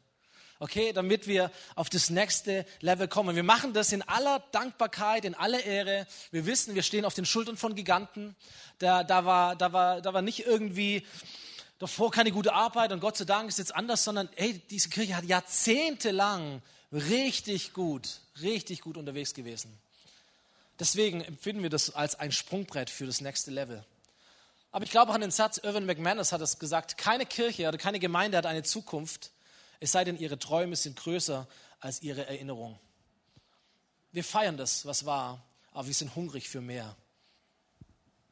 Okay, 0.58 0.94
damit 0.94 1.26
wir 1.26 1.50
auf 1.74 1.90
das 1.90 2.08
nächste 2.08 2.64
Level 2.80 3.06
kommen. 3.06 3.36
Wir 3.36 3.42
machen 3.42 3.74
das 3.74 3.92
in 3.92 4.00
aller 4.00 4.42
Dankbarkeit, 4.52 5.26
in 5.26 5.34
aller 5.34 5.62
Ehre. 5.62 6.06
Wir 6.30 6.46
wissen, 6.46 6.74
wir 6.74 6.82
stehen 6.82 7.04
auf 7.04 7.12
den 7.12 7.26
Schultern 7.26 7.58
von 7.58 7.74
Giganten. 7.74 8.34
Da, 8.78 9.04
da, 9.04 9.26
war, 9.26 9.54
da, 9.54 9.74
war, 9.74 10.00
da 10.00 10.14
war 10.14 10.22
nicht 10.22 10.46
irgendwie 10.46 11.06
davor 11.78 12.10
keine 12.10 12.32
gute 12.32 12.54
Arbeit 12.54 12.90
und 12.90 13.00
Gott 13.00 13.18
sei 13.18 13.26
Dank 13.26 13.50
ist 13.50 13.58
jetzt 13.58 13.74
anders, 13.74 14.02
sondern 14.02 14.30
hey, 14.36 14.62
diese 14.70 14.88
Kirche 14.88 15.14
hat 15.14 15.24
jahrzehntelang 15.24 16.62
richtig 16.94 17.72
gut, 17.72 18.20
richtig 18.40 18.80
gut 18.80 18.96
unterwegs 18.96 19.34
gewesen. 19.34 19.76
Deswegen 20.78 21.20
empfinden 21.20 21.62
wir 21.62 21.70
das 21.70 21.94
als 21.94 22.16
ein 22.16 22.32
Sprungbrett 22.32 22.90
für 22.90 23.06
das 23.06 23.20
nächste 23.20 23.50
Level. 23.50 23.84
Aber 24.72 24.84
ich 24.84 24.90
glaube 24.90 25.10
auch 25.10 25.14
an 25.14 25.20
den 25.20 25.30
Satz, 25.30 25.58
Irvin 25.58 25.86
McManus 25.86 26.32
hat 26.32 26.40
es 26.40 26.58
gesagt, 26.58 26.98
keine 26.98 27.26
Kirche 27.26 27.68
oder 27.68 27.78
keine 27.78 28.00
Gemeinde 28.00 28.38
hat 28.38 28.46
eine 28.46 28.64
Zukunft, 28.64 29.30
es 29.80 29.92
sei 29.92 30.04
denn, 30.04 30.18
ihre 30.18 30.38
Träume 30.38 30.76
sind 30.76 30.96
größer 30.96 31.46
als 31.80 32.02
ihre 32.02 32.26
Erinnerung. 32.26 32.78
Wir 34.12 34.24
feiern 34.24 34.56
das, 34.56 34.86
was 34.86 35.04
war, 35.04 35.44
aber 35.72 35.86
wir 35.86 35.94
sind 35.94 36.14
hungrig 36.16 36.48
für 36.48 36.60
mehr. 36.60 36.96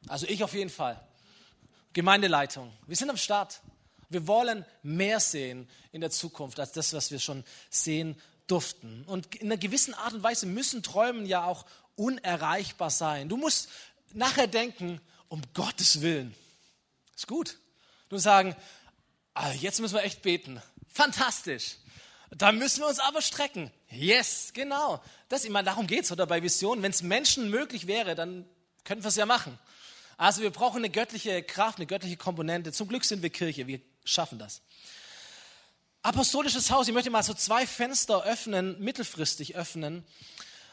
Also 0.07 0.25
ich 0.27 0.43
auf 0.43 0.53
jeden 0.53 0.69
Fall. 0.69 0.99
Gemeindeleitung, 1.93 2.73
wir 2.87 2.95
sind 2.95 3.09
am 3.09 3.17
Start. 3.17 3.61
Wir 4.09 4.27
wollen 4.27 4.65
mehr 4.81 5.19
sehen 5.19 5.69
in 5.91 6.01
der 6.01 6.11
Zukunft 6.11 6.59
als 6.59 6.71
das, 6.71 6.93
was 6.93 7.11
wir 7.11 7.19
schon 7.19 7.43
sehen 7.69 8.19
durften. 8.47 9.03
Und 9.05 9.35
in 9.35 9.47
einer 9.47 9.57
gewissen 9.57 9.93
Art 9.93 10.13
und 10.13 10.23
Weise 10.23 10.45
müssen 10.45 10.83
Träumen 10.83 11.25
ja 11.25 11.43
auch 11.45 11.65
unerreichbar 11.95 12.89
sein. 12.89 13.29
Du 13.29 13.37
musst 13.37 13.69
nachher 14.13 14.47
denken, 14.47 14.99
um 15.27 15.41
Gottes 15.53 16.01
Willen. 16.01 16.35
Ist 17.15 17.27
gut. 17.27 17.57
Du 18.09 18.17
sagen, 18.17 18.55
ah, 19.33 19.51
jetzt 19.51 19.79
müssen 19.79 19.95
wir 19.95 20.03
echt 20.03 20.21
beten. 20.21 20.61
Fantastisch. 20.87 21.77
Da 22.29 22.51
müssen 22.51 22.81
wir 22.81 22.87
uns 22.87 22.99
aber 22.99 23.21
strecken. 23.21 23.71
Yes, 23.89 24.51
genau. 24.53 25.03
Das, 25.29 25.45
ich 25.45 25.53
darum 25.53 25.87
geht 25.87 26.05
es 26.05 26.11
oder 26.11 26.25
bei 26.25 26.41
Visionen. 26.41 26.83
Wenn 26.83 26.91
es 26.91 27.03
Menschen 27.03 27.49
möglich 27.49 27.87
wäre, 27.87 28.15
dann 28.15 28.45
könnten 28.83 29.03
wir 29.03 29.09
es 29.09 29.15
ja 29.15 29.25
machen. 29.25 29.57
Also 30.17 30.41
wir 30.41 30.51
brauchen 30.51 30.77
eine 30.77 30.89
göttliche 30.89 31.43
Kraft, 31.43 31.77
eine 31.77 31.85
göttliche 31.85 32.17
Komponente. 32.17 32.71
Zum 32.71 32.87
Glück 32.87 33.05
sind 33.05 33.21
wir 33.21 33.29
Kirche, 33.29 33.67
wir 33.67 33.81
schaffen 34.03 34.39
das. 34.39 34.61
Apostolisches 36.05 36.69
Haus, 36.69 36.89
ich 36.89 36.93
möchte 36.93 37.09
mal 37.09 37.23
so 37.23 37.33
zwei 37.33 37.65
Fenster 37.65 38.25
öffnen, 38.25 38.77
mittelfristig 38.77 39.55
öffnen, 39.55 40.03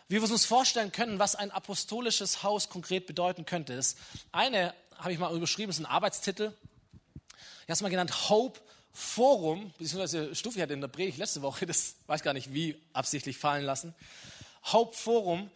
wie 0.09 0.21
wir 0.21 0.29
uns 0.29 0.45
vorstellen 0.45 0.91
können, 0.91 1.21
was 1.21 1.37
ein 1.37 1.53
apostolisches 1.53 2.43
Haus 2.43 2.69
konkret 2.69 3.07
bedeuten 3.07 3.47
könnte. 3.47 3.77
Das 3.77 3.95
eine 4.33 4.75
habe 4.99 5.13
ich 5.13 5.21
mal 5.21 5.33
überschrieben, 5.33 5.71
ist 5.71 5.79
ein 5.79 5.87
Arbeitstitel. 5.87 6.53
Ich 7.27 7.63
habe 7.63 7.73
es 7.75 7.81
mal 7.81 7.91
genannt 7.91 8.29
Hope 8.29 8.59
Forum, 8.93 9.73
beziehungsweise 9.79 10.35
Stufi 10.35 10.59
hat 10.59 10.73
in 10.73 10.81
der 10.81 10.89
Predigt 10.89 11.19
letzte 11.19 11.43
Woche, 11.43 11.65
das 11.65 11.95
weiß 12.09 12.25
gar 12.25 12.33
nicht 12.33 12.53
wie, 12.53 12.77
absichtlich 12.93 13.39
fallen 13.39 13.65
lassen. 13.65 13.95
Hope 14.73 14.97
Forum 14.97 15.49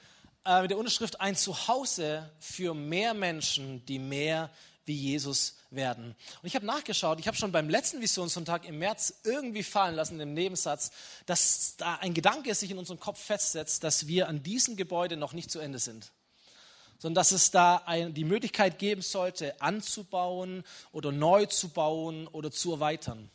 äh, 0.44 0.62
mit 0.62 0.70
der 0.70 0.78
Unterschrift 0.78 1.20
ein 1.20 1.36
Zuhause 1.36 2.30
für 2.38 2.74
mehr 2.74 3.14
Menschen, 3.14 3.84
die 3.86 3.98
mehr 3.98 4.50
wie 4.86 4.94
Jesus 4.94 5.56
werden. 5.70 6.14
Und 6.42 6.46
ich 6.46 6.54
habe 6.54 6.66
nachgeschaut, 6.66 7.18
ich 7.18 7.26
habe 7.26 7.36
schon 7.36 7.52
beim 7.52 7.70
letzten 7.70 8.00
Visionssonntag 8.00 8.66
im 8.66 8.78
März 8.78 9.20
irgendwie 9.24 9.62
fallen 9.62 9.94
lassen, 9.94 10.20
im 10.20 10.34
Nebensatz, 10.34 10.90
dass 11.26 11.76
da 11.78 11.96
ein 11.96 12.12
Gedanke 12.12 12.54
sich 12.54 12.70
in 12.70 12.78
unserem 12.78 13.00
Kopf 13.00 13.18
festsetzt, 13.18 13.82
dass 13.82 14.06
wir 14.06 14.28
an 14.28 14.42
diesem 14.42 14.76
Gebäude 14.76 15.16
noch 15.16 15.32
nicht 15.32 15.50
zu 15.50 15.58
Ende 15.58 15.78
sind 15.78 16.12
sondern 16.98 17.16
dass 17.16 17.32
es 17.32 17.50
da 17.50 17.82
ein, 17.84 18.14
die 18.14 18.24
Möglichkeit 18.24 18.78
geben 18.78 19.02
sollte, 19.02 19.60
anzubauen 19.60 20.64
oder 20.90 21.12
neu 21.12 21.44
zu 21.44 21.68
bauen 21.68 22.26
oder 22.28 22.50
zu 22.50 22.72
erweitern. 22.72 23.30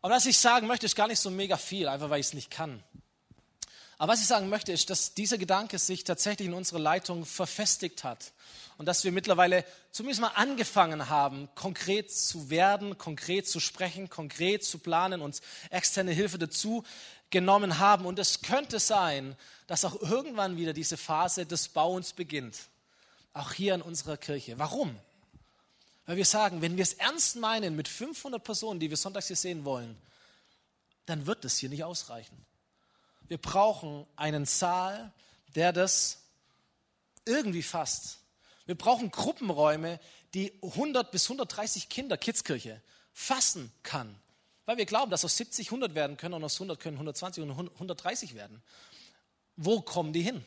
Und 0.00 0.10
was 0.10 0.26
ich 0.26 0.38
sagen 0.38 0.68
möchte, 0.68 0.86
ist 0.86 0.94
gar 0.94 1.08
nicht 1.08 1.18
so 1.18 1.30
mega 1.30 1.56
viel, 1.56 1.88
einfach 1.88 2.10
weil 2.10 2.20
ich 2.20 2.26
es 2.26 2.34
nicht 2.34 2.50
kann. 2.52 2.82
Aber 4.02 4.14
was 4.14 4.20
ich 4.20 4.26
sagen 4.26 4.48
möchte, 4.48 4.72
ist, 4.72 4.90
dass 4.90 5.14
dieser 5.14 5.38
Gedanke 5.38 5.78
sich 5.78 6.02
tatsächlich 6.02 6.48
in 6.48 6.54
unserer 6.54 6.80
Leitung 6.80 7.24
verfestigt 7.24 8.02
hat 8.02 8.32
und 8.76 8.86
dass 8.86 9.04
wir 9.04 9.12
mittlerweile 9.12 9.64
zumindest 9.92 10.20
mal 10.20 10.32
angefangen 10.34 11.08
haben, 11.08 11.48
konkret 11.54 12.10
zu 12.10 12.50
werden, 12.50 12.98
konkret 12.98 13.46
zu 13.46 13.60
sprechen, 13.60 14.10
konkret 14.10 14.64
zu 14.64 14.80
planen, 14.80 15.20
uns 15.20 15.40
externe 15.70 16.10
Hilfe 16.10 16.36
dazu 16.36 16.82
genommen 17.30 17.78
haben. 17.78 18.04
Und 18.04 18.18
es 18.18 18.42
könnte 18.42 18.80
sein, 18.80 19.36
dass 19.68 19.84
auch 19.84 19.94
irgendwann 20.02 20.56
wieder 20.56 20.72
diese 20.72 20.96
Phase 20.96 21.46
des 21.46 21.68
Bauens 21.68 22.12
beginnt. 22.12 22.58
Auch 23.34 23.52
hier 23.52 23.76
in 23.76 23.82
unserer 23.82 24.16
Kirche. 24.16 24.58
Warum? 24.58 24.98
Weil 26.06 26.16
wir 26.16 26.24
sagen, 26.24 26.60
wenn 26.60 26.76
wir 26.76 26.82
es 26.82 26.94
ernst 26.94 27.36
meinen 27.36 27.76
mit 27.76 27.86
500 27.86 28.42
Personen, 28.42 28.80
die 28.80 28.90
wir 28.90 28.96
sonntags 28.96 29.28
hier 29.28 29.36
sehen 29.36 29.64
wollen, 29.64 29.96
dann 31.06 31.24
wird 31.26 31.44
das 31.44 31.58
hier 31.58 31.68
nicht 31.68 31.84
ausreichen. 31.84 32.44
Wir 33.32 33.38
brauchen 33.38 34.06
einen 34.14 34.44
Saal, 34.44 35.10
der 35.54 35.72
das 35.72 36.18
irgendwie 37.24 37.62
fasst. 37.62 38.18
Wir 38.66 38.74
brauchen 38.74 39.10
Gruppenräume, 39.10 40.00
die 40.34 40.52
100 40.60 41.10
bis 41.10 41.24
130 41.30 41.88
Kinder, 41.88 42.18
Kidskirche, 42.18 42.82
fassen 43.14 43.72
kann. 43.82 44.14
Weil 44.66 44.76
wir 44.76 44.84
glauben, 44.84 45.10
dass 45.10 45.24
aus 45.24 45.38
70 45.38 45.68
100 45.68 45.94
werden 45.94 46.18
können 46.18 46.34
und 46.34 46.44
aus 46.44 46.56
100 46.56 46.78
können 46.78 46.96
120 46.96 47.42
und 47.42 47.50
130 47.52 48.34
werden. 48.34 48.62
Wo 49.56 49.80
kommen 49.80 50.12
die 50.12 50.20
hin? 50.20 50.44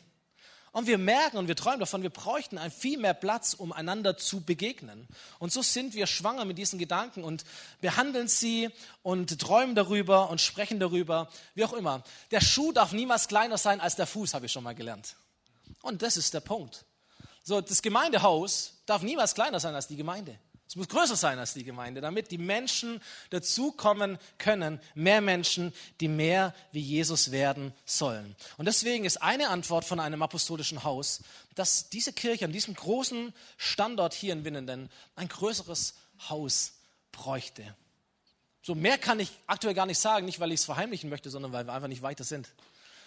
Und 0.75 0.87
wir 0.87 0.97
merken 0.97 1.37
und 1.37 1.47
wir 1.47 1.55
träumen 1.55 1.79
davon, 1.79 2.01
wir 2.01 2.09
bräuchten 2.09 2.57
ein 2.57 2.69
viel 2.69 2.97
mehr 2.97 3.13
Platz, 3.13 3.53
um 3.53 3.71
einander 3.71 4.17
zu 4.17 4.41
begegnen. 4.41 5.07
Und 5.39 5.53
so 5.53 5.61
sind 5.61 5.93
wir 5.93 6.05
schwanger 6.05 6.43
mit 6.43 6.57
diesen 6.57 6.77
Gedanken 6.77 7.23
und 7.23 7.45
behandeln 7.79 8.27
sie 8.27 8.69
und 9.01 9.39
träumen 9.39 9.75
darüber 9.75 10.29
und 10.29 10.41
sprechen 10.41 10.77
darüber, 10.81 11.29
wie 11.53 11.63
auch 11.63 11.71
immer. 11.71 12.03
Der 12.31 12.41
Schuh 12.41 12.73
darf 12.73 12.91
niemals 12.91 13.29
kleiner 13.29 13.57
sein 13.57 13.79
als 13.79 13.95
der 13.95 14.05
Fuß, 14.05 14.33
habe 14.33 14.47
ich 14.47 14.51
schon 14.51 14.65
mal 14.65 14.75
gelernt. 14.75 15.15
Und 15.81 16.01
das 16.01 16.17
ist 16.17 16.33
der 16.33 16.41
Punkt. 16.41 16.83
So, 17.41 17.61
das 17.61 17.81
Gemeindehaus 17.81 18.73
darf 18.85 19.01
niemals 19.01 19.33
kleiner 19.33 19.61
sein 19.61 19.75
als 19.75 19.87
die 19.87 19.95
Gemeinde. 19.95 20.37
Es 20.67 20.75
muss 20.75 20.87
größer 20.87 21.15
sein 21.15 21.37
als 21.37 21.53
die 21.53 21.63
Gemeinde, 21.63 22.01
damit 22.01 22.31
die 22.31 22.39
Menschen 22.39 23.01
dazukommen 23.29 24.17
können, 24.39 24.79
mehr 24.95 25.21
Menschen, 25.21 25.73
die 26.01 26.07
mehr 26.07 26.55
wie 26.71 26.81
Jesus 26.81 27.31
werden 27.31 27.73
sollen. 27.85 28.35
Und 28.57 28.65
deswegen 28.65 29.05
ist 29.05 29.21
eine 29.21 29.49
Antwort 29.49 29.85
von 29.85 29.99
einem 29.99 30.23
apostolischen 30.23 30.83
Haus, 30.83 31.21
dass 31.53 31.89
diese 31.89 32.13
Kirche 32.13 32.45
an 32.45 32.51
diesem 32.51 32.73
großen 32.73 33.33
Standort 33.57 34.13
hier 34.13 34.33
in 34.33 34.43
Winnenden 34.43 34.89
ein 35.15 35.27
größeres 35.27 35.93
Haus 36.29 36.73
bräuchte. 37.11 37.75
So 38.63 38.73
mehr 38.73 38.97
kann 38.97 39.19
ich 39.19 39.29
aktuell 39.45 39.75
gar 39.75 39.85
nicht 39.85 39.99
sagen, 39.99 40.25
nicht 40.25 40.39
weil 40.39 40.51
ich 40.51 40.61
es 40.61 40.65
verheimlichen 40.65 41.09
möchte, 41.09 41.29
sondern 41.29 41.53
weil 41.53 41.67
wir 41.67 41.73
einfach 41.73 41.87
nicht 41.87 42.01
weiter 42.01 42.23
sind. 42.23 42.49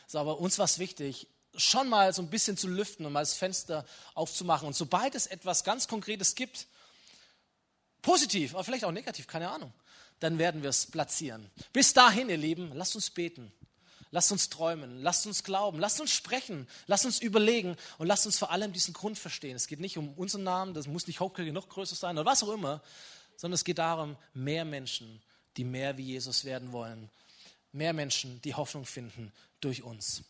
So, 0.06 0.20
aber 0.20 0.38
uns 0.38 0.58
war 0.58 0.64
es 0.64 0.78
wichtig, 0.78 1.26
schon 1.56 1.88
mal 1.88 2.14
so 2.14 2.22
ein 2.22 2.30
bisschen 2.30 2.56
zu 2.56 2.68
lüften 2.68 3.04
und 3.04 3.12
mal 3.12 3.20
das 3.20 3.34
Fenster 3.34 3.84
aufzumachen. 4.14 4.68
Und 4.68 4.76
sobald 4.76 5.16
es 5.16 5.26
etwas 5.26 5.64
ganz 5.64 5.88
Konkretes 5.88 6.36
gibt, 6.36 6.68
Positiv, 8.02 8.54
aber 8.54 8.64
vielleicht 8.64 8.84
auch 8.84 8.92
negativ, 8.92 9.26
keine 9.26 9.50
Ahnung. 9.50 9.72
Dann 10.20 10.38
werden 10.38 10.62
wir 10.62 10.70
es 10.70 10.86
platzieren. 10.86 11.50
Bis 11.72 11.92
dahin, 11.92 12.28
ihr 12.28 12.36
Lieben, 12.36 12.72
lasst 12.74 12.94
uns 12.96 13.10
beten. 13.10 13.52
Lasst 14.10 14.32
uns 14.32 14.48
träumen, 14.48 15.02
lasst 15.02 15.26
uns 15.26 15.44
glauben, 15.44 15.78
lasst 15.78 16.00
uns 16.00 16.12
sprechen, 16.12 16.66
lasst 16.86 17.04
uns 17.04 17.20
überlegen 17.20 17.76
und 17.98 18.06
lasst 18.06 18.24
uns 18.24 18.38
vor 18.38 18.50
allem 18.50 18.72
diesen 18.72 18.94
Grund 18.94 19.18
verstehen. 19.18 19.54
Es 19.54 19.66
geht 19.66 19.80
nicht 19.80 19.98
um 19.98 20.14
unseren 20.14 20.44
Namen, 20.44 20.72
das 20.72 20.86
muss 20.86 21.06
nicht 21.06 21.20
Hauptkirche 21.20 21.52
noch 21.52 21.68
größer 21.68 21.94
sein 21.94 22.16
oder 22.16 22.24
was 22.24 22.42
auch 22.42 22.48
immer, 22.48 22.82
sondern 23.36 23.54
es 23.56 23.64
geht 23.64 23.78
darum, 23.78 24.16
mehr 24.32 24.64
Menschen, 24.64 25.20
die 25.58 25.64
mehr 25.64 25.98
wie 25.98 26.04
Jesus 26.04 26.44
werden 26.44 26.72
wollen. 26.72 27.10
Mehr 27.72 27.92
Menschen, 27.92 28.40
die 28.42 28.54
Hoffnung 28.54 28.86
finden 28.86 29.30
durch 29.60 29.82
uns. 29.82 30.22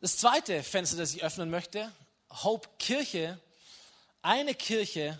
Das 0.00 0.16
zweite 0.16 0.62
Fenster, 0.62 0.96
das 0.96 1.14
ich 1.14 1.24
öffnen 1.24 1.50
möchte, 1.50 1.90
Hope 2.30 2.68
Kirche, 2.78 3.40
eine 4.22 4.54
Kirche, 4.54 5.18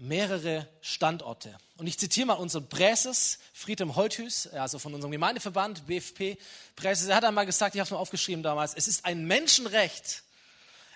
mehrere 0.00 0.66
Standorte. 0.80 1.56
Und 1.76 1.86
ich 1.86 1.98
zitiere 1.98 2.26
mal 2.26 2.34
unseren 2.34 2.68
Präses, 2.68 3.38
Friedhelm 3.52 3.96
Holthus, 3.96 4.46
also 4.46 4.78
von 4.78 4.94
unserem 4.94 5.12
Gemeindeverband, 5.12 5.86
BFP, 5.86 6.38
Präses, 6.74 7.08
er 7.08 7.16
hat 7.16 7.24
einmal 7.24 7.46
gesagt, 7.46 7.74
ich 7.74 7.80
habe 7.80 7.84
es 7.84 7.90
mal 7.90 7.98
aufgeschrieben 7.98 8.42
damals, 8.42 8.74
es 8.74 8.88
ist 8.88 9.04
ein 9.04 9.26
Menschenrecht, 9.26 10.22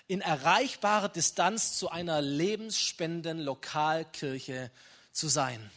in 0.07 0.21
erreichbarer 0.21 1.09
Distanz 1.09 1.77
zu 1.77 1.89
einer 1.89 2.21
lebensspendenden 2.21 3.39
Lokalkirche 3.39 4.71
zu 5.11 5.27
sein. 5.27 5.71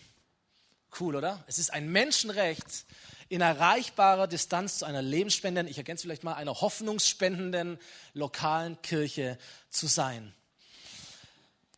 Cool, 0.98 1.16
oder? 1.16 1.44
Es 1.46 1.58
ist 1.58 1.72
ein 1.72 1.90
Menschenrecht, 1.90 2.86
in 3.28 3.42
erreichbarer 3.42 4.26
Distanz 4.26 4.78
zu 4.78 4.86
einer 4.86 5.02
lebensspendenden, 5.02 5.70
ich 5.70 5.76
ergänze 5.76 6.02
vielleicht 6.02 6.24
mal, 6.24 6.34
einer 6.34 6.62
hoffnungsspendenden 6.62 7.78
lokalen 8.14 8.80
Kirche 8.80 9.38
zu 9.68 9.86
sein. 9.86 10.34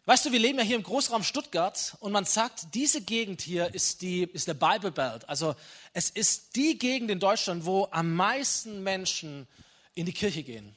Weißt 0.06 0.24
du, 0.24 0.32
wir 0.32 0.38
leben 0.38 0.58
ja 0.58 0.64
hier 0.64 0.76
im 0.76 0.82
Großraum 0.82 1.22
Stuttgart 1.22 1.96
und 2.00 2.12
man 2.12 2.24
sagt, 2.24 2.74
diese 2.74 3.02
Gegend 3.02 3.42
hier 3.42 3.74
ist, 3.74 4.02
die, 4.02 4.22
ist 4.22 4.48
der 4.48 4.54
Bible 4.54 4.90
Belt. 4.90 5.28
Also 5.28 5.54
es 5.92 6.10
ist 6.10 6.56
die 6.56 6.78
Gegend 6.78 7.10
in 7.10 7.20
Deutschland, 7.20 7.66
wo 7.66 7.86
am 7.90 8.14
meisten 8.14 8.82
Menschen 8.82 9.46
in 9.94 10.06
die 10.06 10.12
Kirche 10.12 10.42
gehen. 10.42 10.74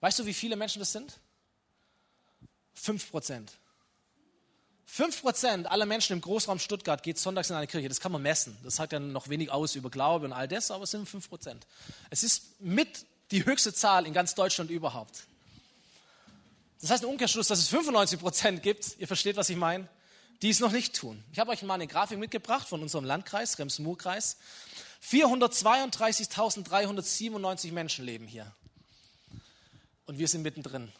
Weißt 0.00 0.18
du, 0.18 0.26
wie 0.26 0.34
viele 0.34 0.56
Menschen 0.56 0.78
das 0.78 0.92
sind? 0.92 1.18
Fünf 2.74 3.10
Prozent. 3.10 3.52
5% 4.90 5.66
aller 5.66 5.84
Menschen 5.84 6.14
im 6.14 6.20
Großraum 6.22 6.58
Stuttgart 6.58 7.02
geht 7.02 7.18
sonntags 7.18 7.50
in 7.50 7.56
eine 7.56 7.66
Kirche. 7.66 7.88
Das 7.88 8.00
kann 8.00 8.10
man 8.10 8.22
messen. 8.22 8.56
Das 8.64 8.76
sagt 8.76 8.92
ja 8.92 8.98
noch 8.98 9.28
wenig 9.28 9.50
aus 9.50 9.74
über 9.74 9.90
Glaube 9.90 10.24
und 10.24 10.32
all 10.32 10.48
das, 10.48 10.70
aber 10.70 10.84
es 10.84 10.92
sind 10.92 11.06
5%. 11.06 11.56
Es 12.08 12.22
ist 12.22 12.60
mit 12.60 13.04
die 13.30 13.44
höchste 13.44 13.74
Zahl 13.74 14.06
in 14.06 14.14
ganz 14.14 14.34
Deutschland 14.34 14.70
überhaupt. 14.70 15.26
Das 16.80 16.90
heißt 16.90 17.02
im 17.02 17.10
Umkehrschluss, 17.10 17.48
dass 17.48 17.58
es 17.58 17.72
95% 17.72 18.60
gibt, 18.60 18.96
ihr 18.98 19.08
versteht, 19.08 19.36
was 19.36 19.50
ich 19.50 19.56
meine, 19.56 19.88
die 20.42 20.50
es 20.50 20.60
noch 20.60 20.70
nicht 20.70 20.94
tun. 20.94 21.24
Ich 21.32 21.38
habe 21.38 21.50
euch 21.50 21.62
mal 21.62 21.72
eine 21.74 21.88
Grafik 21.88 22.18
mitgebracht 22.18 22.68
von 22.68 22.82
unserem 22.82 23.04
Landkreis, 23.04 23.58
Rems-Murr-Kreis. 23.58 24.36
432.397 25.04 27.72
Menschen 27.72 28.04
leben 28.04 28.26
hier. 28.26 28.52
Und 30.06 30.18
wir 30.18 30.26
sind 30.28 30.42
mittendrin. 30.42 30.92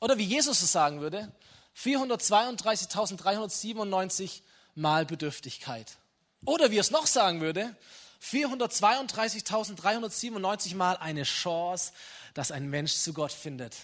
Oder 0.00 0.18
wie 0.18 0.24
Jesus 0.24 0.62
es 0.62 0.72
sagen 0.72 1.00
würde, 1.00 1.32
432.397 1.76 4.42
Mal 4.74 5.06
Bedürftigkeit. 5.06 5.96
Oder 6.44 6.70
wie 6.70 6.76
es 6.78 6.90
noch 6.90 7.06
sagen 7.06 7.40
würde, 7.40 7.74
432.397 8.22 10.76
Mal 10.76 10.98
eine 10.98 11.22
Chance, 11.24 11.92
dass 12.34 12.50
ein 12.50 12.68
Mensch 12.68 12.94
zu 12.94 13.12
Gott 13.12 13.32
findet. 13.32 13.74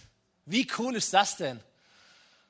Wie 0.46 0.66
cool 0.78 0.96
ist 0.96 1.12
das 1.12 1.36
denn? 1.36 1.60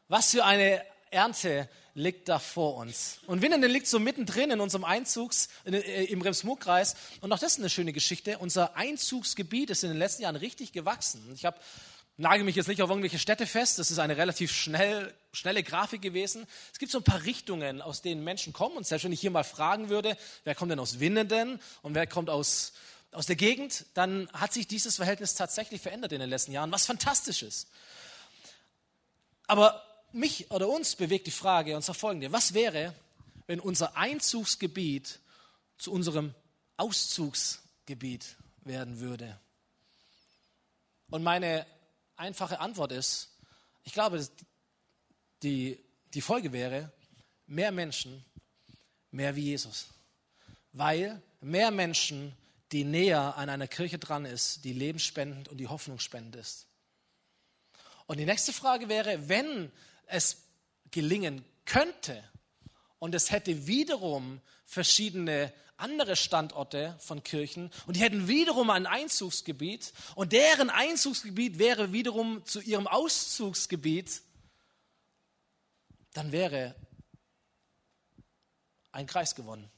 Was 0.09 0.31
für 0.31 0.45
eine 0.45 0.85
Ernte 1.11 1.69
liegt 1.95 2.29
da 2.29 2.39
vor 2.39 2.77
uns. 2.77 3.19
Und 3.27 3.43
Winnenden 3.43 3.71
liegt 3.71 3.87
so 3.87 3.99
mittendrin 3.99 4.51
in 4.51 4.61
unserem 4.61 4.85
Einzugs, 4.85 5.49
äh, 5.65 6.05
im 6.07 6.23
Rems-Murr-Kreis. 6.23 6.97
Und 7.21 7.33
auch 7.33 7.39
das 7.39 7.53
ist 7.53 7.59
eine 7.59 7.69
schöne 7.69 7.93
Geschichte. 7.93 8.39
Unser 8.39 8.77
Einzugsgebiet 8.77 9.71
ist 9.71 9.85
in 9.85 9.91
den 9.91 9.99
letzten 9.99 10.23
Jahren 10.23 10.37
richtig 10.37 10.73
gewachsen. 10.73 11.23
Ich 11.35 11.45
habe 11.45 11.59
nagel 12.17 12.45
mich 12.45 12.57
jetzt 12.57 12.69
nicht 12.69 12.83
auf 12.83 12.91
irgendwelche 12.91 13.19
Städte 13.19 13.47
fest, 13.47 13.79
das 13.79 13.91
ist 13.91 13.99
eine 13.99 14.17
relativ 14.17 14.53
schnell, 14.53 15.13
schnelle 15.33 15.63
Grafik 15.63 16.03
gewesen. 16.03 16.47
Es 16.73 16.79
gibt 16.79 16.93
so 16.93 16.99
ein 16.99 17.05
paar 17.05 17.25
Richtungen, 17.25 17.83
aus 17.83 18.03
denen 18.03 18.23
Menschen 18.23 18.53
kommen. 18.53 18.77
Und 18.77 18.87
selbst 18.87 19.05
wenn 19.05 19.13
ich 19.13 19.21
hier 19.21 19.31
mal 19.31 19.45
fragen 19.45 19.89
würde, 19.89 20.17
wer 20.45 20.55
kommt 20.55 20.71
denn 20.71 20.79
aus 20.79 21.01
Winnenden 21.01 21.61
und 21.83 21.95
wer 21.95 22.07
kommt 22.07 22.31
aus, 22.31 22.73
aus 23.13 23.27
der 23.27 23.37
Gegend, 23.37 23.85
dann 23.95 24.29
hat 24.33 24.53
sich 24.53 24.67
dieses 24.67 24.97
Verhältnis 24.97 25.35
tatsächlich 25.35 25.81
verändert 25.81 26.13
in 26.13 26.21
den 26.21 26.31
letzten 26.31 26.53
Jahren, 26.53 26.73
was 26.73 26.87
fantastisch 26.87 27.43
ist. 27.43 27.69
Aber 29.47 29.85
mich 30.13 30.51
oder 30.51 30.69
uns 30.69 30.97
bewegt 30.97 31.27
die 31.27 31.33
Frage, 31.33 31.77
und 31.77 31.83
zwar 31.83 31.95
folgende, 31.95 32.33
was 32.33 32.55
wäre, 32.55 32.95
wenn 33.47 33.61
unser 33.61 33.97
Einzugsgebiet 33.97 35.21
zu 35.79 35.93
unserem 35.93 36.35
Auszugsgebiet 36.77 38.37
werden 38.63 38.99
würde? 39.01 39.39
Und 41.11 41.23
meine 41.23 41.67
einfache 42.17 42.61
Antwort 42.61 42.93
ist, 42.93 43.29
ich 43.85 43.93
glaube, 43.93 44.27
die, 45.43 45.79
die 46.15 46.21
Folge 46.23 46.53
wäre, 46.53 46.91
mehr 47.47 47.73
Menschen, 47.73 48.25
mehr 49.11 49.37
wie 49.37 49.43
Jesus. 49.43 49.89
Weil 50.73 51.21
mehr 51.41 51.71
Menschen, 51.71 52.35
die 52.73 52.85
näher 52.85 53.37
an 53.37 53.49
einer 53.49 53.69
Kirche 53.69 53.99
dran 53.99 54.25
ist, 54.25 54.65
die 54.65 54.73
lebensspendend 54.73 55.49
und 55.49 55.59
die 55.59 55.69
hoffnungsspendend 55.69 56.37
ist. 56.37 56.67
Und 58.07 58.19
die 58.19 58.25
nächste 58.25 58.53
Frage 58.53 58.89
wäre, 58.89 59.29
wenn 59.29 59.71
es 60.07 60.43
gelingen 60.91 61.45
könnte 61.65 62.23
und 62.99 63.15
es 63.15 63.31
hätte 63.31 63.67
wiederum 63.67 64.41
verschiedene 64.65 65.53
andere 65.77 66.17
Standorte 66.17 66.97
von 67.01 67.23
Kirchen 67.23 67.71
und 67.87 67.97
die 67.97 68.01
hätten 68.01 68.29
wiederum 68.29 68.71
ein 68.71 68.87
Einzugsgebiet 68.87 69.93
und 70.15 70.33
deren 70.33 70.71
Einzugsgebiet 70.71 71.59
wäre 71.59 71.93
wiederum 71.93 72.45
zu 72.47 72.61
ihrem 72.61 72.87
Auszugsgebiet, 72.87 74.23
dann 76.13 76.31
wäre 76.33 76.75
ein 78.93 79.07
Kreis 79.07 79.35
gewonnen. 79.35 79.71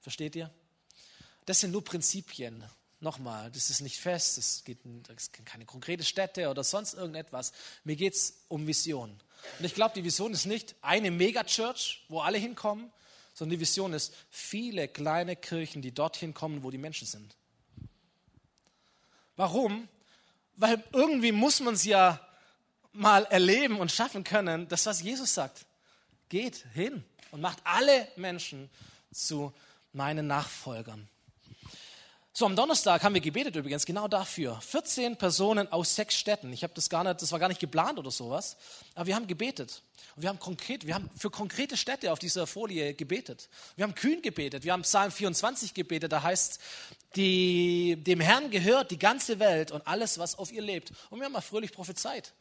Versteht 0.00 0.34
ihr? 0.34 0.50
Das 1.48 1.60
sind 1.60 1.70
nur 1.70 1.82
Prinzipien. 1.82 2.62
Nochmal, 3.00 3.50
das 3.50 3.70
ist 3.70 3.80
nicht 3.80 3.98
fest, 3.98 4.36
es 4.36 4.62
es 5.16 5.32
keine 5.46 5.64
konkrete 5.64 6.04
Städte 6.04 6.50
oder 6.50 6.62
sonst 6.62 6.92
irgendetwas. 6.92 7.52
Mir 7.84 7.96
geht 7.96 8.12
es 8.12 8.42
um 8.48 8.66
Vision. 8.66 9.18
Und 9.58 9.64
ich 9.64 9.72
glaube, 9.72 9.94
die 9.94 10.04
Vision 10.04 10.34
ist 10.34 10.44
nicht 10.44 10.74
eine 10.82 11.10
Megachurch, 11.10 12.04
wo 12.10 12.20
alle 12.20 12.36
hinkommen, 12.36 12.92
sondern 13.32 13.56
die 13.56 13.60
Vision 13.60 13.94
ist 13.94 14.12
viele 14.28 14.88
kleine 14.88 15.36
Kirchen, 15.36 15.80
die 15.80 15.90
dorthin 15.90 16.34
kommen, 16.34 16.62
wo 16.62 16.70
die 16.70 16.76
Menschen 16.76 17.06
sind. 17.06 17.34
Warum? 19.36 19.88
Weil 20.56 20.84
irgendwie 20.92 21.32
muss 21.32 21.60
man 21.60 21.72
es 21.72 21.84
ja 21.84 22.20
mal 22.92 23.24
erleben 23.24 23.80
und 23.80 23.90
schaffen 23.90 24.22
können, 24.22 24.68
das, 24.68 24.84
was 24.84 25.00
Jesus 25.00 25.32
sagt. 25.32 25.64
Geht 26.28 26.66
hin 26.74 27.04
und 27.30 27.40
macht 27.40 27.60
alle 27.64 28.06
Menschen 28.16 28.68
zu 29.10 29.54
meinen 29.94 30.26
Nachfolgern. 30.26 31.08
So, 32.38 32.46
am 32.46 32.54
Donnerstag 32.54 33.02
haben 33.02 33.14
wir 33.14 33.20
gebetet 33.20 33.56
übrigens 33.56 33.84
genau 33.84 34.06
dafür. 34.06 34.60
14 34.60 35.16
Personen 35.16 35.66
aus 35.72 35.96
sechs 35.96 36.14
Städten. 36.14 36.52
Ich 36.52 36.62
habe 36.62 36.72
das 36.72 36.88
gar 36.88 37.02
nicht, 37.02 37.20
das 37.20 37.32
war 37.32 37.40
gar 37.40 37.48
nicht 37.48 37.60
geplant 37.60 37.98
oder 37.98 38.12
sowas. 38.12 38.56
Aber 38.94 39.06
wir 39.06 39.16
haben 39.16 39.26
gebetet. 39.26 39.82
Und 40.14 40.22
wir 40.22 40.28
haben 40.28 40.38
konkret, 40.38 40.86
wir 40.86 40.94
haben 40.94 41.10
für 41.16 41.30
konkrete 41.30 41.76
Städte 41.76 42.12
auf 42.12 42.20
dieser 42.20 42.46
Folie 42.46 42.94
gebetet. 42.94 43.48
Wir 43.74 43.82
haben 43.82 43.96
kühn 43.96 44.22
gebetet. 44.22 44.62
Wir 44.62 44.72
haben 44.72 44.82
Psalm 44.82 45.10
24 45.10 45.74
gebetet. 45.74 46.12
Da 46.12 46.22
heißt, 46.22 46.60
die, 47.16 47.96
dem 47.96 48.20
Herrn 48.20 48.52
gehört 48.52 48.92
die 48.92 49.00
ganze 49.00 49.40
Welt 49.40 49.72
und 49.72 49.84
alles, 49.88 50.20
was 50.20 50.38
auf 50.38 50.52
ihr 50.52 50.62
lebt. 50.62 50.92
Und 51.10 51.18
wir 51.18 51.24
haben 51.24 51.32
mal 51.32 51.40
fröhlich 51.40 51.72
prophezeit. 51.72 52.34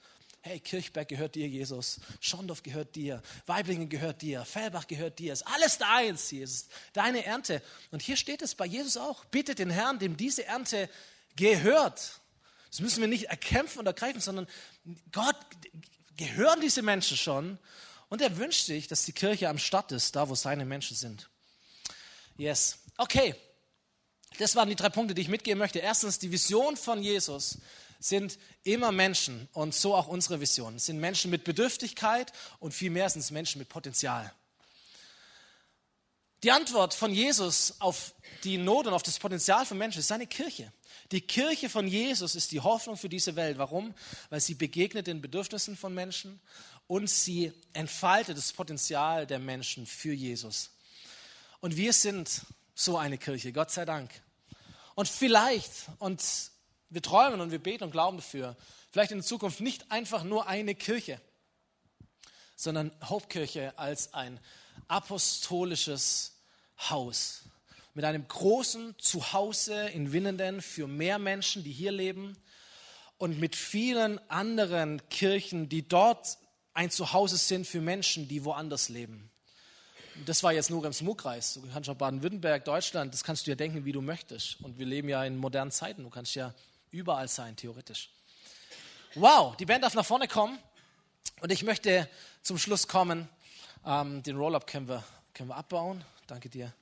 Hey, 0.48 0.62
Kirchberg 0.62 1.10
gehört 1.10 1.36
dir, 1.36 1.45
Jesus. 1.45 2.00
Schondorf 2.22 2.64
gehört 2.64 2.95
dir. 2.95 3.22
Weiblingen 3.48 3.89
gehört 3.89 4.22
dir. 4.22 4.45
Fellbach 4.45 4.88
gehört 4.88 5.20
dir. 5.20 5.34
Ist 5.34 5.45
alles 5.45 5.78
deins, 5.78 6.32
Jesus. 6.32 6.70
Deine 6.93 7.26
Ernte. 7.26 7.62
Und 7.91 8.02
hier 8.02 8.16
steht 8.16 8.41
es 8.41 8.56
bei 8.56 8.66
Jesus 8.66 8.95
auch. 8.95 9.26
Bitte 9.26 9.56
den 9.56 9.70
Herrn, 9.70 10.00
dem 10.00 10.16
diese 10.16 10.45
Ernte 10.45 10.89
gehört. 11.36 12.22
Das 12.70 12.80
müssen 12.80 13.02
wir 13.02 13.10
nicht 13.10 13.26
erkämpfen 13.26 13.80
und 13.80 13.88
ergreifen, 13.88 14.22
sondern 14.22 14.48
Gott 15.12 15.36
gehören 16.16 16.62
diese 16.62 16.82
Menschen 16.82 17.18
schon. 17.18 17.60
Und 18.08 18.22
er 18.22 18.38
wünscht 18.38 18.68
sich, 18.68 18.88
dass 18.88 19.04
die 19.04 19.12
Kirche 19.12 19.50
am 19.50 19.58
Start 19.58 19.91
ist, 19.91 20.16
da 20.16 20.30
wo 20.30 20.36
seine 20.36 20.64
Menschen 20.64 20.95
sind. 20.95 21.30
Yes. 22.38 22.78
Okay. 22.95 23.36
Das 24.39 24.56
waren 24.56 24.70
die 24.70 24.78
drei 24.78 24.88
Punkte, 24.88 25.14
die 25.14 25.24
ich 25.24 25.28
mitgeben 25.28 25.60
möchte. 25.60 25.80
Erstens 25.80 26.20
die 26.20 26.32
Vision 26.32 26.78
von 26.78 27.04
Jesus 27.04 27.58
sind 28.00 28.38
immer 28.64 28.91
Menschen 28.91 29.48
und 29.54 29.74
so 29.74 29.95
auch 29.95 30.08
unsere 30.08 30.39
Vision. 30.41 30.76
Es 30.76 30.86
sind 30.86 31.00
Menschen 31.00 31.32
mit 31.32 31.43
Bedürftigkeit 31.43 32.32
und 32.60 32.74
vielmehr 32.74 33.10
sind 33.10 33.22
es 33.22 33.32
Menschen 33.32 33.60
mit 33.60 33.70
Potenzial. 33.70 34.32
Die 36.43 36.52
Antwort 36.52 36.93
von 36.93 37.12
Jesus 37.12 37.76
auf 37.80 38.14
die 38.43 38.58
Not 38.58 38.86
und 38.88 38.93
auf 38.93 39.04
das 39.04 39.18
Potenzial 39.18 39.66
von 39.66 39.78
Menschen 39.78 40.00
ist 40.00 40.08
seine 40.08 40.28
Kirche. 40.28 40.72
Die 41.12 41.22
Kirche 41.22 41.70
von 41.70 41.88
Jesus 41.88 42.36
ist 42.36 42.52
die 42.52 42.60
Hoffnung 42.60 42.98
für 42.98 43.10
diese 43.10 43.36
Welt. 43.36 43.58
Warum? 43.58 43.93
Weil 44.30 44.41
sie 44.41 44.54
begegnet 44.54 45.08
den 45.08 45.22
Bedürfnissen 45.22 45.76
von 45.76 45.93
Menschen 45.93 46.39
und 46.86 47.10
sie 47.10 47.54
entfaltet 47.74 48.38
das 48.38 48.54
Potenzial 48.54 49.26
der 49.26 49.39
Menschen 49.39 49.86
für 49.86 50.14
Jesus. 50.14 50.72
Und 51.60 51.76
wir 51.76 51.93
sind 51.93 52.41
so 52.76 52.98
eine 52.98 53.18
Kirche, 53.18 53.52
Gott 53.52 53.72
sei 53.72 53.86
Dank. 53.86 54.12
Und 54.95 55.08
vielleicht, 55.08 55.72
und 56.00 56.22
wir 56.90 57.02
träumen 57.02 57.42
und 57.42 57.52
wir 57.52 57.60
beten 57.60 57.84
und 57.86 57.92
glauben 57.92 58.18
dafür. 58.18 58.56
Vielleicht 58.92 59.12
in 59.12 59.18
der 59.18 59.26
Zukunft 59.26 59.60
nicht 59.60 59.92
einfach 59.92 60.24
nur 60.24 60.48
eine 60.48 60.76
Kirche, 60.76 61.20
sondern 62.56 62.92
Hauptkirche 63.04 63.78
als 63.78 64.14
ein 64.14 64.40
apostolisches 64.88 66.38
Haus 66.90 67.44
mit 67.98 68.06
einem 68.06 68.28
großen 68.28 68.94
Zuhause 69.00 69.90
in 69.90 70.12
Winnenden 70.12 70.62
für 70.62 70.88
mehr 70.88 71.18
Menschen, 71.18 71.64
die 71.64 71.72
hier 71.72 71.92
leben 71.92 72.38
und 73.18 73.40
mit 73.40 73.56
vielen 73.56 74.20
anderen 74.30 75.02
Kirchen, 75.10 75.68
die 75.68 75.88
dort 75.88 76.38
ein 76.76 76.92
Zuhause 76.92 77.38
sind 77.38 77.66
für 77.66 77.82
Menschen, 77.82 78.28
die 78.28 78.46
woanders 78.46 78.90
leben. 78.90 79.32
Das 80.28 80.44
war 80.44 80.54
jetzt 80.54 80.70
nur 80.70 80.86
im 80.86 80.94
Smukkreis. 80.94 81.56
Du 81.56 81.68
kannst 81.74 81.90
auch 81.90 81.96
Baden-Württemberg, 81.96 82.66
Deutschland, 82.66 83.16
das 83.16 83.24
kannst 83.24 83.48
du 83.48 83.52
ja 83.52 83.56
denken, 83.56 83.84
wie 83.84 83.92
du 83.92 84.02
möchtest. 84.02 84.62
Und 84.62 84.78
wir 84.78 84.86
leben 84.86 85.10
ja 85.10 85.24
in 85.24 85.36
modernen 85.36 85.72
Zeiten. 85.72 86.04
Du 86.04 86.12
kannst 86.12 86.36
ja 86.36 86.54
überall 86.92 87.28
sein, 87.28 87.56
theoretisch. 87.56 88.10
Wow, 89.16 89.56
die 89.58 89.66
Band 89.66 89.84
darf 89.84 89.94
nach 89.94 90.06
vorne 90.06 90.28
kommen 90.28 90.60
und 91.42 91.52
ich 91.52 91.64
möchte 91.64 92.10
zum 92.44 92.58
Schluss 92.58 92.88
kommen. 92.88 93.28
Ähm, 93.86 94.24
den 94.24 94.38
Roll-Up 94.38 94.68
können 94.68 94.88
wir, 94.88 95.04
können 95.34 95.50
wir 95.50 95.56
abbauen. 95.56 96.04
Danke 96.28 96.50
dir. 96.50 96.74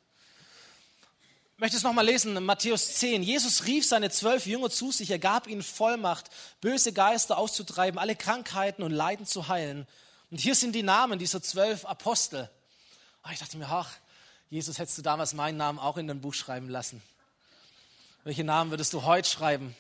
Ich 1.56 1.60
möchte 1.60 1.78
es 1.78 1.84
nochmal 1.84 2.06
lesen, 2.06 2.44
Matthäus 2.44 2.96
10. 2.96 3.24
Jesus 3.24 3.64
rief 3.66 3.88
seine 3.88 4.10
zwölf 4.10 4.46
Jünger 4.46 4.70
zu 4.70 4.92
sich, 4.92 5.10
er 5.10 5.20
gab 5.20 5.48
ihnen 5.48 5.64
Vollmacht, 5.64 6.30
böse 6.60 6.92
Geister 6.92 7.38
auszutreiben, 7.38 7.98
alle 7.98 8.18
Krankheiten 8.18 8.84
und 8.84 8.92
Leiden 8.92 9.26
zu 9.26 9.48
heilen. 9.48 9.88
Und 10.32 10.42
hier 10.42 10.56
sind 10.56 10.74
die 10.74 10.84
Namen 10.84 11.18
dieser 11.18 11.42
zwölf 11.42 11.86
Apostel. 11.86 12.50
Oh, 13.24 13.30
ich 13.32 13.40
dachte 13.40 13.58
mir, 13.58 13.70
ach, 13.70 13.90
Jesus, 14.50 14.80
hättest 14.80 14.98
du 14.98 15.02
damals 15.02 15.34
meinen 15.34 15.58
Namen 15.58 15.80
auch 15.80 15.96
in 15.96 16.08
dein 16.08 16.20
Buch 16.20 16.34
schreiben 16.34 16.70
lassen. 16.70 17.02
Welche 18.26 18.44
Namen 18.44 18.72
würdest 18.72 18.94
du 18.94 19.04
heute 19.04 19.30
schreiben? 19.30 19.76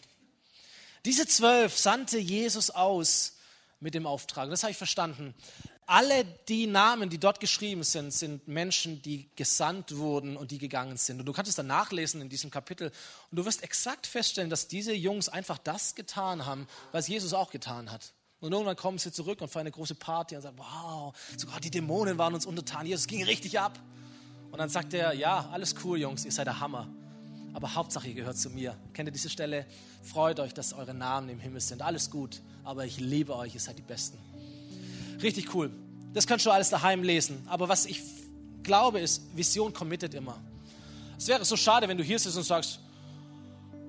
Diese 1.05 1.27
zwölf 1.27 1.77
sandte 1.77 2.17
Jesus 2.17 2.71
aus 2.71 3.33
mit 3.79 3.93
dem 3.93 4.07
Auftrag. 4.07 4.49
Das 4.49 4.63
habe 4.63 4.71
ich 4.71 4.77
verstanden. 4.77 5.35
alle 5.85 6.25
die 6.47 6.65
Namen, 6.65 7.11
die 7.11 7.19
dort 7.19 7.39
geschrieben 7.39 7.83
sind, 7.83 8.11
sind 8.11 8.47
Menschen, 8.47 9.03
die 9.03 9.29
gesandt 9.35 9.97
wurden 9.97 10.35
und 10.35 10.49
die 10.49 10.57
gegangen 10.57 10.97
sind. 10.97 11.19
Und 11.19 11.27
du 11.27 11.33
kannst 11.33 11.49
es 11.49 11.55
dann 11.55 11.67
nachlesen 11.67 12.21
in 12.21 12.29
diesem 12.29 12.49
Kapitel. 12.49 12.91
Und 13.29 13.37
du 13.37 13.45
wirst 13.45 13.61
exakt 13.61 14.07
feststellen, 14.07 14.49
dass 14.49 14.67
diese 14.67 14.93
Jungs 14.93 15.29
einfach 15.29 15.59
das 15.59 15.93
getan 15.93 16.47
haben, 16.47 16.67
was 16.91 17.07
Jesus 17.07 17.33
auch 17.33 17.51
getan 17.51 17.91
hat. 17.91 18.13
Und 18.39 18.51
irgendwann 18.51 18.75
kommen 18.75 18.97
sie 18.97 19.11
zurück 19.11 19.41
und 19.41 19.49
feiern 19.49 19.67
eine 19.67 19.71
große 19.71 19.95
Party 19.95 20.35
und 20.35 20.41
sagen, 20.41 20.57
wow, 20.57 21.15
sogar 21.37 21.59
die 21.59 21.69
Dämonen 21.69 22.17
waren 22.17 22.33
uns 22.33 22.47
untertan. 22.47 22.87
Jesus 22.87 23.05
ging 23.05 23.23
richtig 23.23 23.59
ab. 23.59 23.79
Und 24.51 24.57
dann 24.57 24.69
sagt 24.69 24.93
er, 24.95 25.13
ja, 25.13 25.49
alles 25.51 25.75
cool, 25.83 25.99
Jungs, 25.99 26.25
ihr 26.25 26.31
seid 26.31 26.47
der 26.47 26.59
Hammer. 26.59 26.89
Aber 27.55 27.73
Hauptsache, 27.73 28.09
ihr 28.09 28.15
gehört 28.15 28.37
zu 28.37 28.49
mir. 28.49 28.75
Kennt 28.91 29.07
ihr 29.07 29.13
diese 29.13 29.29
Stelle? 29.29 29.65
Freut 30.03 30.41
euch, 30.41 30.53
dass 30.53 30.73
eure 30.73 30.93
Namen 30.93 31.29
im 31.29 31.39
Himmel 31.39 31.61
sind. 31.61 31.81
Alles 31.81 32.11
gut. 32.11 32.41
Aber 32.65 32.85
ich 32.85 32.99
liebe 32.99 33.33
euch, 33.33 33.53
ihr 33.53 33.61
seid 33.61 33.77
die 33.77 33.81
Besten. 33.81 34.17
Richtig 35.21 35.55
cool. 35.55 35.71
Das 36.13 36.27
kannst 36.27 36.45
du 36.45 36.51
alles 36.51 36.69
daheim 36.69 37.01
lesen. 37.01 37.41
Aber 37.47 37.69
was 37.69 37.85
ich 37.85 38.01
glaube 38.61 38.99
ist, 38.99 39.21
Vision 39.37 39.71
committet 39.71 40.13
immer. 40.15 40.37
Es 41.17 41.29
wäre 41.29 41.45
so 41.45 41.55
schade, 41.55 41.87
wenn 41.87 41.97
du 41.97 42.03
hier 42.03 42.19
sitzt 42.19 42.35
und 42.35 42.43
sagst, 42.43 42.77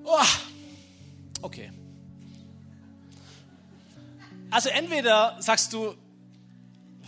oh, 0.05 0.15
okay. 1.41 1.69
Also 4.49 4.69
entweder 4.69 5.35
sagst 5.41 5.73
du, 5.73 5.93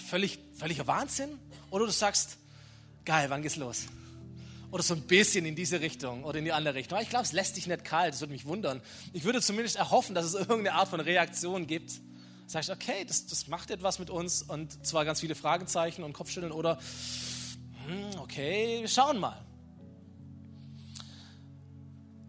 völlig, 0.10 0.38
völliger 0.56 0.86
Wahnsinn, 0.88 1.40
oder 1.70 1.86
du 1.86 1.92
sagst, 1.94 2.36
geil, 3.06 3.30
wann 3.30 3.44
geht's 3.44 3.56
los? 3.56 3.86
Oder 4.72 4.84
so 4.84 4.94
ein 4.94 5.02
bisschen 5.02 5.46
in 5.46 5.56
diese 5.56 5.82
Richtung 5.82 6.24
oder 6.24 6.38
in 6.40 6.46
die 6.46 6.52
andere 6.52 6.76
Richtung. 6.76 6.98
Aber 6.98 7.04
ich 7.04 7.10
glaube, 7.10 7.26
es 7.26 7.32
lässt 7.32 7.58
dich 7.58 7.68
nicht 7.68 7.84
kalt, 7.84 8.14
das 8.14 8.22
würde 8.22 8.34
mich 8.34 8.46
wundern. 8.46 8.82
Ich 9.14 9.24
würde 9.24 9.42
zumindest 9.42 9.78
erhoffen, 9.78 10.14
dass 10.14 10.26
es 10.26 10.36
irgendeine 10.36 10.74
Art 10.74 10.90
von 10.90 11.00
Reaktion 11.00 11.66
gibt 11.66 11.92
sagst, 12.50 12.70
okay, 12.70 13.06
das, 13.06 13.28
das 13.28 13.48
macht 13.48 13.70
etwas 13.70 14.00
mit 14.00 14.10
uns 14.10 14.42
und 14.42 14.86
zwar 14.86 15.06
ganz 15.06 15.20
viele 15.20 15.36
Fragezeichen 15.36 16.04
und 16.04 16.14
Kopfschütteln 16.14 16.52
oder, 16.52 16.80
hm, 17.86 18.20
okay, 18.20 18.80
wir 18.82 18.88
schauen 18.88 19.20
mal. 19.20 19.40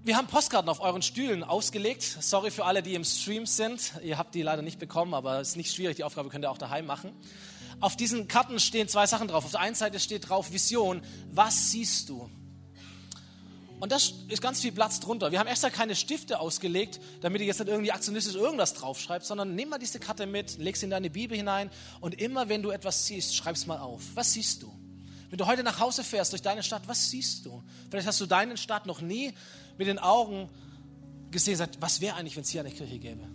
Wir 0.02 0.16
haben 0.16 0.26
Postkarten 0.26 0.68
auf 0.70 0.80
euren 0.80 1.02
Stühlen 1.02 1.44
ausgelegt. 1.44 2.02
Sorry 2.02 2.50
für 2.50 2.64
alle, 2.64 2.82
die 2.82 2.94
im 2.94 3.04
Stream 3.04 3.44
sind. 3.46 3.92
Ihr 4.02 4.16
habt 4.16 4.34
die 4.34 4.42
leider 4.42 4.62
nicht 4.62 4.78
bekommen, 4.78 5.12
aber 5.12 5.40
es 5.40 5.50
ist 5.50 5.56
nicht 5.56 5.74
schwierig. 5.74 5.96
Die 5.96 6.04
Aufgabe 6.04 6.30
könnt 6.30 6.44
ihr 6.44 6.50
auch 6.50 6.58
daheim 6.58 6.86
machen. 6.86 7.12
Auf 7.80 7.96
diesen 7.96 8.28
Karten 8.28 8.60
stehen 8.60 8.88
zwei 8.88 9.06
Sachen 9.06 9.28
drauf. 9.28 9.44
Auf 9.44 9.52
der 9.52 9.60
einen 9.60 9.74
Seite 9.74 9.98
steht 9.98 10.28
drauf 10.28 10.52
Vision. 10.52 11.02
Was 11.32 11.70
siehst 11.70 12.08
du? 12.10 12.30
Und 13.80 13.90
das 13.90 14.12
ist 14.28 14.42
ganz 14.42 14.60
viel 14.60 14.72
Platz 14.72 15.00
drunter. 15.00 15.32
Wir 15.32 15.38
haben 15.38 15.46
extra 15.46 15.70
keine 15.70 15.96
Stifte 15.96 16.38
ausgelegt, 16.38 17.00
damit 17.22 17.40
ihr 17.40 17.46
jetzt 17.46 17.60
nicht 17.60 17.68
irgendwie 17.68 17.92
aktionistisch 17.92 18.34
irgendwas 18.34 18.74
draufschreibt, 18.74 19.24
sondern 19.24 19.54
nimm 19.54 19.70
mal 19.70 19.78
diese 19.78 19.98
Karte 19.98 20.26
mit, 20.26 20.58
leg 20.58 20.76
sie 20.76 20.84
in 20.84 20.90
deine 20.90 21.08
Bibel 21.08 21.34
hinein 21.34 21.70
und 22.02 22.20
immer 22.20 22.50
wenn 22.50 22.62
du 22.62 22.70
etwas 22.70 23.06
siehst, 23.06 23.34
schreib 23.34 23.56
es 23.56 23.66
mal 23.66 23.78
auf. 23.78 24.02
Was 24.14 24.34
siehst 24.34 24.62
du? 24.62 24.70
Wenn 25.30 25.38
du 25.38 25.46
heute 25.46 25.62
nach 25.62 25.80
Hause 25.80 26.04
fährst 26.04 26.32
durch 26.32 26.42
deine 26.42 26.62
Stadt, 26.62 26.82
was 26.86 27.08
siehst 27.08 27.46
du? 27.46 27.62
Vielleicht 27.88 28.06
hast 28.06 28.20
du 28.20 28.26
deine 28.26 28.58
Stadt 28.58 28.84
noch 28.84 29.00
nie 29.00 29.32
mit 29.78 29.86
den 29.86 29.98
Augen 29.98 30.50
gesehen, 31.30 31.56
sagt, 31.56 31.80
was 31.80 32.02
wäre 32.02 32.16
eigentlich, 32.16 32.36
wenn 32.36 32.42
es 32.42 32.50
hier 32.50 32.60
eine 32.60 32.70
Kirche 32.70 32.98
gäbe? 32.98 33.26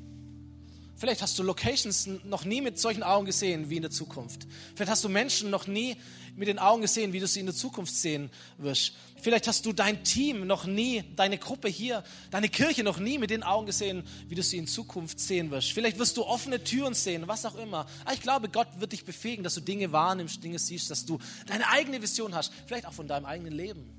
Vielleicht 0.98 1.22
hast 1.22 1.38
du 1.38 1.44
Locations 1.44 2.08
noch 2.24 2.46
nie 2.46 2.62
mit 2.62 2.80
solchen 2.80 3.04
Augen 3.04 3.26
gesehen 3.26 3.70
wie 3.70 3.76
in 3.76 3.82
der 3.82 3.92
Zukunft. 3.92 4.48
Vielleicht 4.76 4.92
hast 4.92 5.04
du 5.04 5.10
Menschen 5.10 5.50
noch 5.50 5.68
nie 5.68 5.98
mit 6.38 6.48
den 6.48 6.58
Augen 6.58 6.82
gesehen, 6.82 7.12
wie 7.12 7.20
du 7.20 7.28
sie 7.28 7.42
in 7.42 7.46
der 7.46 7.56
Zukunft 7.56 7.94
sehen 7.94 8.30
wirst. 8.58 8.94
Vielleicht 9.22 9.48
hast 9.48 9.66
du 9.66 9.74
dein 9.74 10.04
Team 10.04 10.48
noch 10.48 10.66
nie, 10.66 11.04
deine 11.16 11.38
Gruppe 11.38 11.68
hier, 11.68 12.04
deine 12.32 12.48
Kirche 12.48 12.84
noch 12.84 13.00
nie 13.00 13.18
mit 13.18 13.30
den 13.30 13.44
Augen 13.44 13.66
gesehen, 13.66 14.04
wie 14.28 14.36
du 14.36 14.44
sie 14.44 14.58
in 14.58 14.68
Zukunft 14.68 15.20
sehen 15.20 15.52
wirst. 15.52 15.72
Vielleicht 15.74 16.00
wirst 16.00 16.16
du 16.16 16.24
offene 16.24 16.64
Türen 16.64 16.94
sehen, 16.94 17.28
was 17.28 17.46
auch 17.46 17.56
immer. 17.56 17.88
Aber 18.06 18.14
ich 18.14 18.22
glaube, 18.22 18.50
Gott 18.50 18.68
wird 18.80 18.94
dich 18.94 19.04
befähigen, 19.04 19.44
dass 19.44 19.56
du 19.56 19.62
Dinge 19.62 19.92
wahrnimmst, 19.92 20.44
Dinge 20.44 20.60
siehst, 20.60 20.92
dass 20.92 21.06
du 21.06 21.20
deine 21.46 21.68
eigene 21.70 22.02
Vision 22.02 22.36
hast. 22.36 22.54
Vielleicht 22.68 22.86
auch 22.86 22.94
von 22.94 23.08
deinem 23.08 23.26
eigenen 23.26 23.54
Leben. 23.54 23.90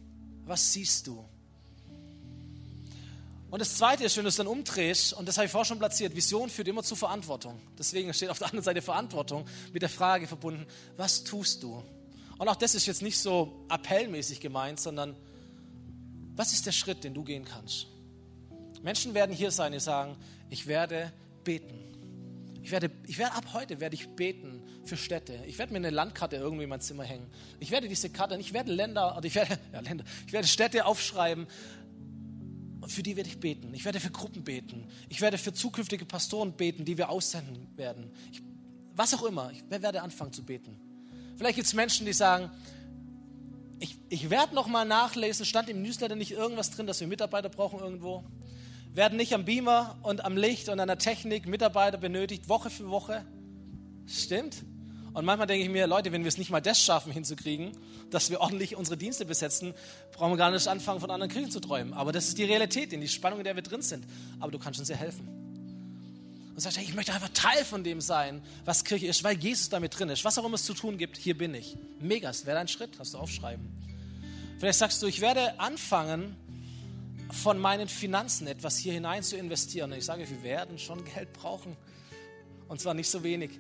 Was 0.44 0.72
siehst 0.72 1.07
du? 1.07 1.24
Und 3.57 3.61
das 3.61 3.78
Zweite 3.78 4.04
ist, 4.04 4.14
wenn 4.18 4.24
du 4.24 4.28
es 4.28 4.36
dann 4.36 4.48
umdrehst, 4.48 5.14
und 5.14 5.26
das 5.26 5.38
habe 5.38 5.46
ich 5.46 5.50
vorher 5.50 5.64
schon 5.64 5.78
platziert, 5.78 6.14
Vision 6.14 6.50
führt 6.50 6.68
immer 6.68 6.82
zu 6.82 6.94
Verantwortung. 6.94 7.59
Deswegen 7.78 8.12
steht 8.12 8.28
auf 8.28 8.36
der 8.36 8.48
anderen 8.48 8.62
Seite 8.62 8.82
Verantwortung 8.82 9.46
mit 9.72 9.80
der 9.80 9.88
Frage 9.88 10.26
verbunden, 10.26 10.66
was 10.98 11.24
tust 11.24 11.62
du? 11.62 11.82
Und 12.36 12.48
auch 12.48 12.57
das 12.57 12.74
ist 12.74 12.84
jetzt 12.84 13.00
nicht 13.00 13.18
so 13.18 13.64
appellmäßig 13.70 14.40
gemeint, 14.40 14.78
sondern 14.78 15.16
was 16.34 16.52
ist 16.52 16.66
der 16.66 16.72
Schritt, 16.72 17.02
den 17.02 17.14
du 17.14 17.24
gehen 17.24 17.46
kannst? 17.46 17.86
Menschen 18.82 19.14
werden 19.14 19.34
hier 19.34 19.50
sein, 19.50 19.72
die 19.72 19.80
sagen, 19.80 20.18
ich 20.50 20.66
werde 20.66 21.11
beten. 21.42 21.82
Ich 22.62 22.72
werde, 22.72 22.90
ich 23.07 23.16
werde 23.16 23.36
ab 23.36 23.54
heute 23.54 23.80
werde 23.80 23.94
ich 23.94 24.07
beten 24.07 24.62
für 24.84 24.98
Städte. 24.98 25.42
Ich 25.46 25.57
werde 25.57 25.72
mir 25.72 25.78
eine 25.78 25.88
Landkarte 25.88 26.36
irgendwie 26.36 26.64
in 26.64 26.68
mein 26.68 26.82
Zimmer 26.82 27.04
hängen. 27.04 27.30
Ich 27.59 27.70
werde 27.70 27.88
diese 27.88 28.11
Karte, 28.11 28.36
ich 28.36 28.52
werde 28.52 28.70
Länder, 28.70 29.18
ich 29.22 29.34
werde, 29.34 29.59
ja, 29.72 29.80
Länder, 29.80 30.04
ich 30.26 30.32
werde 30.34 30.46
Städte 30.46 30.84
aufschreiben 30.84 31.46
und 32.87 32.93
für 32.93 33.03
die 33.03 33.16
werde 33.16 33.28
ich 33.28 33.41
beten. 33.41 33.74
Ich 33.74 33.84
werde 33.84 33.99
für 33.99 34.12
Gruppen 34.12 34.45
beten. 34.45 34.87
Ich 35.09 35.20
werde 35.20 35.39
für 35.39 35.53
zukünftige 35.53 36.05
Pastoren 36.05 36.53
beten, 36.53 36.84
die 36.84 36.97
wir 36.97 37.11
aussenden 37.11 37.66
werden. 37.76 38.12
Ich, 38.30 38.41
was 38.95 39.12
auch 39.12 39.24
immer, 39.24 39.51
ich 39.51 39.68
werde 39.68 40.03
anfangen 40.03 40.32
zu 40.32 40.45
beten. 40.45 40.78
Vielleicht 41.37 41.57
gibt 41.57 41.66
es 41.66 41.74
Menschen, 41.74 42.07
die 42.07 42.12
sagen, 42.12 42.49
ich, 43.80 43.99
ich 44.09 44.30
werde 44.30 44.55
noch 44.55 44.68
mal 44.68 44.84
nachlesen, 44.84 45.45
stand 45.45 45.68
im 45.68 45.82
Newsletter 45.82 46.14
nicht 46.14 46.30
irgendwas 46.30 46.70
drin, 46.70 46.87
dass 46.87 47.01
wir 47.01 47.09
Mitarbeiter 47.09 47.49
brauchen 47.49 47.80
irgendwo? 47.80 48.22
Werden 48.95 49.16
nicht 49.16 49.34
am 49.34 49.45
Beamer 49.45 49.99
und 50.03 50.24
am 50.24 50.37
Licht 50.37 50.68
und 50.68 50.78
an 50.78 50.87
der 50.87 50.99
Technik 50.99 51.49
Mitarbeiter 51.49 51.99
benötigt, 51.99 52.49
Woche 52.49 52.70
für 52.70 52.89
Woche? 52.89 53.26
Stimmt. 54.07 54.64
Und 55.17 55.25
manchmal 55.25 55.47
denke 55.47 55.64
ich 55.64 55.71
mir, 55.71 55.87
Leute, 55.87 56.12
wenn 56.12 56.25
wir 56.25 56.29
es 56.29 56.37
nicht 56.37 56.51
mal 56.51 56.61
das 56.61 56.79
schaffen 56.79 57.11
hinzukriegen, 57.11 57.73
dass 58.11 58.29
wir 58.29 58.39
ordentlich 58.39 58.77
unsere 58.77 58.99
Dienste 58.99 59.25
besetzen, 59.25 59.73
brauchen 60.12 60.33
wir 60.33 60.37
gar 60.37 60.51
nicht 60.51 60.69
anfangen, 60.69 61.01
von 61.01 61.11
anderen 61.11 61.33
Kirchen 61.33 61.51
zu 61.51 61.59
träumen. 61.59 61.95
Aber 61.95 62.12
das 62.12 62.29
ist 62.29 62.37
die 62.37 62.45
Realität, 62.45 62.93
in 62.93 63.01
die 63.01 63.09
Spannung, 63.09 63.39
in 63.39 63.45
der 63.47 63.57
wir 63.57 63.62
drin 63.62 63.81
sind. 63.81 64.05
Aber 64.41 64.53
du 64.53 64.59
kannst 64.59 64.79
uns 64.79 64.89
sehr 64.89 64.99
helfen. 64.99 65.27
Und 66.51 66.61
sagst, 66.61 66.77
hey, 66.77 66.85
ich 66.85 66.95
möchte 66.95 67.14
einfach 67.14 67.31
Teil 67.31 67.64
von 67.64 67.83
dem 67.83 68.03
sein, 68.03 68.43
was 68.67 68.85
Kirche 68.85 69.07
ist, 69.07 69.25
weil 69.25 69.39
Jesus 69.39 69.71
damit 69.71 69.99
drin 69.99 70.11
ist. 70.11 70.23
Was 70.23 70.37
auch 70.37 70.45
immer 70.45 70.57
es 70.57 70.64
zu 70.64 70.75
tun 70.75 70.99
gibt, 70.99 71.17
hier 71.17 71.39
bin 71.39 71.55
ich. 71.55 71.79
Mega, 71.99 72.29
das 72.29 72.45
wäre 72.45 72.59
dein 72.59 72.69
Schritt, 72.69 72.99
hast 72.99 73.14
du 73.14 73.19
aufschreiben. 73.19 73.67
Vielleicht 74.59 74.81
sagst 74.81 75.03
du, 75.03 75.07
ich 75.07 75.23
werde 75.23 75.59
anfangen, 75.59 76.37
von 77.31 77.59
meinen 77.59 77.89
Finanzen 77.89 78.49
etwas 78.49 78.77
hier 78.77 78.93
hinein 78.93 79.23
zu 79.23 79.39
investieren. 79.39 79.93
Und 79.93 79.97
ich 79.97 80.05
sage, 80.05 80.29
wir 80.29 80.43
werden 80.43 80.79
schon 80.79 81.07
Geld 81.07 81.33
brauchen. 81.33 81.75
Und 82.69 82.83
zwar 82.83 82.93
nicht 82.93 83.09
so 83.09 83.25
wenig 83.25 83.53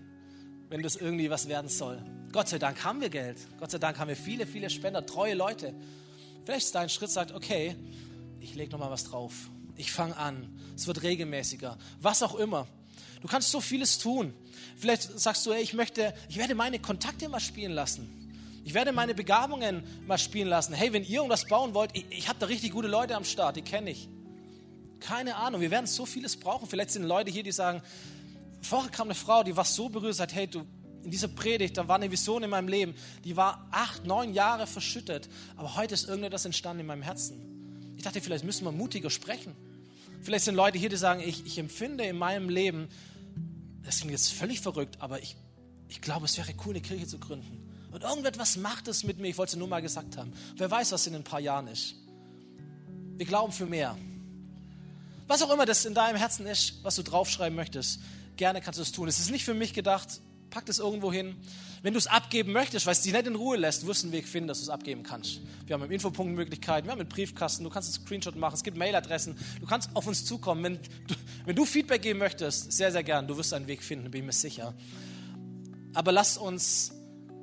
wenn 0.68 0.82
das 0.82 0.96
irgendwie 0.96 1.30
was 1.30 1.48
werden 1.48 1.68
soll. 1.68 2.02
Gott 2.32 2.48
sei 2.48 2.58
Dank 2.58 2.84
haben 2.84 3.00
wir 3.00 3.08
Geld. 3.08 3.38
Gott 3.58 3.70
sei 3.70 3.78
Dank 3.78 3.98
haben 3.98 4.08
wir 4.08 4.16
viele, 4.16 4.46
viele 4.46 4.68
Spender, 4.68 5.04
treue 5.06 5.34
Leute. 5.34 5.74
Vielleicht 6.44 6.66
ist 6.66 6.74
dein 6.74 6.88
Schritt, 6.88 7.10
sagt, 7.10 7.32
okay, 7.32 7.76
ich 8.40 8.54
lege 8.54 8.70
nochmal 8.72 8.90
was 8.90 9.04
drauf. 9.04 9.32
Ich 9.76 9.92
fange 9.92 10.16
an. 10.16 10.48
Es 10.74 10.86
wird 10.86 11.02
regelmäßiger. 11.02 11.76
Was 12.00 12.22
auch 12.22 12.34
immer. 12.34 12.66
Du 13.20 13.28
kannst 13.28 13.50
so 13.50 13.60
vieles 13.60 13.98
tun. 13.98 14.34
Vielleicht 14.76 15.18
sagst 15.18 15.44
du, 15.46 15.52
ey, 15.52 15.62
ich 15.62 15.74
möchte, 15.74 16.14
ich 16.28 16.36
werde 16.36 16.54
meine 16.54 16.78
Kontakte 16.78 17.28
mal 17.28 17.40
spielen 17.40 17.72
lassen. 17.72 18.08
Ich 18.64 18.74
werde 18.74 18.92
meine 18.92 19.14
Begabungen 19.14 19.82
mal 20.06 20.18
spielen 20.18 20.48
lassen. 20.48 20.74
Hey, 20.74 20.92
wenn 20.92 21.04
ihr 21.04 21.16
irgendwas 21.16 21.46
bauen 21.46 21.72
wollt, 21.74 21.90
ich, 21.94 22.04
ich 22.10 22.28
habe 22.28 22.38
da 22.38 22.46
richtig 22.46 22.72
gute 22.72 22.88
Leute 22.88 23.14
am 23.14 23.24
Start, 23.24 23.56
die 23.56 23.62
kenne 23.62 23.90
ich. 23.90 24.08
Keine 25.00 25.36
Ahnung, 25.36 25.60
wir 25.60 25.70
werden 25.70 25.86
so 25.86 26.04
vieles 26.04 26.36
brauchen. 26.36 26.68
Vielleicht 26.68 26.90
sind 26.90 27.04
Leute 27.04 27.30
hier, 27.30 27.42
die 27.42 27.52
sagen, 27.52 27.82
Vorher 28.66 28.90
kam 28.90 29.06
eine 29.06 29.14
Frau, 29.14 29.44
die 29.44 29.56
war 29.56 29.64
so 29.64 29.88
berührt, 29.88 30.16
sagt, 30.16 30.34
hey, 30.34 30.48
du, 30.48 30.66
in 31.04 31.10
dieser 31.12 31.28
Predigt, 31.28 31.76
da 31.76 31.86
war 31.86 31.96
eine 31.96 32.10
Vision 32.10 32.42
in 32.42 32.50
meinem 32.50 32.66
Leben, 32.66 32.94
die 33.24 33.36
war 33.36 33.68
acht, 33.70 34.04
neun 34.04 34.34
Jahre 34.34 34.66
verschüttet, 34.66 35.28
aber 35.56 35.76
heute 35.76 35.94
ist 35.94 36.08
irgendetwas 36.08 36.44
entstanden 36.44 36.80
in 36.80 36.86
meinem 36.86 37.02
Herzen. 37.02 37.94
Ich 37.96 38.02
dachte, 38.02 38.20
vielleicht 38.20 38.44
müssen 38.44 38.64
wir 38.64 38.72
mutiger 38.72 39.08
sprechen. 39.08 39.54
Vielleicht 40.20 40.46
sind 40.46 40.56
Leute 40.56 40.78
hier, 40.78 40.88
die 40.88 40.96
sagen, 40.96 41.20
ich, 41.20 41.46
ich 41.46 41.58
empfinde 41.58 42.04
in 42.04 42.18
meinem 42.18 42.48
Leben, 42.48 42.88
das 43.84 43.98
klingt 43.98 44.10
jetzt 44.10 44.32
völlig 44.32 44.60
verrückt, 44.60 44.96
aber 45.00 45.22
ich, 45.22 45.36
ich 45.88 46.00
glaube, 46.00 46.24
es 46.24 46.36
wäre 46.36 46.52
cool, 46.64 46.74
eine 46.74 46.80
Kirche 46.80 47.06
zu 47.06 47.20
gründen. 47.20 47.70
Und 47.92 48.02
irgendetwas 48.02 48.56
macht 48.56 48.88
es 48.88 49.04
mit 49.04 49.20
mir, 49.20 49.28
ich 49.28 49.38
wollte 49.38 49.52
es 49.52 49.56
nur 49.56 49.68
mal 49.68 49.80
gesagt 49.80 50.16
haben. 50.16 50.32
Wer 50.56 50.68
weiß, 50.68 50.90
was 50.90 51.06
in 51.06 51.14
ein 51.14 51.22
paar 51.22 51.40
Jahren 51.40 51.68
ist. 51.68 51.94
Wir 53.16 53.26
glauben 53.26 53.52
für 53.52 53.66
mehr. 53.66 53.96
Was 55.28 55.40
auch 55.42 55.52
immer 55.52 55.66
das 55.66 55.84
in 55.84 55.94
deinem 55.94 56.16
Herzen 56.16 56.46
ist, 56.46 56.82
was 56.82 56.96
du 56.96 57.04
draufschreiben 57.04 57.54
möchtest, 57.54 58.00
gerne 58.36 58.60
kannst 58.60 58.78
du 58.78 58.82
es 58.82 58.92
tun. 58.92 59.08
Es 59.08 59.18
ist 59.18 59.30
nicht 59.30 59.44
für 59.44 59.54
mich 59.54 59.72
gedacht, 59.72 60.20
pack 60.50 60.66
das 60.66 60.78
irgendwo 60.78 61.12
hin. 61.12 61.36
Wenn 61.82 61.92
du 61.92 61.98
es 61.98 62.06
abgeben 62.06 62.52
möchtest, 62.52 62.86
weil 62.86 62.92
es 62.92 63.02
dich 63.02 63.12
nicht 63.12 63.26
in 63.26 63.34
Ruhe 63.34 63.56
lässt, 63.56 63.86
wirst 63.86 64.02
du 64.02 64.06
einen 64.06 64.12
Weg 64.12 64.26
finden, 64.26 64.48
dass 64.48 64.58
du 64.58 64.64
es 64.64 64.70
abgeben 64.70 65.02
kannst. 65.02 65.40
Wir 65.66 65.74
haben 65.74 65.82
im 65.82 65.90
Infopunkt 65.90 66.34
Möglichkeiten, 66.34 66.86
wir 66.86 66.92
haben 66.92 67.00
einen 67.00 67.08
Briefkasten, 67.08 67.64
du 67.64 67.70
kannst 67.70 67.94
einen 67.94 68.04
Screenshot 68.04 68.36
machen, 68.36 68.54
es 68.54 68.62
gibt 68.62 68.76
Mailadressen, 68.76 69.36
du 69.60 69.66
kannst 69.66 69.90
auf 69.94 70.06
uns 70.06 70.24
zukommen. 70.24 70.62
Wenn 70.64 70.74
du, 71.06 71.14
wenn 71.44 71.56
du 71.56 71.64
Feedback 71.64 72.02
geben 72.02 72.18
möchtest, 72.18 72.72
sehr, 72.72 72.90
sehr 72.90 73.02
gern, 73.02 73.26
du 73.26 73.36
wirst 73.36 73.52
einen 73.52 73.66
Weg 73.66 73.82
finden, 73.82 74.10
bin 74.10 74.22
ich 74.22 74.26
mir 74.26 74.32
sicher. 74.32 74.74
Aber 75.94 76.12
lass 76.12 76.38
uns 76.38 76.92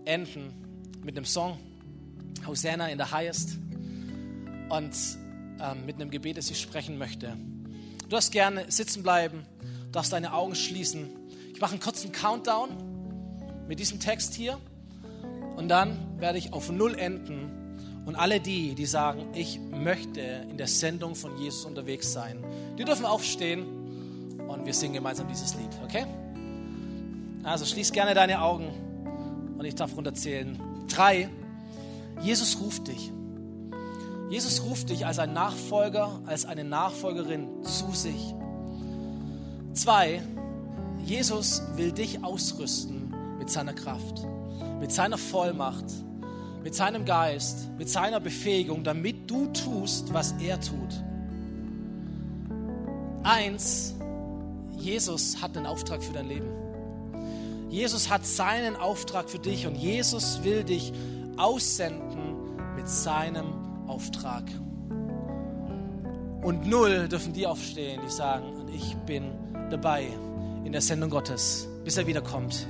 enden 0.06 0.54
mit 1.04 1.16
einem 1.16 1.26
Song, 1.26 1.60
Hosanna 2.46 2.90
in 2.90 2.98
the 2.98 3.06
Highest, 3.06 3.58
und 4.70 4.96
ähm, 5.60 5.86
mit 5.86 5.96
einem 5.96 6.10
Gebet, 6.10 6.38
das 6.38 6.50
ich 6.50 6.60
sprechen 6.60 6.98
möchte. 6.98 7.38
Du 8.02 8.08
darfst 8.08 8.32
gerne 8.32 8.72
sitzen 8.72 9.04
bleiben 9.04 9.46
darfst 9.94 10.12
deine 10.12 10.34
Augen 10.34 10.56
schließen. 10.56 11.10
Ich 11.54 11.62
mache 11.62 11.72
einen 11.72 11.80
kurzen 11.80 12.12
Countdown 12.12 12.70
mit 13.68 13.80
diesem 13.80 14.00
Text 14.00 14.34
hier 14.34 14.60
und 15.56 15.70
dann 15.70 16.20
werde 16.20 16.38
ich 16.38 16.52
auf 16.52 16.70
Null 16.70 16.96
enden. 16.96 17.60
Und 18.06 18.18
alle 18.18 18.42
die, 18.42 18.76
die 18.76 18.86
sagen, 18.86 19.28
ich 19.34 19.60
möchte 19.60 20.20
in 20.20 20.58
der 20.58 20.68
Sendung 20.68 21.16
von 21.16 21.38
Jesus 21.38 21.64
unterwegs 21.64 22.12
sein, 22.12 22.44
die 22.78 22.84
dürfen 22.84 23.06
aufstehen 23.06 23.64
und 24.46 24.66
wir 24.66 24.74
singen 24.74 24.96
gemeinsam 24.96 25.30
dieses 25.30 25.56
Lied, 25.56 25.70
okay? 25.86 26.06
Also 27.44 27.64
schließ 27.64 27.94
gerne 27.94 28.14
deine 28.14 28.42
Augen 28.42 29.54
und 29.58 29.64
ich 29.64 29.76
darf 29.76 29.96
runterzählen. 29.96 30.60
Drei, 30.90 31.30
Jesus 32.22 32.60
ruft 32.60 32.90
dich. 32.90 33.12
Jesus 34.30 34.64
ruft 34.64 34.90
dich 34.90 35.06
als 35.06 35.20
ein 35.20 35.32
Nachfolger, 35.32 36.22
als 36.26 36.46
eine 36.46 36.64
Nachfolgerin 36.64 37.64
zu 37.64 37.92
sich. 37.92 38.34
Zwei, 39.74 40.22
Jesus 41.04 41.64
will 41.76 41.92
dich 41.92 42.24
ausrüsten 42.24 43.14
mit 43.40 43.50
seiner 43.50 43.74
Kraft, 43.74 44.26
mit 44.80 44.92
seiner 44.92 45.18
Vollmacht, 45.18 45.86
mit 46.64 46.76
seinem 46.76 47.06
Geist, 47.06 47.70
mit 47.78 47.90
seiner 47.90 48.20
Befähigung, 48.20 48.84
damit 48.84 49.30
du 49.30 49.48
tust, 49.48 50.14
was 50.14 50.34
er 50.40 50.60
tut. 50.62 51.04
Eins, 53.24 53.96
Jesus 54.78 55.42
hat 55.42 55.58
einen 55.58 55.66
Auftrag 55.66 56.04
für 56.04 56.14
dein 56.14 56.28
Leben. 56.28 56.50
Jesus 57.70 58.10
hat 58.10 58.26
seinen 58.26 58.76
Auftrag 58.76 59.30
für 59.30 59.40
dich 59.40 59.66
und 59.66 59.76
Jesus 59.76 60.44
will 60.44 60.64
dich 60.64 60.94
aussenden 61.38 62.56
mit 62.76 62.88
seinem 62.88 63.88
Auftrag. 63.88 64.44
Und 66.44 66.68
null 66.68 67.08
dürfen 67.08 67.34
die 67.34 67.48
aufstehen, 67.48 68.02
die 68.06 68.12
sagen, 68.12 68.54
und 68.54 68.70
ich 68.70 68.96
bin 69.08 69.43
dabei 69.74 70.08
in 70.64 70.72
der 70.72 70.82
Sendung 70.82 71.10
Gottes, 71.10 71.68
bis 71.84 71.98
er 71.98 72.08
wiederkommt. 72.08 72.68